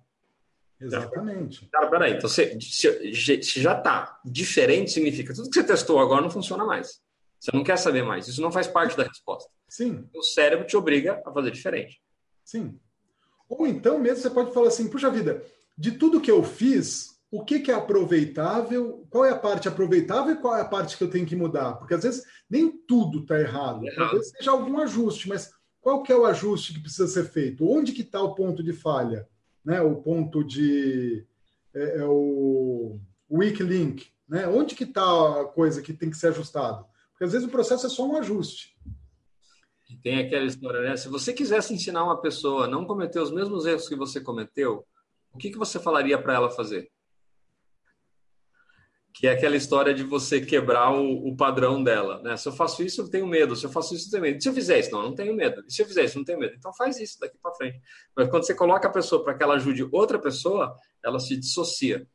Exatamente. 0.80 1.66
Cara, 1.72 1.88
peraí, 1.88 2.14
então 2.14 2.28
você, 2.28 2.58
se, 2.60 3.42
se 3.42 3.60
já 3.60 3.76
está 3.76 4.20
diferente, 4.24 4.90
significa 4.90 5.34
tudo 5.34 5.48
que 5.48 5.54
você 5.54 5.64
testou 5.64 5.98
agora 5.98 6.22
não 6.22 6.30
funciona 6.30 6.64
mais. 6.64 7.00
Você 7.38 7.50
não 7.54 7.64
quer 7.64 7.76
saber 7.76 8.02
mais. 8.02 8.26
Isso 8.28 8.40
não 8.40 8.50
faz 8.50 8.66
parte 8.66 8.96
da 8.96 9.04
resposta. 9.04 9.50
Sim. 9.68 10.08
O 10.14 10.22
cérebro 10.22 10.66
te 10.66 10.76
obriga 10.76 11.22
a 11.24 11.32
fazer 11.32 11.50
diferente. 11.50 12.00
Sim. 12.44 12.78
Ou 13.48 13.66
então 13.66 13.98
mesmo 13.98 14.22
você 14.22 14.30
pode 14.30 14.52
falar 14.52 14.68
assim, 14.68 14.88
puxa 14.88 15.10
vida, 15.10 15.44
de 15.76 15.92
tudo 15.92 16.20
que 16.20 16.30
eu 16.30 16.42
fiz, 16.42 17.16
o 17.30 17.44
que, 17.44 17.60
que, 17.60 17.70
é 17.70 17.74
aproveitável, 17.74 19.06
qual 19.10 19.24
é 19.24 19.30
a 19.30 19.38
parte 19.38 19.68
aproveitável 19.68 20.34
e 20.34 20.38
qual 20.38 20.56
é 20.56 20.60
a 20.60 20.66
parte 20.66 20.96
que 20.96 21.04
eu 21.04 21.10
tenho 21.10 21.26
que 21.26 21.36
mudar? 21.36 21.74
Porque 21.74 21.94
às 21.94 22.02
vezes 22.02 22.24
nem 22.48 22.70
tudo 22.70 23.20
está 23.20 23.38
errado. 23.38 23.84
errado. 23.84 24.10
Talvez 24.10 24.30
seja 24.30 24.50
algum 24.50 24.78
ajuste, 24.80 25.28
mas 25.28 25.52
qual 25.80 26.02
que 26.02 26.12
é 26.12 26.16
o 26.16 26.24
ajuste 26.24 26.72
que 26.72 26.80
precisa 26.80 27.06
ser 27.06 27.24
feito? 27.24 27.68
Onde 27.68 27.92
que 27.92 28.02
está 28.02 28.20
o 28.20 28.34
ponto 28.34 28.62
de 28.62 28.72
falha? 28.72 29.28
Né? 29.64 29.80
O 29.80 29.96
ponto 29.96 30.42
de... 30.42 31.26
É, 31.74 31.98
é 31.98 32.04
o 32.04 32.98
weak 33.30 33.62
link. 33.62 34.06
Né? 34.28 34.48
Onde 34.48 34.74
que 34.74 34.84
está 34.84 35.02
a 35.40 35.44
coisa 35.44 35.82
que 35.82 35.92
tem 35.92 36.10
que 36.10 36.16
ser 36.16 36.28
ajustado? 36.28 36.86
Porque 37.16 37.24
às 37.24 37.32
vezes 37.32 37.48
o 37.48 37.50
processo 37.50 37.86
é 37.86 37.88
só 37.88 38.06
um 38.06 38.16
ajuste. 38.18 38.76
Tem 40.02 40.18
aquela 40.20 40.44
história, 40.44 40.82
né? 40.82 40.96
Se 40.96 41.08
você 41.08 41.32
quisesse 41.32 41.72
ensinar 41.72 42.04
uma 42.04 42.20
pessoa 42.20 42.66
a 42.66 42.68
não 42.68 42.84
cometer 42.84 43.18
os 43.20 43.32
mesmos 43.32 43.64
erros 43.64 43.88
que 43.88 43.96
você 43.96 44.20
cometeu, 44.20 44.86
o 45.32 45.38
que, 45.38 45.50
que 45.50 45.58
você 45.58 45.80
falaria 45.80 46.20
para 46.20 46.34
ela 46.34 46.50
fazer? 46.50 46.90
que 49.18 49.26
é 49.26 49.30
aquela 49.30 49.56
história 49.56 49.94
de 49.94 50.02
você 50.02 50.42
quebrar 50.42 50.92
o, 50.92 51.28
o, 51.28 51.34
padrão 51.34 51.82
dela, 51.82 52.20
né? 52.22 52.36
Se 52.36 52.46
eu 52.46 52.52
faço 52.52 52.82
isso, 52.82 53.00
eu 53.00 53.08
tenho 53.08 53.26
medo. 53.26 53.56
Se 53.56 53.64
eu 53.64 53.70
faço 53.70 53.94
isso, 53.94 54.08
eu 54.08 54.10
tenho 54.10 54.22
medo. 54.22 54.42
Se 54.42 54.48
eu 54.50 54.52
fizer 54.52 54.78
isso, 54.78 54.90
não, 54.90 54.98
eu 55.00 55.04
não 55.06 55.14
tenho 55.14 55.34
medo. 55.34 55.64
E 55.66 55.72
se 55.72 55.80
eu 55.80 55.86
fizer 55.86 56.04
isso, 56.04 56.18
eu 56.18 56.20
não 56.20 56.24
tenho 56.26 56.38
medo. 56.38 56.54
Então 56.54 56.70
faz 56.74 57.00
isso 57.00 57.18
daqui 57.18 57.38
para 57.40 57.54
frente. 57.54 57.80
Mas 58.14 58.28
quando 58.28 58.44
você 58.44 58.54
coloca 58.54 58.86
a 58.86 58.92
pessoa 58.92 59.24
para 59.24 59.32
que 59.32 59.42
ela 59.42 59.54
ajude 59.54 59.88
outra 59.90 60.18
pessoa, 60.18 60.76
ela 61.02 61.18
se 61.18 61.34
dissocia. 61.34 62.06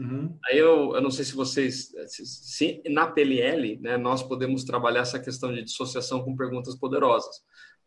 Uhum. 0.00 0.38
Aí 0.46 0.58
eu, 0.58 0.94
eu 0.94 1.00
não 1.00 1.10
sei 1.10 1.24
se 1.24 1.34
vocês, 1.34 1.92
se, 2.06 2.24
se, 2.26 2.82
na 2.88 3.06
PLL, 3.06 3.78
né, 3.80 3.96
nós 3.96 4.22
podemos 4.22 4.64
trabalhar 4.64 5.00
essa 5.00 5.18
questão 5.18 5.52
de 5.52 5.62
dissociação 5.62 6.24
com 6.24 6.36
perguntas 6.36 6.74
poderosas. 6.74 7.36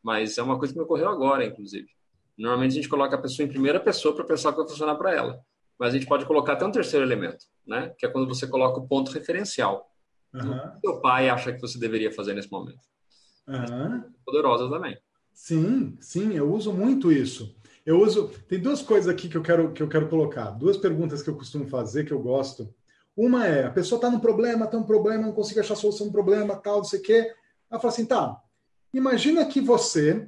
Mas 0.02 0.38
é 0.38 0.44
uma 0.44 0.60
coisa 0.60 0.74
que 0.74 0.80
me 0.80 0.86
ocorreu 0.86 1.10
agora, 1.10 1.46
inclusive. 1.46 1.88
Normalmente 2.38 2.72
a 2.72 2.76
gente 2.76 2.90
coloca 2.90 3.16
a 3.16 3.22
pessoa 3.22 3.46
em 3.46 3.50
primeira 3.50 3.80
pessoa 3.80 4.16
para 4.16 4.26
pensar 4.26 4.52
que 4.52 4.58
vai 4.58 4.68
funcionar 4.68 4.96
para 4.96 5.14
ela 5.14 5.44
mas 5.84 5.94
a 5.94 5.98
gente 5.98 6.08
pode 6.08 6.26
colocar 6.26 6.54
até 6.54 6.66
um 6.66 6.72
terceiro 6.72 7.06
elemento, 7.06 7.46
né? 7.68 7.94
Que 7.98 8.06
é 8.06 8.10
quando 8.10 8.28
você 8.28 8.48
coloca 8.48 8.80
o 8.80 8.88
ponto 8.88 9.12
referencial. 9.12 9.92
Uhum. 10.34 10.56
O 10.56 10.72
que 10.72 10.80
seu 10.80 11.02
pai 11.02 11.30
acha 11.30 11.52
que 11.52 11.62
você 11.62 11.78
deveria 11.78 12.12
fazer 12.12 12.34
nesse 12.34 12.52
momento. 12.52 12.80
Uhum. 13.48 14.04
Poderosa 14.26 14.70
também. 14.70 14.98
Sim, 15.34 15.98
sim, 16.00 16.34
eu 16.34 16.52
uso 16.52 16.72
muito 16.72 17.12
isso. 17.12 17.56
Eu 17.86 18.02
uso. 18.02 18.30
Tem 18.48 18.60
duas 18.60 18.82
coisas 18.82 19.08
aqui 19.08 19.28
que 19.28 19.38
eu 19.38 19.42
quero 19.42 19.74
que 19.74 19.84
eu 19.84 19.90
quero 19.90 20.08
colocar. 20.08 20.52
Duas 20.52 20.78
perguntas 20.78 21.22
que 21.22 21.30
eu 21.30 21.36
costumo 21.36 21.68
fazer 21.68 22.06
que 22.06 22.14
eu 22.14 22.20
gosto. 22.20 22.74
Uma 23.16 23.46
é 23.46 23.66
a 23.66 23.72
pessoa 23.72 23.98
está 23.98 24.10
num 24.10 24.20
problema, 24.20 24.66
está 24.66 24.78
num 24.78 24.84
problema, 24.84 25.26
não 25.26 25.34
consigo 25.34 25.60
achar 25.60 25.76
solução 25.76 26.08
do 26.08 26.14
problema, 26.14 26.56
tal, 26.56 26.78
não 26.78 26.84
sei 26.84 27.00
o 27.00 27.04
quê. 27.04 27.34
Ela 27.70 27.80
fala 27.80 27.94
assim, 27.94 28.06
tá. 28.06 28.42
Imagina 28.94 29.46
que 29.46 29.62
você, 29.62 30.28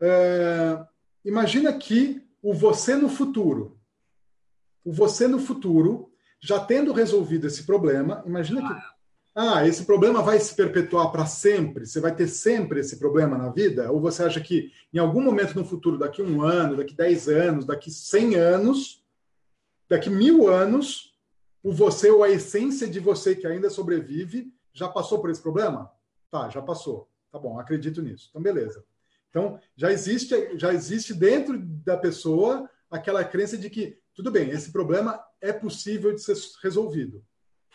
é, 0.00 0.84
imagina 1.24 1.72
que 1.72 2.22
o 2.42 2.52
você 2.52 2.96
no 2.96 3.08
futuro 3.08 3.80
o 4.84 4.92
você 4.92 5.28
no 5.28 5.38
futuro, 5.38 6.10
já 6.40 6.58
tendo 6.58 6.92
resolvido 6.92 7.46
esse 7.46 7.64
problema, 7.64 8.22
imagina 8.26 8.66
que 8.66 8.91
ah, 9.34 9.66
esse 9.66 9.84
problema 9.84 10.22
vai 10.22 10.38
se 10.38 10.54
perpetuar 10.54 11.10
para 11.10 11.24
sempre? 11.24 11.86
Você 11.86 12.00
vai 12.00 12.14
ter 12.14 12.28
sempre 12.28 12.80
esse 12.80 12.98
problema 12.98 13.38
na 13.38 13.48
vida? 13.48 13.90
Ou 13.90 14.00
você 14.00 14.22
acha 14.22 14.40
que 14.40 14.70
em 14.92 14.98
algum 14.98 15.22
momento 15.22 15.54
no 15.54 15.64
futuro, 15.64 15.98
daqui 15.98 16.22
um 16.22 16.42
ano, 16.42 16.76
daqui 16.76 16.94
dez 16.94 17.28
anos, 17.28 17.64
daqui 17.64 17.90
cem 17.90 18.34
anos, 18.34 19.02
daqui 19.88 20.10
mil 20.10 20.48
anos, 20.48 21.16
o 21.62 21.72
você 21.72 22.10
ou 22.10 22.22
a 22.22 22.30
essência 22.30 22.86
de 22.86 23.00
você 23.00 23.34
que 23.34 23.46
ainda 23.46 23.70
sobrevive 23.70 24.52
já 24.72 24.88
passou 24.88 25.20
por 25.20 25.30
esse 25.30 25.40
problema? 25.40 25.90
Tá, 26.30 26.48
já 26.50 26.60
passou. 26.60 27.08
Tá 27.30 27.38
bom, 27.38 27.58
acredito 27.58 28.02
nisso. 28.02 28.28
Então, 28.30 28.42
beleza. 28.42 28.84
Então, 29.30 29.58
já 29.74 29.90
existe, 29.90 30.58
já 30.58 30.74
existe 30.74 31.14
dentro 31.14 31.58
da 31.58 31.96
pessoa 31.96 32.68
aquela 32.90 33.24
crença 33.24 33.56
de 33.56 33.70
que 33.70 33.98
tudo 34.14 34.30
bem, 34.30 34.50
esse 34.50 34.70
problema 34.70 35.22
é 35.40 35.54
possível 35.54 36.14
de 36.14 36.20
ser 36.20 36.36
resolvido. 36.62 37.24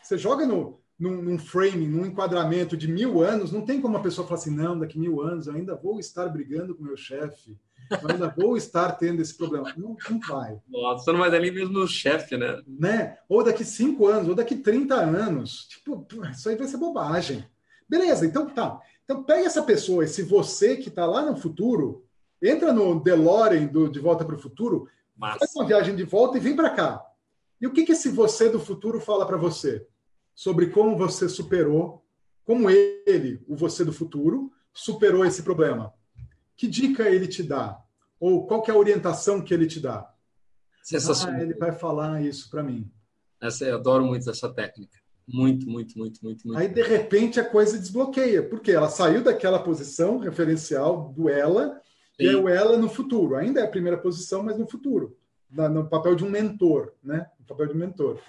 Você 0.03 0.19
joga 0.19 0.45
no, 0.45 0.79
num, 0.99 1.21
num 1.21 1.37
framing, 1.37 1.87
num 1.87 2.05
enquadramento 2.05 2.75
de 2.75 2.87
mil 2.87 3.21
anos, 3.21 3.51
não 3.51 3.61
tem 3.61 3.79
como 3.81 3.97
a 3.97 4.01
pessoa 4.01 4.27
falar 4.27 4.39
assim, 4.39 4.55
não, 4.55 4.79
daqui 4.79 4.97
mil 4.97 5.21
anos 5.21 5.47
eu 5.47 5.53
ainda 5.53 5.75
vou 5.75 5.99
estar 5.99 6.27
brigando 6.27 6.73
com 6.75 6.83
meu 6.83 6.97
chefe, 6.97 7.57
eu 7.91 8.09
ainda 8.09 8.33
vou 8.35 8.57
estar 8.57 8.91
tendo 8.93 9.21
esse 9.21 9.35
problema. 9.35 9.73
Não, 9.77 9.95
não 10.09 10.19
vai. 10.19 10.59
Nossa, 10.67 11.11
não 11.11 11.19
vai 11.19 11.31
dar 11.31 11.39
nem 11.39 11.51
mesmo 11.51 11.73
no 11.73 11.87
chefe, 11.87 12.35
né? 12.35 12.61
né? 12.67 13.17
Ou 13.29 13.43
daqui 13.43 13.63
cinco 13.63 14.07
anos, 14.07 14.27
ou 14.27 14.35
daqui 14.35 14.55
30 14.55 14.95
anos. 14.95 15.67
Tipo, 15.69 16.05
isso 16.31 16.49
aí 16.49 16.55
vai 16.55 16.67
ser 16.67 16.77
bobagem. 16.77 17.45
Beleza, 17.87 18.25
então 18.25 18.47
tá. 18.47 18.79
Então 19.05 19.23
pega 19.23 19.45
essa 19.45 19.63
pessoa, 19.63 20.03
esse 20.03 20.21
você 20.21 20.75
que 20.75 20.89
está 20.89 21.05
lá 21.05 21.21
no 21.21 21.37
futuro, 21.37 22.05
entra 22.41 22.73
no 22.73 22.99
DeLorean 22.99 23.67
do 23.67 23.89
De 23.89 23.99
Volta 23.99 24.25
para 24.25 24.35
o 24.35 24.39
Futuro 24.39 24.89
Massa. 25.15 25.39
Faz 25.39 25.55
uma 25.55 25.65
viagem 25.65 25.95
de 25.95 26.03
volta 26.03 26.37
e 26.37 26.41
vem 26.41 26.55
para 26.55 26.69
cá. 26.69 27.03
E 27.59 27.65
o 27.65 27.71
que, 27.71 27.83
que 27.83 27.93
esse 27.93 28.09
você 28.09 28.49
do 28.49 28.59
futuro 28.59 28.99
fala 28.99 29.25
para 29.25 29.37
você? 29.37 29.87
Sobre 30.37 30.67
como 30.67 30.95
você 30.95 31.27
superou, 31.27 32.05
como 32.45 32.69
ele, 32.69 33.43
o 33.47 33.55
você 33.55 33.83
do 33.83 33.91
futuro, 33.91 34.51
superou 34.71 35.25
esse 35.25 35.41
problema. 35.41 35.91
Que 36.55 36.67
dica 36.67 37.09
ele 37.09 37.27
te 37.27 37.41
dá? 37.41 37.81
Ou 38.19 38.45
qual 38.45 38.61
que 38.61 38.69
é 38.69 38.73
a 38.75 38.77
orientação 38.77 39.41
que 39.41 39.51
ele 39.51 39.65
te 39.65 39.79
dá? 39.79 40.07
Ah, 40.93 41.41
ele 41.41 41.55
vai 41.55 41.71
falar 41.71 42.21
isso 42.21 42.51
para 42.51 42.61
mim. 42.61 42.87
Essa, 43.41 43.65
eu 43.65 43.77
adoro 43.77 44.05
muito 44.05 44.29
essa 44.29 44.47
técnica. 44.47 44.99
Muito, 45.27 45.67
muito, 45.67 45.97
muito, 45.97 46.23
muito, 46.23 46.47
muito. 46.47 46.61
Aí, 46.61 46.67
de 46.67 46.83
repente, 46.83 47.39
a 47.39 47.43
coisa 47.43 47.79
desbloqueia. 47.79 48.47
Porque 48.47 48.71
ela 48.71 48.89
saiu 48.89 49.23
daquela 49.23 49.57
posição 49.57 50.19
referencial 50.19 51.11
do 51.17 51.29
ela 51.29 51.81
Sim. 52.15 52.25
e 52.25 52.27
é 52.27 52.37
o 52.37 52.47
ela 52.47 52.77
no 52.77 52.87
futuro. 52.87 53.35
Ainda 53.35 53.61
é 53.61 53.63
a 53.63 53.69
primeira 53.69 53.97
posição, 53.97 54.43
mas 54.43 54.55
no 54.55 54.69
futuro, 54.69 55.17
no 55.49 55.89
papel 55.89 56.15
de 56.15 56.23
um 56.23 56.29
mentor, 56.29 56.93
né? 57.03 57.27
No 57.39 57.45
papel 57.47 57.69
de 57.69 57.73
um 57.73 57.79
mentor. 57.79 58.19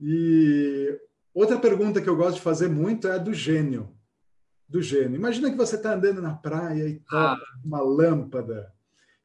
E 0.00 0.98
outra 1.34 1.58
pergunta 1.58 2.00
que 2.00 2.08
eu 2.08 2.16
gosto 2.16 2.36
de 2.36 2.42
fazer 2.42 2.68
muito 2.68 3.08
é 3.08 3.12
a 3.12 3.18
do 3.18 3.34
gênio. 3.34 3.94
Do 4.68 4.82
gênio. 4.82 5.16
Imagina 5.16 5.50
que 5.50 5.56
você 5.56 5.76
está 5.76 5.94
andando 5.94 6.20
na 6.20 6.34
praia 6.34 6.88
e 6.88 7.00
toca 7.00 7.16
ah. 7.16 7.60
uma 7.64 7.80
lâmpada. 7.80 8.72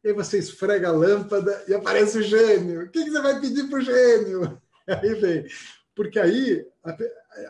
E 0.03 0.09
aí 0.09 0.13
você 0.13 0.37
esfrega 0.37 0.89
a 0.89 0.91
lâmpada 0.91 1.63
e 1.67 1.73
aparece 1.73 2.17
o 2.17 2.23
gênio. 2.23 2.83
O 2.83 2.89
que, 2.89 3.03
que 3.03 3.09
você 3.09 3.21
vai 3.21 3.39
pedir 3.39 3.69
para 3.69 3.79
o 3.79 3.81
gênio? 3.81 4.61
Aí 4.85 5.13
vem. 5.13 5.45
Porque 5.95 6.19
aí 6.19 6.65
a, 6.83 6.97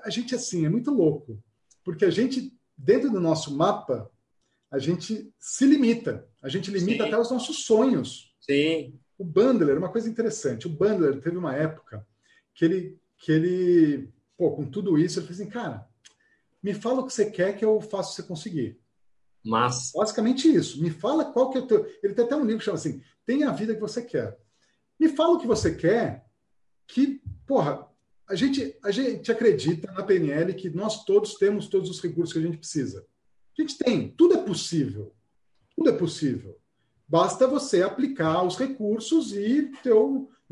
a 0.03 0.09
gente, 0.11 0.36
assim, 0.36 0.65
é 0.65 0.69
muito 0.69 0.91
louco. 0.91 1.41
Porque 1.84 2.05
a 2.05 2.11
gente, 2.11 2.53
dentro 2.78 3.09
do 3.09 3.19
nosso 3.19 3.55
mapa, 3.55 4.07
a 4.69 4.78
gente 4.78 5.34
se 5.39 5.65
limita. 5.65 6.28
A 6.41 6.49
gente 6.49 6.69
limita 6.69 7.03
Sim. 7.03 7.09
até 7.09 7.17
os 7.19 7.32
nossos 7.32 7.65
sonhos. 7.65 8.36
Sim. 8.39 8.99
O 9.17 9.24
Bandler, 9.24 9.78
uma 9.78 9.91
coisa 9.91 10.09
interessante, 10.09 10.67
o 10.67 10.69
Bandler 10.69 11.21
teve 11.21 11.38
uma 11.38 11.55
época 11.55 12.05
que 12.53 12.65
ele, 12.65 12.99
que 13.24 13.32
ele 13.32 14.13
pô, 14.38 14.51
com 14.51 14.65
tudo 14.65 14.97
isso, 14.97 15.19
ele 15.19 15.28
fez 15.28 15.39
assim, 15.39 15.49
cara, 15.49 15.88
me 16.61 16.74
fala 16.74 17.01
o 17.01 17.05
que 17.05 17.13
você 17.13 17.32
quer 17.32 17.57
que 17.57 17.63
eu 17.63 17.80
faço 17.80 18.13
você 18.13 18.24
conseguir. 18.24 18.78
Mas... 19.43 19.91
Basicamente 19.95 20.53
isso. 20.53 20.82
Me 20.82 20.89
fala 20.89 21.32
qual 21.32 21.49
que 21.49 21.57
é 21.57 21.61
o 21.61 21.67
teu... 21.67 21.86
Ele 22.03 22.13
tem 22.13 22.26
até 22.26 22.36
um 22.36 22.43
livro 22.43 22.59
que 22.59 22.65
chama 22.65 22.78
assim, 22.78 23.01
Tenha 23.26 23.49
a 23.49 23.53
vida 23.53 23.74
que 23.74 23.80
você 23.80 24.01
quer. 24.01 24.38
Me 24.99 25.07
fala 25.07 25.36
o 25.36 25.39
que 25.39 25.47
você 25.47 25.74
quer 25.74 26.26
que, 26.86 27.21
porra, 27.47 27.88
a 28.28 28.36
gente, 28.36 28.78
a 28.84 28.91
gente 28.91 29.32
acredita 29.32 29.91
na 29.93 30.03
PNL 30.03 30.53
que 30.53 30.69
nós 30.69 31.05
todos 31.05 31.36
temos 31.36 31.67
todos 31.67 31.89
os 31.89 32.01
recursos 32.01 32.34
que 32.34 32.39
a 32.39 32.41
gente 32.41 32.57
precisa. 32.57 33.05
A 33.57 33.61
gente 33.61 33.78
tem, 33.78 34.09
tudo 34.09 34.36
é 34.36 34.43
possível. 34.43 35.15
Tudo 35.76 35.89
é 35.89 35.93
possível. 35.93 36.59
Basta 37.07 37.47
você 37.47 37.82
aplicar 37.82 38.43
os 38.43 38.57
recursos 38.57 39.34
e 39.34 39.71
ter 39.82 39.93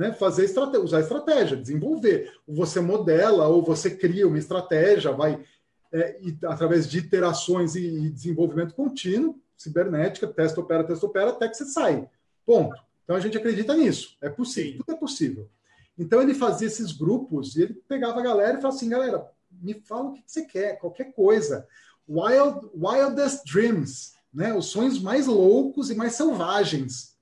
né, 0.02 0.12
fazer 0.12 0.46
estratégia, 0.46 0.84
usar 0.84 1.00
estratégia, 1.02 1.56
desenvolver. 1.56 2.34
Você 2.48 2.80
modela 2.80 3.48
ou 3.48 3.62
você 3.62 3.92
cria 3.92 4.28
uma 4.28 4.40
estratégia, 4.40 5.12
vai 5.12 5.46
é, 5.94 6.18
e, 6.22 6.36
através 6.44 6.90
de 6.90 6.98
iterações 6.98 7.76
e, 7.76 7.86
e, 7.86 8.10
desenvolvimento 8.10 8.74
contínuo, 8.74 9.40
cibernética, 9.56 10.26
testa, 10.26 10.60
opera, 10.60 10.84
testa, 10.84 11.06
opera, 11.06 11.30
até 11.30 11.48
que 11.48 11.56
você 11.56 11.66
sai. 11.66 12.10
Ponto. 12.44 12.76
Então 13.04 13.16
a 13.16 13.20
gente 13.20 13.38
acredita 13.38 13.76
nisso. 13.76 14.18
É 14.20 14.28
possível, 14.28 14.80
tudo 14.80 14.96
é 14.96 15.00
possível. 15.00 15.48
Então 15.96 16.20
ele 16.20 16.34
fazia 16.34 16.66
esses 16.66 16.92
grupos 16.92 17.56
e 17.56 17.62
ele 17.62 17.74
pegava 17.88 18.20
a 18.20 18.24
galera 18.24 18.58
e 18.58 18.62
falava 18.62 18.76
assim, 18.76 18.90
galera, 18.90 19.30
me 19.52 19.76
fala 19.82 20.10
o 20.10 20.14
que 20.14 20.24
você 20.26 20.46
quer, 20.46 20.80
qualquer 20.80 21.14
coisa. 21.14 21.68
Wild, 22.10 22.72
wildest 22.74 23.46
dreams, 23.46 24.14
né? 24.34 24.52
Os 24.52 24.66
sonhos 24.66 25.00
mais 25.00 25.28
loucos 25.28 25.92
e 25.92 25.96
mais 25.96 26.16
selvagens. 26.16 27.16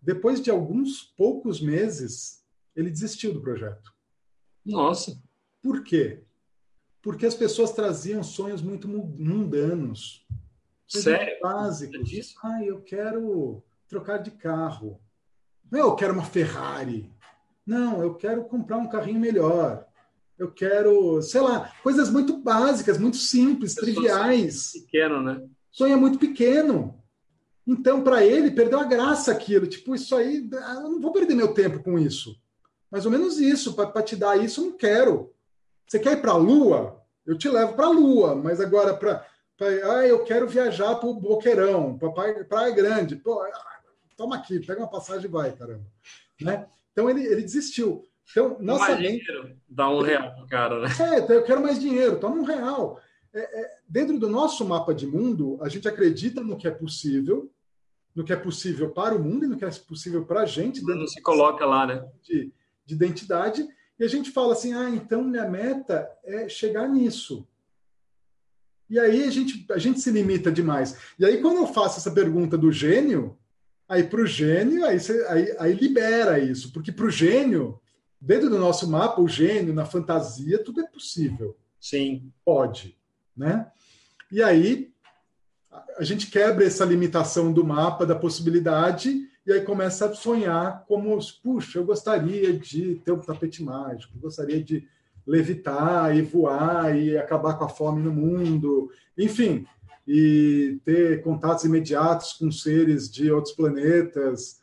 Depois 0.00 0.40
de 0.40 0.50
alguns 0.50 1.02
poucos 1.02 1.60
meses, 1.60 2.44
ele 2.74 2.90
desistiu 2.90 3.32
do 3.32 3.40
projeto. 3.40 3.92
Nossa. 4.64 5.20
Por 5.62 5.82
quê? 5.82 6.22
Porque 7.02 7.26
as 7.26 7.34
pessoas 7.34 7.72
traziam 7.72 8.22
sonhos 8.22 8.62
muito 8.62 8.88
mundanos. 8.88 10.26
Sério? 10.86 11.38
Básicos. 11.40 12.12
É 12.12 12.46
ah, 12.46 12.64
eu 12.64 12.80
quero 12.80 13.62
trocar 13.88 14.18
de 14.18 14.30
carro. 14.30 15.00
Não, 15.70 15.80
eu 15.80 15.94
quero 15.94 16.14
uma 16.14 16.24
Ferrari. 16.24 17.10
Não, 17.64 18.02
eu 18.02 18.14
quero 18.14 18.44
comprar 18.44 18.78
um 18.78 18.88
carrinho 18.88 19.20
melhor. 19.20 19.86
Eu 20.38 20.50
quero, 20.50 21.22
sei 21.22 21.40
lá, 21.40 21.72
coisas 21.82 22.10
muito 22.10 22.38
básicas, 22.38 22.98
muito 22.98 23.18
simples, 23.18 23.74
triviais. 23.74 24.72
Pequeno, 24.72 25.22
né? 25.22 25.46
Sonho 25.70 25.92
é 25.92 25.96
muito 25.96 26.18
pequeno. 26.18 26.99
Então, 27.70 28.02
para 28.02 28.24
ele, 28.24 28.50
perdeu 28.50 28.80
a 28.80 28.84
graça 28.84 29.30
aquilo. 29.30 29.64
Tipo, 29.64 29.94
isso 29.94 30.16
aí, 30.16 30.48
eu 30.52 30.90
não 30.90 31.00
vou 31.00 31.12
perder 31.12 31.36
meu 31.36 31.54
tempo 31.54 31.80
com 31.80 31.96
isso. 31.96 32.36
Mais 32.90 33.06
ou 33.06 33.12
menos 33.12 33.38
isso. 33.38 33.74
Para 33.74 34.02
te 34.02 34.16
dar 34.16 34.36
isso, 34.36 34.60
eu 34.60 34.64
não 34.66 34.76
quero. 34.76 35.32
Você 35.86 36.00
quer 36.00 36.14
ir 36.14 36.20
para 36.20 36.32
a 36.32 36.36
Lua? 36.36 37.00
Eu 37.24 37.38
te 37.38 37.48
levo 37.48 37.74
para 37.74 37.86
a 37.86 37.90
Lua. 37.90 38.34
Mas 38.34 38.60
agora, 38.60 38.92
para. 38.94 39.24
Ah, 39.60 40.04
eu 40.04 40.24
quero 40.24 40.48
viajar 40.48 40.96
para 40.96 41.08
o 41.08 41.14
Boqueirão, 41.14 41.96
para 41.96 42.10
Praia 42.44 42.74
Grande. 42.74 43.14
Pô, 43.14 43.40
toma 44.16 44.36
aqui, 44.36 44.58
pega 44.58 44.80
uma 44.80 44.90
passagem 44.90 45.26
e 45.26 45.32
vai, 45.32 45.52
caramba. 45.52 45.86
Né? 46.40 46.66
Então, 46.90 47.08
ele, 47.08 47.24
ele 47.24 47.42
desistiu. 47.42 48.04
Então, 48.32 48.56
nossa 48.58 48.88
mais 48.88 49.00
mente... 49.00 49.24
dinheiro, 49.26 49.56
dá 49.68 49.88
um 49.88 50.02
real 50.02 50.34
pro 50.34 50.48
cara, 50.48 50.80
né? 50.80 50.88
É, 50.98 51.18
então 51.18 51.36
eu 51.36 51.44
quero 51.44 51.62
mais 51.62 51.80
dinheiro, 51.80 52.18
toma 52.18 52.36
um 52.36 52.44
real. 52.44 53.00
É, 53.32 53.60
é, 53.60 53.70
dentro 53.88 54.18
do 54.18 54.28
nosso 54.28 54.64
mapa 54.64 54.94
de 54.94 55.06
mundo, 55.06 55.58
a 55.60 55.68
gente 55.68 55.86
acredita 55.86 56.40
no 56.40 56.56
que 56.56 56.66
é 56.66 56.70
possível, 56.70 57.50
no 58.14 58.24
que 58.24 58.32
é 58.32 58.36
possível 58.36 58.90
para 58.90 59.14
o 59.14 59.22
mundo 59.22 59.44
e 59.44 59.48
no 59.48 59.56
que 59.56 59.64
é 59.64 59.70
possível 59.70 60.24
para 60.24 60.42
a 60.42 60.46
gente. 60.46 60.82
Não 60.82 61.06
se 61.06 61.20
coloca 61.20 61.64
lá, 61.64 61.86
né? 61.86 62.04
De, 62.22 62.52
de 62.84 62.94
identidade. 62.94 63.66
E 63.98 64.04
a 64.04 64.08
gente 64.08 64.30
fala 64.30 64.52
assim: 64.52 64.72
ah, 64.72 64.90
então 64.90 65.22
minha 65.22 65.48
meta 65.48 66.10
é 66.24 66.48
chegar 66.48 66.88
nisso. 66.88 67.46
E 68.88 68.98
aí 68.98 69.22
a 69.22 69.30
gente, 69.30 69.64
a 69.70 69.78
gente 69.78 70.00
se 70.00 70.10
limita 70.10 70.50
demais. 70.50 70.96
E 71.16 71.24
aí, 71.24 71.40
quando 71.40 71.58
eu 71.58 71.66
faço 71.68 71.98
essa 71.98 72.10
pergunta 72.10 72.58
do 72.58 72.72
gênio, 72.72 73.38
aí 73.88 74.02
para 74.02 74.20
o 74.20 74.26
gênio, 74.26 74.84
aí, 74.84 74.98
você, 74.98 75.24
aí, 75.28 75.54
aí 75.60 75.74
libera 75.74 76.40
isso. 76.40 76.72
Porque 76.72 76.90
para 76.90 77.06
o 77.06 77.10
gênio, 77.10 77.80
dentro 78.20 78.50
do 78.50 78.58
nosso 78.58 78.90
mapa, 78.90 79.20
o 79.20 79.28
gênio, 79.28 79.72
na 79.72 79.84
fantasia, 79.84 80.62
tudo 80.62 80.80
é 80.80 80.86
possível. 80.86 81.56
Sim. 81.80 82.32
Pode. 82.44 82.98
Né? 83.36 83.70
E 84.30 84.42
aí 84.42 84.92
a 85.96 86.04
gente 86.04 86.30
quebra 86.30 86.64
essa 86.64 86.84
limitação 86.84 87.52
do 87.52 87.64
mapa, 87.64 88.06
da 88.06 88.14
possibilidade, 88.14 89.28
e 89.46 89.52
aí 89.52 89.60
começa 89.62 90.06
a 90.06 90.14
sonhar 90.14 90.84
como, 90.86 91.18
puxa, 91.42 91.78
eu 91.78 91.84
gostaria 91.84 92.52
de 92.58 92.96
ter 93.04 93.12
um 93.12 93.20
tapete 93.20 93.62
mágico, 93.62 94.18
gostaria 94.18 94.62
de 94.62 94.86
levitar 95.26 96.16
e 96.16 96.22
voar 96.22 96.96
e 96.98 97.16
acabar 97.16 97.54
com 97.54 97.64
a 97.64 97.68
fome 97.68 98.02
no 98.02 98.12
mundo, 98.12 98.90
enfim, 99.16 99.66
e 100.06 100.80
ter 100.84 101.22
contatos 101.22 101.64
imediatos 101.64 102.32
com 102.32 102.50
seres 102.50 103.10
de 103.10 103.30
outros 103.30 103.54
planetas, 103.54 104.60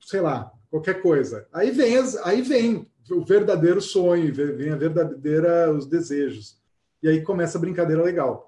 sei 0.00 0.20
lá, 0.20 0.52
qualquer 0.70 1.02
coisa. 1.02 1.46
Aí 1.52 1.70
vem, 1.70 1.96
aí 2.22 2.42
vem 2.42 2.86
o 3.10 3.24
verdadeiro 3.24 3.80
sonho, 3.80 4.32
vem 4.32 4.70
a 4.70 4.76
verdadeira 4.76 5.72
os 5.72 5.86
desejos. 5.86 6.58
E 7.02 7.08
aí 7.08 7.22
começa 7.22 7.58
a 7.58 7.60
brincadeira 7.60 8.02
legal. 8.02 8.45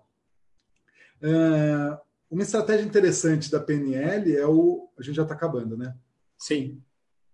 Uh, 1.22 1.98
uma 2.30 2.42
estratégia 2.42 2.84
interessante 2.84 3.50
da 3.50 3.60
PNL 3.60 4.36
é 4.36 4.46
o. 4.46 4.88
A 4.98 5.02
gente 5.02 5.16
já 5.16 5.22
está 5.22 5.34
acabando, 5.34 5.76
né? 5.76 5.94
Sim. 6.36 6.82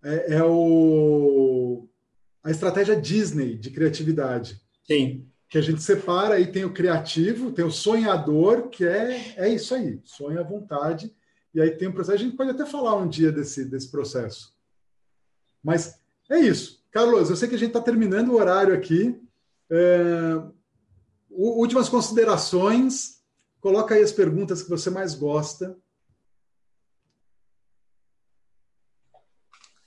É, 0.03 0.35
é, 0.35 0.43
o, 0.43 1.87
a 2.43 2.51
estratégia 2.51 2.95
Disney 2.95 3.57
de 3.57 3.71
criatividade. 3.71 4.61
Sim. 4.85 5.27
Que 5.49 5.57
a 5.57 5.61
gente 5.61 5.81
separa 5.81 6.39
e 6.39 6.51
tem 6.51 6.63
o 6.63 6.73
criativo, 6.73 7.51
tem 7.51 7.65
o 7.65 7.71
sonhador, 7.71 8.69
que 8.69 8.85
é, 8.85 9.33
é 9.37 9.49
isso 9.49 9.75
aí, 9.75 9.99
sonha 10.03 10.41
à 10.41 10.43
vontade. 10.43 11.13
E 11.53 11.61
aí 11.61 11.71
tem 11.71 11.87
o 11.87 11.93
processo. 11.93 12.15
A 12.15 12.23
gente 12.23 12.37
pode 12.37 12.51
até 12.51 12.65
falar 12.65 12.95
um 12.95 13.07
dia 13.07 13.31
desse, 13.31 13.65
desse 13.65 13.89
processo. 13.89 14.53
Mas 15.63 15.99
é 16.29 16.39
isso. 16.39 16.83
Carlos, 16.91 17.29
eu 17.29 17.35
sei 17.35 17.49
que 17.49 17.55
a 17.55 17.57
gente 17.57 17.69
está 17.69 17.81
terminando 17.81 18.29
o 18.29 18.35
horário 18.35 18.73
aqui. 18.73 19.19
É, 19.69 20.41
últimas 21.29 21.89
considerações 21.89 23.21
Coloca 23.65 23.95
aí 23.95 24.03
as 24.03 24.11
perguntas 24.11 24.61
que 24.61 24.69
você 24.69 24.91
mais 24.91 25.15
gosta. 25.15 25.75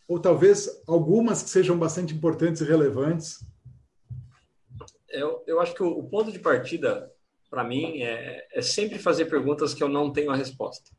Ou 0.08 0.18
talvez 0.18 0.82
algumas 0.84 1.44
que 1.44 1.48
sejam 1.48 1.78
bastante 1.78 2.12
importantes 2.12 2.60
e 2.60 2.64
relevantes. 2.64 3.38
Eu, 5.08 5.44
eu 5.46 5.60
acho 5.60 5.74
que 5.76 5.82
o, 5.84 5.90
o 5.90 6.08
ponto 6.08 6.32
de 6.32 6.40
partida, 6.40 7.08
para 7.48 7.62
mim, 7.62 8.02
é, 8.02 8.48
é, 8.52 8.60
sempre 8.60 8.98
fazer 8.98 9.26
perguntas 9.26 9.72
que 9.72 9.84
eu 9.84 9.88
não 9.88 10.12
tenho 10.12 10.32
a 10.32 10.36
resposta. 10.36 10.90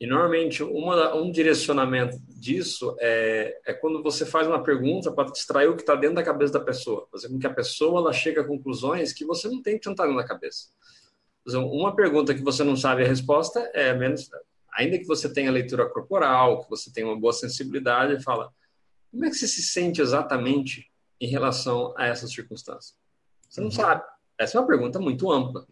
E 0.00 0.08
normalmente 0.08 0.64
uma, 0.64 1.14
um 1.14 1.30
direcionamento 1.30 2.18
disso 2.26 2.96
é, 2.98 3.60
é 3.64 3.72
quando 3.72 4.02
você 4.02 4.26
faz 4.26 4.48
uma 4.48 4.60
pergunta 4.60 5.12
para 5.12 5.30
extrair 5.30 5.68
o 5.68 5.76
que 5.76 5.82
está 5.82 5.94
dentro 5.94 6.16
da 6.16 6.24
cabeça 6.24 6.54
da 6.54 6.64
pessoa, 6.64 7.06
fazer 7.12 7.28
com 7.28 7.38
que 7.38 7.46
a 7.46 7.54
pessoa 7.54 8.00
ela 8.00 8.12
chegue 8.12 8.40
a 8.40 8.44
conclusões 8.44 9.12
que 9.12 9.24
você 9.24 9.46
não 9.46 9.62
tem 9.62 9.78
que 9.78 9.88
tentar 9.88 10.08
na 10.08 10.26
cabeça. 10.26 10.74
Uma 11.54 11.94
pergunta 11.94 12.34
que 12.34 12.42
você 12.42 12.64
não 12.64 12.76
sabe 12.76 13.04
a 13.04 13.08
resposta 13.08 13.60
é 13.72 13.94
menos, 13.94 14.28
ainda 14.72 14.98
que 14.98 15.06
você 15.06 15.32
tenha 15.32 15.50
leitura 15.50 15.88
corporal, 15.88 16.64
que 16.64 16.70
você 16.70 16.92
tenha 16.92 17.06
uma 17.06 17.18
boa 17.18 17.32
sensibilidade, 17.32 18.22
fala, 18.22 18.52
como 19.10 19.24
é 19.24 19.30
que 19.30 19.36
você 19.36 19.46
se 19.46 19.62
sente 19.62 20.00
exatamente 20.00 20.90
em 21.20 21.28
relação 21.28 21.94
a 21.96 22.06
essas 22.06 22.32
circunstâncias? 22.32 22.94
Você 23.48 23.60
não 23.60 23.68
uhum. 23.68 23.72
sabe. 23.72 24.02
Essa 24.38 24.58
é 24.58 24.60
uma 24.60 24.66
pergunta 24.66 24.98
muito 24.98 25.30
ampla, 25.30 25.66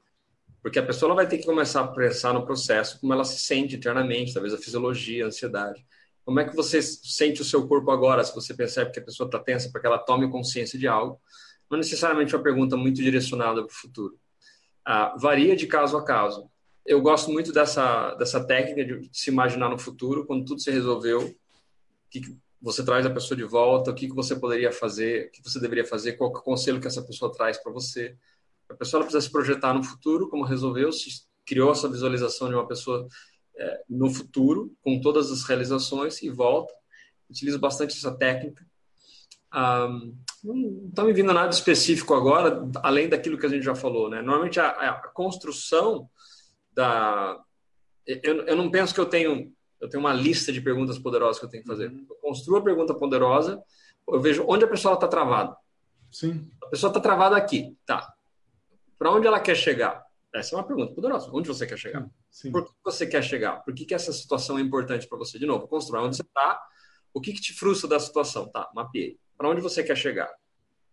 porque 0.62 0.78
a 0.78 0.86
pessoa 0.86 1.14
vai 1.14 1.28
ter 1.28 1.38
que 1.38 1.44
começar 1.44 1.82
a 1.82 1.88
pensar 1.88 2.32
no 2.32 2.46
processo, 2.46 2.98
como 3.00 3.12
ela 3.12 3.24
se 3.24 3.38
sente 3.38 3.76
internamente, 3.76 4.32
talvez 4.32 4.54
a 4.54 4.58
fisiologia, 4.58 5.24
a 5.24 5.26
ansiedade. 5.26 5.84
Como 6.24 6.40
é 6.40 6.48
que 6.48 6.56
você 6.56 6.80
sente 6.80 7.42
o 7.42 7.44
seu 7.44 7.68
corpo 7.68 7.90
agora, 7.90 8.24
se 8.24 8.34
você 8.34 8.54
percebe 8.54 8.90
que 8.90 8.98
a 8.98 9.04
pessoa 9.04 9.26
está 9.26 9.38
tensa, 9.38 9.70
para 9.70 9.80
que 9.80 9.86
ela 9.86 9.98
tome 9.98 10.30
consciência 10.30 10.78
de 10.78 10.88
algo? 10.88 11.20
Não 11.70 11.76
necessariamente 11.76 12.34
uma 12.34 12.42
pergunta 12.42 12.76
muito 12.76 13.02
direcionada 13.02 13.62
para 13.62 13.70
o 13.70 13.74
futuro. 13.74 14.18
Ah, 14.84 15.14
varia 15.18 15.56
de 15.56 15.66
caso 15.66 15.96
a 15.96 16.04
caso. 16.04 16.50
Eu 16.84 17.00
gosto 17.00 17.30
muito 17.30 17.52
dessa, 17.52 18.14
dessa 18.14 18.44
técnica 18.44 18.84
de 18.84 19.08
se 19.12 19.30
imaginar 19.30 19.70
no 19.70 19.78
futuro, 19.78 20.26
quando 20.26 20.44
tudo 20.44 20.60
se 20.60 20.70
resolveu, 20.70 21.34
que, 22.10 22.20
você 22.60 22.82
traz 22.82 23.04
a 23.04 23.10
pessoa 23.10 23.36
de 23.36 23.44
volta, 23.44 23.90
o 23.90 23.94
que, 23.94 24.08
que 24.08 24.14
você 24.14 24.34
poderia 24.34 24.72
fazer, 24.72 25.26
o 25.26 25.30
que 25.30 25.42
você 25.42 25.60
deveria 25.60 25.84
fazer, 25.84 26.14
qual 26.14 26.30
é 26.30 26.38
o 26.38 26.42
conselho 26.42 26.80
que 26.80 26.86
essa 26.86 27.02
pessoa 27.02 27.30
traz 27.30 27.58
para 27.62 27.70
você. 27.70 28.16
A 28.70 28.74
pessoa 28.74 29.02
precisa 29.02 29.20
se 29.20 29.30
projetar 29.30 29.74
no 29.74 29.84
futuro, 29.84 30.30
como 30.30 30.44
resolveu, 30.44 30.90
se 30.90 31.26
criou 31.44 31.72
essa 31.72 31.90
visualização 31.90 32.48
de 32.48 32.54
uma 32.54 32.66
pessoa 32.66 33.06
é, 33.54 33.82
no 33.86 34.08
futuro, 34.08 34.74
com 34.80 34.98
todas 34.98 35.30
as 35.30 35.44
realizações, 35.44 36.22
e 36.22 36.30
volta. 36.30 36.72
Utilizo 37.28 37.58
bastante 37.58 37.94
essa 37.94 38.16
técnica. 38.16 38.64
Não 40.44 40.88
está 40.88 41.02
me 41.02 41.12
vindo 41.12 41.32
nada 41.32 41.50
específico 41.50 42.12
agora, 42.12 42.68
além 42.82 43.08
daquilo 43.08 43.38
que 43.38 43.46
a 43.46 43.48
gente 43.48 43.64
já 43.64 43.74
falou. 43.74 44.10
Né? 44.10 44.20
Normalmente 44.20 44.60
a, 44.60 44.68
a 44.68 44.92
construção 45.08 46.08
da. 46.72 47.40
Eu, 48.06 48.42
eu 48.42 48.56
não 48.56 48.70
penso 48.70 48.92
que 48.92 49.00
eu 49.00 49.06
tenho, 49.06 49.50
eu 49.80 49.88
tenho 49.88 50.02
uma 50.02 50.12
lista 50.12 50.52
de 50.52 50.60
perguntas 50.60 50.98
poderosas 50.98 51.38
que 51.38 51.46
eu 51.46 51.50
tenho 51.50 51.62
que 51.62 51.68
fazer. 51.68 51.90
Uhum. 51.90 52.06
Eu 52.10 52.16
construo 52.16 52.58
a 52.58 52.62
pergunta 52.62 52.92
poderosa, 52.92 53.62
eu 54.06 54.20
vejo 54.20 54.44
onde 54.46 54.66
a 54.66 54.68
pessoa 54.68 54.94
está 54.94 55.08
travada. 55.08 55.56
Sim. 56.12 56.50
A 56.62 56.66
pessoa 56.66 56.90
está 56.90 57.00
travada 57.00 57.36
aqui. 57.36 57.74
Tá. 57.86 58.12
Para 58.98 59.10
onde 59.10 59.26
ela 59.26 59.40
quer 59.40 59.56
chegar? 59.56 60.04
Essa 60.34 60.54
é 60.54 60.58
uma 60.58 60.66
pergunta 60.66 60.92
poderosa. 60.92 61.30
Onde 61.32 61.48
você 61.48 61.66
quer 61.66 61.78
chegar? 61.78 62.06
Sim. 62.30 62.52
Por 62.52 62.64
que 62.64 62.72
você 62.84 63.06
quer 63.06 63.22
chegar? 63.22 63.64
Por 63.64 63.72
que, 63.72 63.86
que 63.86 63.94
essa 63.94 64.12
situação 64.12 64.58
é 64.58 64.60
importante 64.60 65.08
para 65.08 65.16
você? 65.16 65.38
De 65.38 65.46
novo, 65.46 65.66
constrói 65.66 66.02
onde 66.02 66.16
você 66.16 66.22
está. 66.22 66.60
O 67.14 67.20
que, 67.20 67.32
que 67.32 67.40
te 67.40 67.54
frustra 67.54 67.88
da 67.88 68.00
situação? 68.00 68.46
Tá, 68.50 68.68
mapeei. 68.74 69.18
Para 69.36 69.48
onde 69.48 69.60
você 69.60 69.82
quer 69.82 69.96
chegar? 69.96 70.32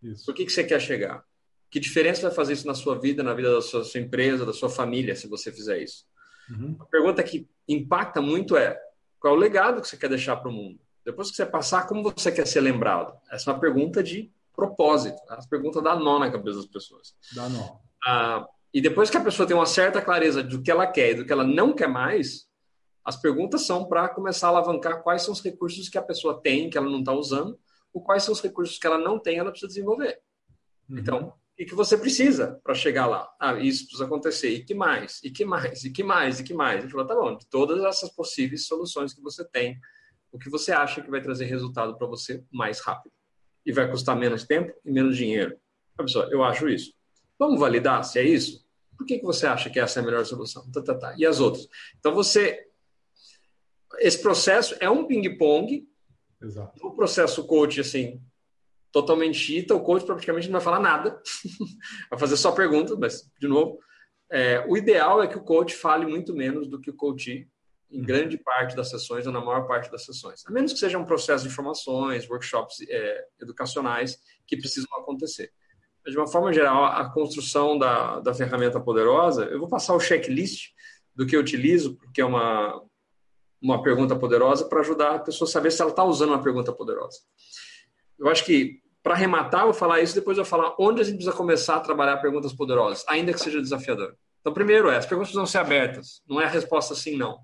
Isso. 0.02 0.26
Por 0.26 0.34
que, 0.34 0.46
que 0.46 0.52
você 0.52 0.64
quer 0.64 0.80
chegar? 0.80 1.24
Que 1.70 1.80
diferença 1.80 2.22
vai 2.24 2.32
fazer 2.32 2.54
isso 2.54 2.68
na 2.68 2.74
sua 2.74 3.00
vida, 3.00 3.24
na 3.24 3.34
vida 3.34 3.54
da 3.54 3.62
sua, 3.62 3.84
sua 3.84 4.00
empresa, 4.00 4.46
da 4.46 4.54
sua 4.54 4.70
família, 4.70 5.16
se 5.16 5.28
você 5.28 5.52
fizer 5.52 5.82
isso? 5.82 6.06
Uhum. 6.50 6.76
A 6.80 6.86
pergunta 6.86 7.24
que 7.24 7.48
impacta 7.68 8.22
muito 8.22 8.58
é: 8.58 8.78
qual 9.20 9.34
é 9.34 9.38
o 9.38 9.40
legado 9.40 9.82
que 9.82 9.88
você 9.88 9.96
quer 9.96 10.10
deixar 10.10 10.36
para 10.38 10.50
o 10.50 10.54
mundo? 10.54 10.80
Depois 11.06 11.30
que 11.30 11.38
você 11.38 11.46
passar, 11.46 11.88
como 11.88 12.04
você 12.04 12.32
quer 12.32 12.46
ser 12.46 12.62
lembrado? 12.62 13.18
Essa 13.32 13.50
é 13.50 13.54
uma 13.54 13.60
pergunta 13.60 14.04
de 14.04 14.32
propósito. 14.54 15.18
Né? 15.30 15.38
Essa 15.38 15.48
pergunta 15.48 15.82
dá 15.82 15.96
nó 15.96 16.20
na 16.20 16.32
cabeça 16.32 16.58
das 16.58 16.68
pessoas. 16.68 17.16
Dá 17.34 17.48
nó. 17.50 17.78
Ah, 18.06 18.48
e 18.74 18.82
depois 18.82 19.10
que 19.10 19.18
a 19.18 19.24
pessoa 19.24 19.48
tem 19.48 19.56
uma 19.56 19.66
certa 19.66 20.02
clareza 20.02 20.44
do 20.44 20.62
que 20.62 20.72
ela 20.72 20.88
quer 20.88 21.12
e 21.12 21.16
do 21.16 21.26
que 21.26 21.32
ela 21.32 21.44
não 21.44 21.74
quer 21.74 21.88
mais, 21.88 22.48
as 23.04 23.16
perguntas 23.16 23.64
são 23.64 23.86
para 23.86 24.08
começar 24.10 24.48
a 24.48 24.50
alavancar 24.52 25.02
quais 25.02 25.24
são 25.24 25.34
os 25.34 25.42
recursos 25.42 25.90
que 25.90 25.98
a 25.98 26.02
pessoa 26.02 26.40
tem, 26.40 26.70
que 26.70 26.78
ela 26.78 26.90
não 26.90 27.00
está 27.00 27.14
usando, 27.14 27.60
ou 27.94 28.02
quais 28.02 28.24
são 28.24 28.34
os 28.34 28.42
recursos 28.42 28.78
que 28.78 28.88
ela 28.88 28.98
não 28.98 29.20
tem, 29.20 29.38
ela 29.38 29.52
precisa 29.52 29.68
desenvolver. 29.68 30.20
Uhum. 30.90 30.98
Então, 30.98 31.34
o 31.60 31.66
que 31.66 31.76
você 31.76 31.98
precisa 31.98 32.60
para 32.64 32.74
chegar 32.74 33.06
lá? 33.06 33.30
Ah, 33.40 33.54
isso 33.60 33.84
precisa 33.84 34.06
acontecer. 34.06 34.50
E 34.50 34.64
que 34.64 34.74
mais? 34.74 35.20
E 35.24 35.30
que 35.30 35.46
mais? 35.46 35.84
E 35.84 35.92
que 35.92 36.04
mais? 36.04 36.40
E 36.40 36.44
que 36.44 36.54
mais? 36.54 36.82
Ele 36.82 36.92
falou, 36.92 37.06
tá 37.06 37.16
bom, 37.16 37.38
de 37.38 37.46
todas 37.48 37.84
essas 37.84 38.10
possíveis 38.10 38.66
soluções 38.66 39.14
que 39.14 39.22
você 39.22 39.46
tem, 39.46 39.80
o 40.32 40.40
que 40.40 40.50
você 40.50 40.72
acha 40.72 41.02
que 41.02 41.12
vai 41.12 41.22
trazer 41.22 41.46
resultado 41.46 41.98
para 41.98 42.08
você 42.08 42.44
mais 42.52 42.80
rápido? 42.80 43.14
E 43.66 43.72
vai 43.72 43.90
custar 43.90 44.16
menos 44.16 44.44
tempo 44.44 44.74
e 44.84 44.92
menos 44.92 45.16
dinheiro? 45.16 45.56
A 45.98 46.04
pessoa, 46.04 46.28
eu 46.32 46.44
acho 46.44 46.68
isso. 46.68 46.94
Vamos 47.38 47.60
validar 47.60 48.04
se 48.04 48.18
é 48.18 48.24
isso? 48.24 48.66
Por 48.98 49.06
que, 49.06 49.20
que 49.20 49.26
você 49.26 49.46
acha 49.46 49.70
que 49.70 49.80
essa 49.80 50.00
é 50.00 50.04
a 50.04 50.06
melhor 50.06 50.26
solução? 50.26 50.70
Tá, 50.72 50.82
tá, 50.82 50.96
tá. 50.96 51.16
E 51.18 51.26
as 51.26 51.40
outras? 51.40 51.68
Então, 52.00 52.14
você... 52.14 52.68
Esse 54.00 54.22
processo 54.22 54.76
é 54.80 54.90
um 54.90 55.06
ping-pong. 55.06 55.88
Exato. 56.42 56.86
O 56.86 56.92
processo 56.92 57.46
coach, 57.46 57.80
assim, 57.80 58.22
totalmente 58.92 59.38
chita, 59.38 59.76
o 59.76 59.82
coach 59.82 60.06
praticamente 60.06 60.48
não 60.48 60.54
vai 60.54 60.62
falar 60.62 60.80
nada. 60.80 61.22
vai 62.10 62.20
fazer 62.20 62.38
só 62.38 62.52
perguntas, 62.52 62.98
mas, 62.98 63.30
de 63.40 63.48
novo, 63.48 63.80
é, 64.32 64.66
o 64.68 64.78
ideal 64.78 65.22
é 65.22 65.28
que 65.28 65.38
o 65.38 65.44
coach 65.44 65.76
fale 65.76 66.06
muito 66.06 66.34
menos 66.34 66.68
do 66.68 66.80
que 66.80 66.90
o 66.90 66.96
coach 66.96 67.48
em 67.90 68.02
grande 68.02 68.38
parte 68.38 68.76
das 68.76 68.90
sessões 68.90 69.28
ou 69.28 69.34
na 69.34 69.42
maior 69.42 69.68
parte 69.68 69.92
das 69.92 70.06
sessões. 70.06 70.46
A 70.48 70.52
menos 70.52 70.72
que 70.72 70.80
seja 70.80 70.98
um 70.98 71.06
processo 71.06 71.44
de 71.44 71.50
informações, 71.50 72.30
workshops 72.30 72.78
é, 72.90 73.26
educacionais 73.42 74.18
que 74.48 74.56
precisam 74.56 74.90
acontecer 74.98 75.52
de 76.10 76.18
uma 76.18 76.28
forma 76.28 76.52
geral, 76.52 76.86
a 76.86 77.10
construção 77.10 77.78
da, 77.78 78.20
da 78.22 78.34
ferramenta 78.34 78.80
poderosa, 78.80 79.46
eu 79.46 79.60
vou 79.60 79.68
passar 79.68 79.94
o 79.94 80.00
checklist 80.00 80.72
do 81.16 81.28
que 81.28 81.36
eu 81.36 81.42
utilizo, 81.42 81.96
porque 81.98 82.22
é 82.22 82.26
uma, 82.26 82.82
uma 83.62 83.82
pergunta 83.84 84.16
poderosa, 84.16 84.66
para 84.66 84.80
ajudar 84.80 85.16
a 85.16 85.20
pessoa 85.20 85.48
a 85.48 85.52
saber 85.52 85.72
se 85.72 85.82
ela 85.82 85.92
está 85.92 86.04
usando 86.04 86.30
uma 86.30 86.42
pergunta 86.42 86.74
poderosa. 86.74 87.20
Eu 88.18 88.28
acho 88.28 88.44
que, 88.44 88.82
para 89.04 89.14
arrematar, 89.14 89.62
eu 89.62 89.66
vou 89.68 89.74
falar 89.74 90.02
isso, 90.02 90.16
depois 90.16 90.38
eu 90.38 90.44
vou 90.44 90.50
falar 90.50 90.76
onde 90.80 91.02
a 91.02 91.04
gente 91.04 91.16
precisa 91.16 91.36
começar 91.36 91.76
a 91.76 91.80
trabalhar 91.80 92.18
perguntas 92.18 92.54
poderosas, 92.54 93.06
ainda 93.08 93.32
que 93.32 93.40
seja 93.40 93.62
desafiador. 93.62 94.16
Então, 94.40 94.54
primeiro 94.54 94.90
é, 94.90 94.98
as 94.98 95.06
perguntas 95.06 95.30
precisam 95.30 95.46
ser 95.46 95.60
abertas, 95.60 96.22
não 96.28 96.42
é 96.42 96.46
a 96.46 96.50
resposta 96.50 96.96
sim, 96.96 97.16
não. 97.16 97.40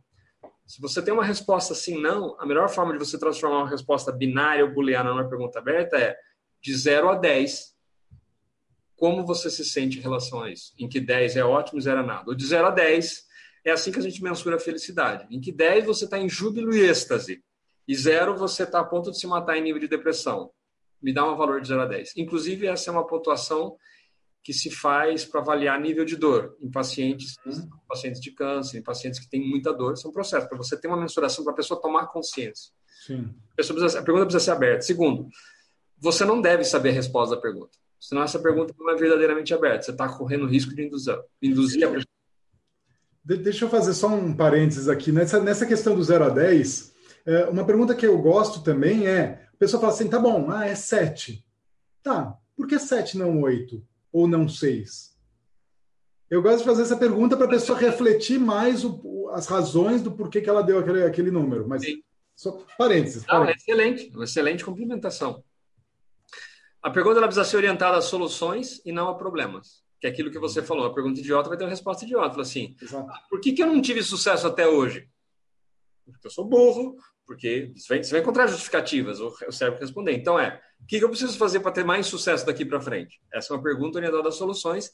Se 0.66 0.82
você 0.82 1.02
tem 1.02 1.14
uma 1.14 1.24
resposta 1.24 1.74
sim, 1.74 2.02
não, 2.02 2.36
a 2.40 2.46
melhor 2.46 2.68
forma 2.68 2.92
de 2.92 3.00
você 3.00 3.18
transformar 3.18 3.60
uma 3.60 3.70
resposta 3.70 4.12
binária 4.12 4.66
ou 4.66 4.74
booleana 4.74 5.12
numa 5.12 5.30
pergunta 5.30 5.60
aberta 5.60 5.98
é 5.98 6.18
de 6.62 6.76
0 6.76 7.10
a 7.10 7.16
10, 7.16 7.74
como 8.98 9.26
você 9.26 9.50
se 9.50 9.64
sente 9.64 10.00
em 10.00 10.02
relação 10.02 10.42
a 10.42 10.52
isso? 10.52 10.74
Em 10.78 10.90
que 10.90 11.00
10 11.00 11.38
é 11.38 11.46
ótimo 11.46 11.80
e 11.80 11.82
0 11.82 12.00
é 12.00 12.04
nada. 12.04 12.24
Ou 12.28 12.36
de 12.36 12.46
0 12.46 12.68
a 12.68 12.72
10 12.72 13.28
é 13.70 13.74
assim 13.74 13.92
que 13.92 14.00
a 14.00 14.02
gente 14.02 14.24
mensura 14.24 14.56
a 14.56 14.60
felicidade. 14.60 15.28
Em 15.30 15.42
que 15.42 15.52
10 15.52 15.86
você 15.86 16.06
está 16.06 16.18
em 16.18 16.30
júbilo 16.30 16.74
e 16.74 16.82
êxtase. 16.82 17.44
E 17.88 17.96
0 17.96 18.36
você 18.38 18.64
está 18.64 18.80
a 18.80 18.84
ponto 18.84 19.12
de 19.12 19.20
se 19.20 19.28
matar 19.28 19.58
em 19.58 19.62
nível 19.62 19.80
de 19.80 19.88
depressão. 19.88 20.52
Me 21.02 21.14
dá 21.14 21.30
um 21.30 21.36
valor 21.36 21.62
de 21.62 21.68
0 21.68 21.82
a 21.82 21.86
10. 21.86 22.14
Inclusive, 22.18 22.68
essa 22.68 22.90
é 22.90 22.94
uma 22.94 23.06
pontuação 23.06 23.76
que 24.42 24.54
se 24.54 24.72
faz 24.72 25.26
para 25.26 25.42
avaliar 25.42 25.80
nível 25.80 26.06
de 26.06 26.16
dor 26.16 26.56
em 26.62 26.72
pacientes, 26.72 27.36
uhum. 27.46 27.70
pacientes 27.88 28.22
de 28.22 28.32
câncer, 28.32 28.78
em 28.78 28.82
pacientes 28.82 29.20
que 29.20 29.30
têm 29.30 29.46
muita 29.46 29.74
dor. 29.74 29.94
Isso 29.94 30.08
é 30.08 30.10
um 30.10 30.14
processo 30.14 30.48
para 30.48 30.58
você 30.58 30.80
ter 30.80 30.88
uma 30.88 30.96
mensuração 30.96 31.44
para 31.44 31.52
a 31.52 31.56
pessoa 31.56 31.82
tomar 31.82 32.08
consciência. 32.08 32.72
Sim. 33.06 33.36
A, 33.52 33.56
precisa, 33.56 34.00
a 34.00 34.04
pergunta 34.04 34.26
precisa 34.26 34.46
ser 34.46 34.52
aberta. 34.52 34.82
Segundo, 34.84 35.28
você 35.98 36.24
não 36.24 36.42
deve 36.42 36.64
saber 36.64 36.92
a 36.92 36.94
resposta 36.94 37.36
da 37.36 37.42
pergunta. 37.42 37.78
Senão 38.00 38.24
essa 38.24 38.40
pergunta 38.40 38.74
não 38.80 38.90
é 38.92 38.96
verdadeiramente 38.96 39.54
aberta. 39.54 39.84
Você 39.84 39.92
está 39.92 40.08
correndo 40.08 40.46
risco 40.46 40.74
de 40.74 40.84
induzir, 40.86 41.20
induzir 41.42 41.84
a 41.84 41.92
pessoa. 41.92 42.17
Deixa 43.36 43.66
eu 43.66 43.70
fazer 43.70 43.94
só 43.94 44.08
um 44.08 44.34
parênteses 44.34 44.88
aqui. 44.88 45.12
Nessa, 45.12 45.42
nessa 45.42 45.66
questão 45.66 45.94
do 45.94 46.02
0 46.02 46.24
a 46.24 46.30
10, 46.30 46.96
é, 47.26 47.46
uma 47.48 47.66
pergunta 47.66 47.94
que 47.94 48.08
eu 48.08 48.18
gosto 48.20 48.64
também 48.64 49.06
é: 49.06 49.50
a 49.54 49.58
pessoa 49.58 49.82
fala 49.82 49.92
assim, 49.92 50.08
tá 50.08 50.18
bom, 50.18 50.50
ah, 50.50 50.66
é 50.66 50.74
7. 50.74 51.46
Tá, 52.02 52.38
por 52.56 52.68
que 52.68 52.80
7 52.80 53.18
não 53.18 53.42
8? 53.42 53.86
Ou 54.14 54.30
não 54.30 54.48
6? 54.48 55.18
Eu 56.30 56.42
gosto 56.42 56.60
de 56.60 56.64
fazer 56.64 56.84
essa 56.84 56.96
pergunta 56.96 57.36
para 57.36 57.48
a 57.48 57.50
pessoa 57.50 57.78
refletir 57.78 58.40
mais 58.40 58.86
o, 58.86 59.30
as 59.34 59.46
razões 59.46 60.02
do 60.02 60.12
porquê 60.12 60.40
que 60.40 60.50
ela 60.50 60.64
deu 60.64 60.80
aquele, 60.80 61.04
aquele 61.04 61.32
número. 61.32 61.68
Mas 61.68 61.82
Sim. 61.82 62.02
só 62.34 62.64
parênteses. 62.78 63.26
Não, 63.26 63.40
parênteses. 63.40 63.68
É 63.68 63.72
excelente, 63.72 64.24
excelente 64.24 64.64
complementação. 64.64 65.44
A 66.82 66.90
pergunta 66.90 67.18
ela 67.18 67.28
precisa 67.28 67.44
ser 67.44 67.58
orientada 67.58 67.98
a 67.98 68.02
soluções 68.02 68.82
e 68.86 68.94
não 68.94 69.10
a 69.10 69.16
problemas. 69.16 69.86
Que 70.00 70.08
é 70.08 70.10
aquilo 70.10 70.32
que 70.32 70.40
você 70.40 70.62
falou. 70.62 70.86
A 70.86 70.94
pergunta 70.94 71.20
idiota 71.20 71.50
vai 71.50 71.58
ter 71.58 71.64
uma 71.64 71.70
resposta 71.70 72.06
idiota. 72.06 72.32
Fala 72.32 72.42
assim, 72.44 72.76
ah, 72.94 73.24
por 73.30 73.40
que, 73.40 73.52
que 73.52 73.64
eu 73.64 73.68
não 73.68 73.82
tive 73.82 74.04
sucesso 74.04 74.46
até 74.48 74.68
hoje? 74.68 75.10
Porque 76.06 76.28
eu 76.28 76.32
sou 76.32 76.46
burro, 76.46 76.96
porque 77.26 77.74
você 77.76 77.88
vai, 77.90 78.04
você 78.04 78.12
vai 78.12 78.22
encontrar 78.22 78.48
justificativas, 78.48 79.20
o 79.20 79.52
cérebro 79.52 79.82
responder. 79.82 80.14
Então 80.14 80.40
é, 80.40 80.62
o 80.80 80.86
que, 80.86 81.00
que 81.00 81.04
eu 81.04 81.10
preciso 81.10 81.38
fazer 81.38 81.60
para 81.60 81.72
ter 81.72 81.84
mais 81.84 82.08
sucesso 82.08 82.46
daqui 82.46 82.66
para 82.66 82.80
frente? 82.80 83.22
Essa 83.34 83.54
é 83.54 83.58
uma 83.58 83.64
pergunta 83.64 83.98
orientada 83.98 84.30
a 84.30 84.32
soluções 84.32 84.92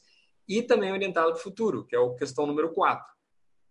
e 0.48 0.62
também 0.62 0.92
orientada 0.92 1.28
para 1.28 1.36
o 1.36 1.42
futuro, 1.42 1.86
que 1.86 1.94
é 1.94 1.98
a 1.98 2.14
questão 2.14 2.46
número 2.46 2.72
4. 2.72 3.14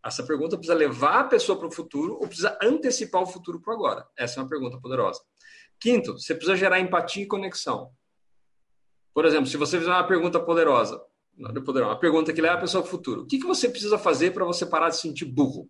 Essa 0.06 0.24
pergunta 0.24 0.58
precisa 0.58 0.78
levar 0.78 1.20
a 1.20 1.24
pessoa 1.26 1.58
para 1.58 1.68
o 1.68 1.72
futuro 1.72 2.14
ou 2.16 2.28
precisa 2.28 2.58
antecipar 2.62 3.22
o 3.22 3.26
futuro 3.26 3.62
para 3.62 3.74
agora? 3.74 4.08
Essa 4.18 4.40
é 4.40 4.44
uma 4.44 4.50
pergunta 4.50 4.80
poderosa. 4.80 5.22
Quinto, 5.80 6.14
você 6.14 6.34
precisa 6.34 6.58
gerar 6.58 6.80
empatia 6.80 7.24
e 7.24 7.28
conexão. 7.28 7.92
Por 9.14 9.26
exemplo, 9.26 9.46
se 9.46 9.58
você 9.58 9.78
fizer 9.78 9.92
uma 9.92 10.08
pergunta 10.08 10.40
poderosa, 10.40 11.02
uma 11.38 12.00
pergunta 12.00 12.32
que 12.32 12.42
leva 12.42 12.56
a 12.56 12.62
pessoa 12.62 12.84
ao 12.84 12.88
futuro, 12.88 13.22
o 13.22 13.26
que, 13.26 13.40
que 13.40 13.46
você 13.46 13.68
precisa 13.68 13.98
fazer 13.98 14.32
para 14.32 14.46
você 14.46 14.66
parar 14.66 14.90
de 14.90 14.96
se 14.96 15.02
sentir 15.02 15.26
burro? 15.26 15.70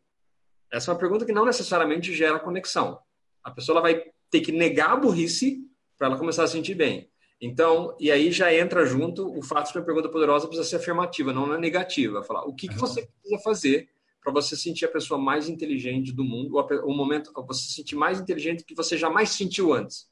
Essa 0.71 0.91
é 0.91 0.93
uma 0.93 0.99
pergunta 0.99 1.25
que 1.25 1.31
não 1.31 1.45
necessariamente 1.45 2.13
gera 2.13 2.39
conexão. 2.39 2.99
A 3.43 3.51
pessoa 3.51 3.81
vai 3.81 4.03
ter 4.29 4.41
que 4.41 4.51
negar 4.51 4.91
a 4.91 4.95
burrice 4.95 5.61
para 5.97 6.07
ela 6.07 6.17
começar 6.17 6.43
a 6.43 6.47
se 6.47 6.53
sentir 6.53 6.75
bem. 6.75 7.09
Então, 7.39 7.95
e 7.99 8.09
aí 8.09 8.31
já 8.31 8.53
entra 8.53 8.85
junto 8.85 9.37
o 9.37 9.41
fato 9.41 9.67
de 9.67 9.73
que 9.73 9.79
a 9.79 9.83
pergunta 9.83 10.09
poderosa 10.09 10.47
precisa 10.47 10.67
ser 10.67 10.77
afirmativa, 10.77 11.33
não 11.33 11.53
é 11.53 11.57
negativa. 11.57 12.23
Falar 12.23 12.45
o 12.45 12.55
que, 12.55 12.67
que 12.67 12.77
você 12.77 13.05
precisa 13.05 13.43
fazer 13.43 13.89
para 14.23 14.31
você 14.31 14.55
sentir 14.55 14.85
a 14.85 14.89
pessoa 14.89 15.19
mais 15.19 15.49
inteligente 15.49 16.13
do 16.13 16.23
mundo, 16.23 16.55
ou 16.55 16.89
o 16.89 16.95
momento 16.95 17.31
você 17.45 17.63
se 17.63 17.73
sentir 17.73 17.95
mais 17.95 18.19
inteligente 18.19 18.63
que 18.63 18.73
você 18.73 18.97
jamais 18.97 19.29
sentiu 19.29 19.73
antes. 19.73 20.09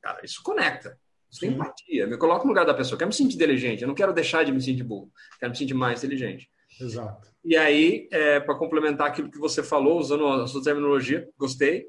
Cara, 0.00 0.24
isso 0.24 0.42
conecta. 0.42 0.98
Isso 1.30 1.44
é 1.44 1.48
empatia. 1.48 2.06
Me 2.06 2.16
coloco 2.16 2.44
no 2.44 2.50
lugar 2.50 2.64
da 2.64 2.74
pessoa. 2.74 2.98
Quero 2.98 3.08
me 3.08 3.14
sentir 3.14 3.36
inteligente. 3.36 3.82
Eu 3.82 3.88
não 3.88 3.94
quero 3.94 4.12
deixar 4.12 4.44
de 4.44 4.52
me 4.52 4.60
sentir 4.60 4.84
burro. 4.84 5.10
Quero 5.38 5.50
me 5.50 5.58
sentir 5.58 5.74
mais 5.74 6.02
inteligente. 6.02 6.48
Exato. 6.80 7.28
E 7.44 7.56
aí, 7.56 8.08
é, 8.10 8.40
para 8.40 8.54
complementar 8.54 9.08
aquilo 9.08 9.30
que 9.30 9.38
você 9.38 9.62
falou, 9.62 9.98
usando 9.98 10.26
a 10.26 10.46
sua 10.46 10.62
terminologia, 10.62 11.28
gostei. 11.38 11.86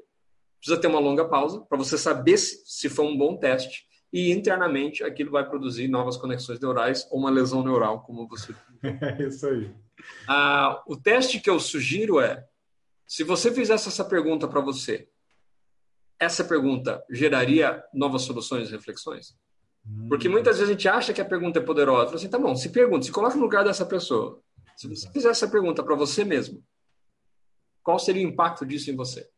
Precisa 0.58 0.80
ter 0.80 0.88
uma 0.88 1.00
longa 1.00 1.24
pausa 1.24 1.60
para 1.60 1.78
você 1.78 1.96
saber 1.96 2.36
se, 2.36 2.62
se 2.64 2.88
foi 2.88 3.06
um 3.06 3.16
bom 3.16 3.36
teste. 3.36 3.86
E 4.12 4.32
internamente 4.32 5.04
aquilo 5.04 5.30
vai 5.30 5.46
produzir 5.48 5.86
novas 5.86 6.16
conexões 6.16 6.58
neurais 6.58 7.06
ou 7.10 7.18
uma 7.18 7.30
lesão 7.30 7.62
neural, 7.62 8.02
como 8.02 8.26
você. 8.26 8.54
É 8.82 9.22
isso 9.28 9.46
aí. 9.46 9.70
Ah, 10.26 10.82
o 10.86 10.96
teste 10.96 11.40
que 11.40 11.50
eu 11.50 11.60
sugiro 11.60 12.20
é: 12.20 12.44
se 13.06 13.22
você 13.22 13.52
fizesse 13.52 13.88
essa 13.88 14.04
pergunta 14.04 14.48
para 14.48 14.60
você, 14.60 15.08
essa 16.20 16.44
pergunta 16.44 17.02
geraria 17.10 17.82
novas 17.92 18.22
soluções 18.22 18.68
e 18.68 18.72
reflexões? 18.72 19.36
Porque 20.08 20.28
muitas 20.28 20.58
vezes 20.58 20.70
a 20.70 20.72
gente 20.72 20.88
acha 20.88 21.14
que 21.14 21.20
a 21.20 21.24
pergunta 21.24 21.58
é 21.58 21.62
poderosa. 21.62 22.06
Fala 22.06 22.16
assim, 22.16 22.28
tá 22.28 22.38
bom, 22.38 22.54
se 22.54 22.68
pergunta, 22.70 23.06
se 23.06 23.12
coloca 23.12 23.36
no 23.36 23.42
lugar 23.42 23.64
dessa 23.64 23.86
pessoa. 23.86 24.40
Se 24.76 24.86
você 24.86 25.10
fizer 25.10 25.30
essa 25.30 25.48
pergunta 25.48 25.82
para 25.82 25.96
você 25.96 26.24
mesmo, 26.24 26.62
qual 27.82 27.98
seria 27.98 28.26
o 28.26 28.30
impacto 28.30 28.66
disso 28.66 28.90
em 28.90 28.96
você? 28.96 29.28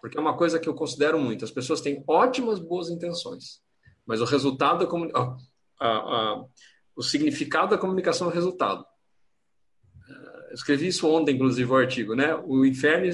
Porque 0.00 0.18
é 0.18 0.20
uma 0.20 0.36
coisa 0.36 0.58
que 0.58 0.68
eu 0.68 0.74
considero 0.74 1.18
muito. 1.18 1.44
As 1.44 1.50
pessoas 1.50 1.80
têm 1.80 2.04
ótimas, 2.06 2.58
boas 2.58 2.90
intenções, 2.90 3.62
mas 4.06 4.20
o 4.20 4.24
resultado 4.24 4.80
da 4.80 4.86
comunicação, 4.86 5.38
o 6.94 7.02
significado 7.02 7.70
da 7.70 7.78
comunicação 7.78 8.28
é 8.28 8.30
o 8.30 8.34
resultado 8.34 8.84
escrevi 10.54 10.86
isso 10.86 11.08
ontem, 11.08 11.34
inclusive, 11.34 11.70
o 11.70 11.76
artigo, 11.76 12.14
né? 12.14 12.34
O 12.46 12.64
inferno, 12.64 13.10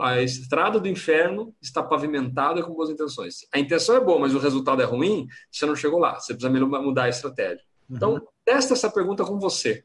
a 0.00 0.20
estrada 0.20 0.78
do 0.78 0.88
inferno 0.88 1.54
está 1.60 1.82
pavimentada 1.82 2.62
com 2.62 2.74
boas 2.74 2.90
intenções. 2.90 3.46
A 3.52 3.58
intenção 3.58 3.96
é 3.96 4.00
boa, 4.00 4.18
mas 4.18 4.34
o 4.34 4.38
resultado 4.38 4.82
é 4.82 4.84
ruim, 4.84 5.26
você 5.50 5.64
não 5.64 5.76
chegou 5.76 5.98
lá. 5.98 6.18
Você 6.18 6.34
precisa 6.34 6.66
mudar 6.66 7.04
a 7.04 7.08
estratégia. 7.08 7.64
Uhum. 7.88 7.96
Então, 7.96 8.28
testa 8.44 8.74
essa 8.74 8.90
pergunta 8.90 9.24
com 9.24 9.38
você. 9.38 9.84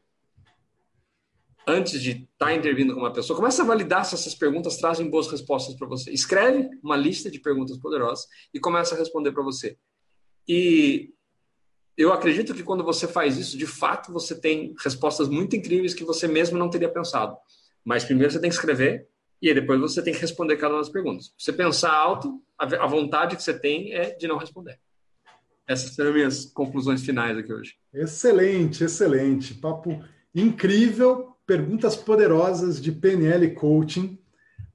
Antes 1.67 2.01
de 2.01 2.11
estar 2.11 2.47
tá 2.47 2.53
intervindo 2.53 2.93
com 2.93 2.99
uma 2.99 3.13
pessoa, 3.13 3.37
começa 3.37 3.63
a 3.63 3.65
validar 3.65 4.05
se 4.05 4.13
essas 4.13 4.35
perguntas 4.35 4.77
trazem 4.77 5.09
boas 5.09 5.27
respostas 5.27 5.75
para 5.75 5.87
você. 5.87 6.11
Escreve 6.11 6.69
uma 6.83 6.95
lista 6.95 7.31
de 7.31 7.39
perguntas 7.39 7.77
poderosas 7.77 8.27
e 8.53 8.59
começa 8.59 8.93
a 8.93 8.97
responder 8.97 9.31
para 9.31 9.43
você. 9.43 9.77
E 10.47 11.11
eu 11.97 12.11
acredito 12.11 12.53
que 12.53 12.63
quando 12.63 12.83
você 12.83 13.07
faz 13.07 13.37
isso, 13.37 13.57
de 13.57 13.65
fato, 13.65 14.11
você 14.11 14.39
tem 14.39 14.75
respostas 14.83 15.29
muito 15.29 15.55
incríveis 15.55 15.93
que 15.93 16.03
você 16.03 16.27
mesmo 16.27 16.57
não 16.57 16.69
teria 16.69 16.89
pensado. 16.89 17.37
Mas 17.83 18.03
primeiro 18.03 18.31
você 18.31 18.39
tem 18.39 18.49
que 18.49 18.55
escrever 18.55 19.07
e 19.41 19.53
depois 19.53 19.79
você 19.79 20.01
tem 20.01 20.13
que 20.13 20.19
responder 20.19 20.57
cada 20.57 20.73
uma 20.73 20.81
das 20.81 20.89
perguntas. 20.89 21.33
Você 21.37 21.53
pensar 21.53 21.93
alto, 21.93 22.41
a 22.57 22.87
vontade 22.87 23.35
que 23.35 23.43
você 23.43 23.57
tem 23.57 23.93
é 23.93 24.15
de 24.15 24.27
não 24.27 24.37
responder. 24.37 24.79
Essas 25.67 25.97
as 25.97 26.13
minhas 26.13 26.45
conclusões 26.45 27.03
finais 27.03 27.37
aqui 27.37 27.51
hoje. 27.51 27.75
Excelente, 27.93 28.83
excelente. 28.83 29.53
Papo 29.55 30.03
incrível, 30.33 31.35
perguntas 31.45 31.95
poderosas 31.95 32.81
de 32.81 32.91
PNL 32.91 33.53
Coaching. 33.55 34.19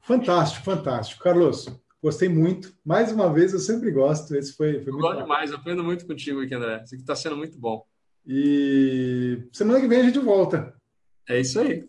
Fantástico, 0.00 0.64
fantástico. 0.64 1.22
Carlos, 1.22 1.68
gostei 2.02 2.28
muito. 2.28 2.74
Mais 2.84 3.12
uma 3.12 3.32
vez, 3.32 3.52
eu 3.52 3.58
sempre 3.58 3.90
gosto. 3.90 4.34
Esse 4.34 4.54
foi, 4.56 4.82
foi 4.82 4.92
muito 4.92 5.02
Gosto 5.02 5.22
demais, 5.22 5.52
aprendo 5.52 5.84
muito 5.84 6.06
contigo 6.06 6.40
aqui, 6.40 6.54
André. 6.54 6.82
Isso 6.84 6.94
aqui 6.94 7.02
está 7.02 7.14
sendo 7.14 7.36
muito 7.36 7.58
bom. 7.58 7.84
E 8.26 9.48
semana 9.52 9.80
que 9.80 9.88
vem 9.88 10.00
a 10.00 10.04
gente 10.04 10.18
volta. 10.18 10.74
É 11.28 11.40
isso 11.40 11.60
aí. 11.60 11.88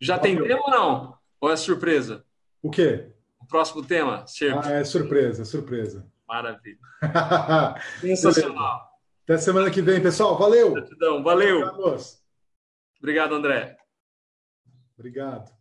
Já 0.00 0.16
Valeu. 0.16 0.36
tem 0.36 0.48
tema 0.48 0.62
ou 0.64 0.70
não? 0.70 1.18
Ou 1.40 1.50
é 1.50 1.56
surpresa? 1.56 2.24
O 2.62 2.70
quê? 2.70 3.12
O 3.40 3.46
próximo 3.46 3.84
tema? 3.84 4.24
Ah, 4.64 4.70
é 4.72 4.84
surpresa, 4.84 5.44
surpresa. 5.44 6.06
Maravilha. 6.26 6.78
Sensacional. 8.00 8.88
Até 9.24 9.38
semana 9.38 9.70
que 9.70 9.82
vem, 9.82 10.00
pessoal. 10.00 10.38
Valeu. 10.38 10.72
Gratidão. 10.72 11.22
Valeu. 11.22 11.62
Obrigado, 12.98 13.34
André. 13.34 13.76
Obrigado. 14.96 15.57